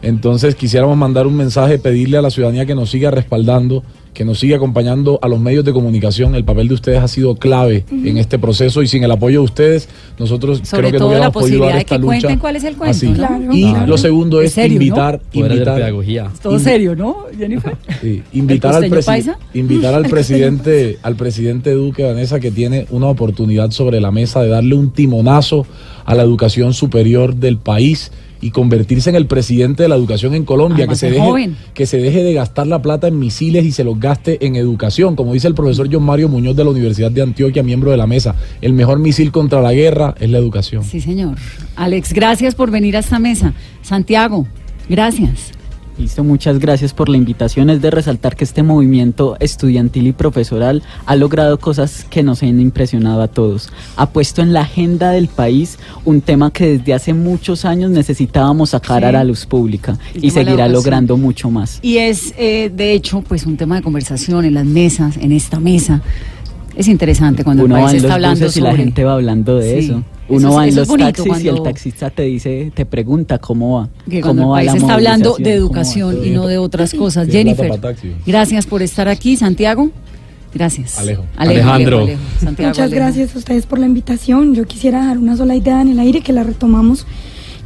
Entonces 0.06 0.54
quisiéramos 0.54 0.96
mandar 0.98 1.26
un 1.26 1.36
mensaje, 1.36 1.80
pedirle 1.80 2.18
a 2.18 2.22
la 2.22 2.30
ciudadanía 2.30 2.68
que 2.68 2.76
nos 2.76 2.92
siga 2.92 3.10
respaldando, 3.10 3.84
que 4.14 4.24
nos 4.24 4.40
siga 4.40 4.56
acompañando 4.58 5.18
a 5.24 5.28
los 5.28 5.40
medios 5.40 5.66
de 5.66 5.74
comunicación. 5.74 6.36
El 6.36 6.46
papel 6.46 6.68
de 6.68 6.76
ustedes 6.76 7.00
ha 7.00 7.08
sido 7.08 7.36
clave 7.36 7.86
en 7.92 8.18
este 8.18 8.38
proceso 8.38 8.84
y 8.84 8.88
sin 8.88 9.04
el 9.04 9.10
apoyo 9.12 9.40
de 9.40 9.46
ustedes, 9.46 9.90
nosotros 10.20 10.62
Sobre 10.64 10.90
creo 10.90 10.92
que 10.92 10.98
todo 11.00 11.08
no 11.10 11.14
la 11.16 11.18
hubiéramos 11.30 11.34
podido 11.34 11.60
posibilidad 11.60 11.68
dar 11.68 11.76
de 11.76 11.82
esta 11.82 11.96
que 11.96 12.02
lucha. 12.02 12.08
cuenten 12.22 12.40
cuál 12.40 12.56
es 12.56 12.64
el 12.64 12.76
cuento, 12.78 12.92
así. 12.98 13.08
¿no? 13.08 13.14
Claro, 13.16 13.44
y 13.52 13.70
claro. 13.72 13.88
lo 13.88 13.98
segundo 13.98 14.42
Es 14.42 14.48
es 14.50 14.54
serio, 14.54 14.70
¿no? 14.80 14.84
invitar, 14.86 15.22
invitar, 15.34 15.76
pedagogía. 15.76 16.30
Es 16.34 16.40
todo 16.40 16.60
serio, 16.60 16.96
¿no, 16.96 17.18
Jennifer? 17.38 17.76
Sí, 18.02 18.22
invitar 18.34 18.76
al, 18.76 18.82
costeño 18.90 19.02
presi- 19.02 19.06
paisa? 19.06 19.40
invitar 19.56 19.94
al 19.96 20.04
presidente, 20.08 21.00
al 21.02 21.16
presidente 21.16 21.72
Duque 21.72 22.04
Vanessa 22.04 22.40
que 22.40 22.52
tiene 22.52 22.86
una 22.92 23.08
oportunidad 23.08 23.72
sobre 23.72 24.00
la 24.00 24.12
mesa 24.12 24.42
de 24.44 24.50
darle 24.50 24.76
un 24.76 24.92
timonazo 24.92 25.66
a 26.06 26.14
la 26.14 26.22
educación 26.22 26.74
superior 26.76 27.36
del 27.36 27.58
país 27.58 28.12
y 28.42 28.52
convertirse 28.52 29.10
en 29.10 29.16
el 29.16 29.26
presidente 29.28 29.84
de 29.84 29.90
la 29.90 29.96
educación 29.96 30.34
en 30.36 30.46
Colombia, 30.46 30.86
Además, 30.86 31.00
que 31.00 31.08
se, 31.08 31.12
deje, 31.12 31.26
joven. 31.26 31.58
que 31.74 31.86
se 31.86 31.98
deje 31.98 32.24
de 32.24 32.34
gastar 32.34 32.68
la 32.68 32.82
plata 32.82 33.08
en 33.08 33.20
misiles 33.20 33.66
y 33.66 33.72
se 33.72 33.84
los 33.84 34.00
gaste 34.00 34.46
en 34.46 34.56
educación, 34.56 35.16
como 35.16 35.34
dice 35.34 35.48
el 35.48 35.56
profesor 35.56 35.90
John 35.92 36.04
Mario 36.04 36.30
Muñoz 36.30 36.56
de 36.56 36.64
la 36.64 36.70
Universidad 36.70 37.12
de 37.12 37.22
Antioquia, 37.22 37.64
miembro 37.64 37.92
de 37.92 37.98
la 37.98 38.08
mesa. 38.08 38.36
El 38.62 38.74
mejor 38.74 39.00
misil 39.00 39.32
contra 39.32 39.62
la 39.62 39.74
guerra 39.74 40.16
es 40.20 40.30
la 40.30 40.38
educación. 40.38 40.84
Sí, 40.84 41.02
señor. 41.02 41.36
Alex, 41.76 42.14
gracias 42.14 42.56
por 42.56 42.72
venir 42.72 42.96
a 42.96 43.00
esta 43.00 43.20
mesa. 43.20 43.54
Santiago, 43.82 44.48
gracias. 44.90 45.52
Listo, 45.98 46.26
muchas 46.26 46.60
gracias 46.60 46.94
por 46.94 47.08
la 47.08 47.16
invitación. 47.16 47.70
Es 47.70 47.82
de 47.82 47.90
resaltar 47.90 48.36
que 48.36 48.44
este 48.44 48.64
movimiento 48.64 49.38
estudiantil 49.40 50.08
y 50.08 50.12
profesoral 50.12 50.84
ha 51.06 51.16
logrado 51.16 51.58
cosas 51.58 52.06
que 52.10 52.22
nos 52.22 52.44
han 52.44 52.60
impresionado 52.60 53.22
a 53.22 53.30
todos. 53.30 53.70
Ha 53.96 54.10
puesto 54.10 54.42
en 54.42 54.52
la 54.52 54.62
agenda 54.62 55.12
del 55.12 55.30
país 55.30 55.80
un 56.04 56.20
tema 56.20 56.52
que 56.52 56.78
desde 56.80 56.94
hace 56.94 57.14
muchos 57.14 57.64
años 57.64 57.92
necesitábamos 57.92 58.72
sacar 58.72 59.04
Sí. 59.04 59.06
a 59.08 59.12
la 59.14 59.24
luz 59.24 59.46
pública 59.46 59.98
y 60.14 60.32
seguirá 60.32 60.68
logrando 60.68 61.16
mucho 61.16 61.50
más. 61.50 61.80
Y 61.82 61.98
es, 61.98 62.34
eh, 62.38 62.70
de 62.76 62.92
hecho, 62.92 63.22
pues 63.22 63.46
un 63.46 63.56
tema 63.56 63.78
de 63.78 63.82
conversación 63.82 64.44
en 64.44 64.54
las 64.54 64.66
mesas, 64.66 65.16
en 65.16 65.32
esta 65.32 65.62
mesa. 65.62 66.02
Es 66.76 66.90
interesante 66.90 67.46
cuando 67.46 67.64
Uno 67.64 67.78
el 67.78 67.82
va 67.84 67.86
país 67.86 67.94
en 67.94 67.98
está 68.00 68.08
los 68.10 68.16
hablando 68.16 68.46
buses 68.48 68.58
y 68.58 68.60
la 68.62 68.72
sobre- 68.72 68.84
gente 68.84 69.04
va 69.06 69.14
hablando 69.14 69.56
de 69.60 69.80
Sí. 69.80 69.86
eso. 69.88 70.04
Uno 70.28 70.54
va 70.54 70.68
en 70.68 70.76
los 70.76 70.88
taxis 70.88 71.44
y 71.44 71.48
el 71.48 71.62
taxista 71.62 72.10
te 72.10 72.24
dice, 72.24 72.72
te 72.74 72.86
pregunta 72.86 73.38
cómo 73.38 73.80
va. 73.80 73.90
que 74.10 74.22
cómo 74.22 74.42
el 74.42 74.50
va 74.50 74.56
país 74.56 74.72
la 74.72 74.78
está 74.78 74.94
hablando 74.96 75.36
de 75.38 75.54
educación 75.54 76.26
y 76.26 76.32
no 76.32 76.48
de 76.48 76.58
otras 76.58 76.94
cosas. 76.94 77.28
Jennifer, 77.28 77.72
gracias 78.26 78.66
por 78.66 78.82
estar 78.82 79.08
aquí. 79.08 79.36
Santiago, 79.38 79.92
gracias. 80.54 80.98
Alejo. 80.98 81.26
Alejandro. 81.38 82.02
Alejo, 82.02 82.22
Santiago, 82.40 82.70
Muchas 82.70 82.86
Alejo. 82.86 82.96
gracias 82.96 83.36
a 83.36 83.38
ustedes 83.38 83.66
por 83.66 83.80
la 83.80 83.86
invitación. 83.86 84.56
Yo 84.56 84.66
quisiera 84.66 85.02
dejar 85.02 85.18
una 85.20 85.38
sola 85.38 85.56
idea 85.56 85.82
en 85.82 85.90
el 85.90 86.00
aire 86.00 86.22
que 86.22 86.34
la 86.34 86.44
retomamos. 86.44 87.06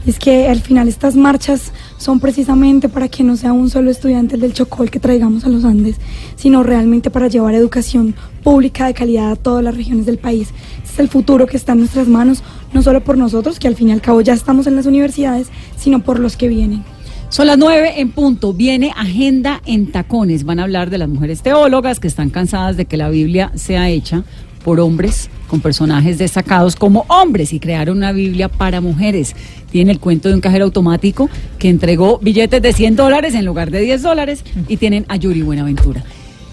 Es 0.06 0.18
que 0.18 0.48
al 0.48 0.62
final 0.62 0.88
estas 0.88 1.16
marchas 1.16 1.74
son 1.98 2.20
precisamente 2.20 2.88
para 2.88 3.10
que 3.10 3.24
no 3.24 3.36
sea 3.36 3.52
un 3.52 3.70
solo 3.70 3.92
estudiante 3.92 4.36
el 4.36 4.42
del 4.42 4.54
Chocó 4.54 4.84
el 4.84 4.92
que 4.92 5.00
traigamos 5.00 5.44
a 5.44 5.50
los 5.50 5.66
Andes, 5.66 5.98
sino 6.36 6.64
realmente 6.64 7.10
para 7.10 7.28
llevar 7.28 7.54
educación 7.54 8.16
pública 8.44 8.88
de 8.88 8.94
calidad 8.94 9.32
a 9.32 9.36
todas 9.36 9.64
las 9.64 9.76
regiones 9.76 10.06
del 10.06 10.18
país. 10.18 10.50
Este 10.78 10.94
es 10.94 11.00
el 11.00 11.10
futuro 11.10 11.48
que 11.48 11.58
está 11.58 11.74
en 11.74 11.80
nuestras 11.80 12.08
manos, 12.08 12.44
no 12.74 12.82
solo 12.82 13.04
por 13.04 13.18
nosotros, 13.18 13.60
que 13.60 13.68
al 13.68 13.76
fin 13.76 13.90
y 13.90 13.92
al 13.92 14.02
cabo 14.02 14.22
ya 14.22 14.34
estamos 14.34 14.68
en 14.68 14.78
las 14.78 14.86
universidades, 14.86 15.48
sino 15.78 16.00
por 16.02 16.20
los 16.20 16.38
que 16.38 16.48
vienen. 16.48 16.84
Son 17.28 17.46
las 17.46 17.60
nueve 17.60 17.94
en 17.98 18.10
punto. 18.10 18.54
Viene 18.54 18.92
Agenda 18.98 19.62
en 19.66 19.92
Tacones. 19.92 20.46
Van 20.46 20.60
a 20.60 20.64
hablar 20.64 20.90
de 20.90 20.98
las 20.98 21.10
mujeres 21.10 21.44
teólogas 21.44 22.00
que 22.00 22.08
están 22.08 22.32
cansadas 22.32 22.76
de 22.76 22.86
que 22.86 22.98
la 22.98 23.10
Biblia 23.10 23.52
sea 23.54 23.90
hecha 23.90 24.24
por 24.64 24.80
hombres 24.80 25.30
con 25.50 25.60
personajes 25.60 26.18
destacados 26.18 26.78
como 26.78 27.06
hombres 27.10 27.52
y 27.52 27.60
crearon 27.60 27.98
una 27.98 28.14
Biblia 28.14 28.48
para 28.48 28.80
mujeres. 28.80 29.36
Tiene 29.72 29.92
el 29.92 30.00
cuento 30.00 30.30
de 30.30 30.36
un 30.36 30.42
cajero 30.42 30.64
automático 30.66 31.30
que 31.58 31.68
entregó 31.70 32.20
billetes 32.20 32.62
de 32.62 32.72
100 32.72 32.96
dólares 32.96 33.34
en 33.36 33.44
lugar 33.46 33.72
de 33.72 33.82
10 33.82 34.02
dólares 34.02 34.44
y 34.70 34.78
tienen 34.78 35.06
a 35.10 35.18
Yuri 35.18 35.42
Buenaventura. 35.42 36.04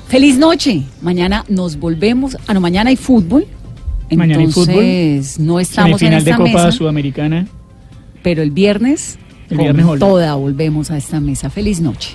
Feliz 0.08 0.38
noche. 0.38 0.82
Mañana 1.02 1.44
nos 1.48 1.78
volvemos. 1.78 2.36
Ah, 2.46 2.54
no, 2.54 2.60
mañana 2.60 2.90
hay 2.90 2.96
fútbol. 2.96 3.46
Mañana 4.10 4.40
hay 4.40 4.52
fútbol. 4.52 4.82
Entonces, 4.84 5.38
no 5.38 5.60
estamos 5.60 6.00
en 6.02 6.08
Semifinal 6.10 6.24
de 6.24 6.30
esta 6.30 6.36
Copa 6.42 6.52
mesa, 6.52 6.72
Sudamericana. 6.72 7.46
pero 8.22 8.42
el 8.42 8.50
viernes, 8.52 9.18
El 9.50 9.56
con 9.56 9.64
viernes 9.64 9.86
volvemos. 9.86 10.08
toda 10.08 10.34
volvemos 10.36 10.90
a 10.90 10.96
esta 10.96 11.20
mesa. 11.20 11.50
Feliz 11.50 11.80
noche. 11.80 12.10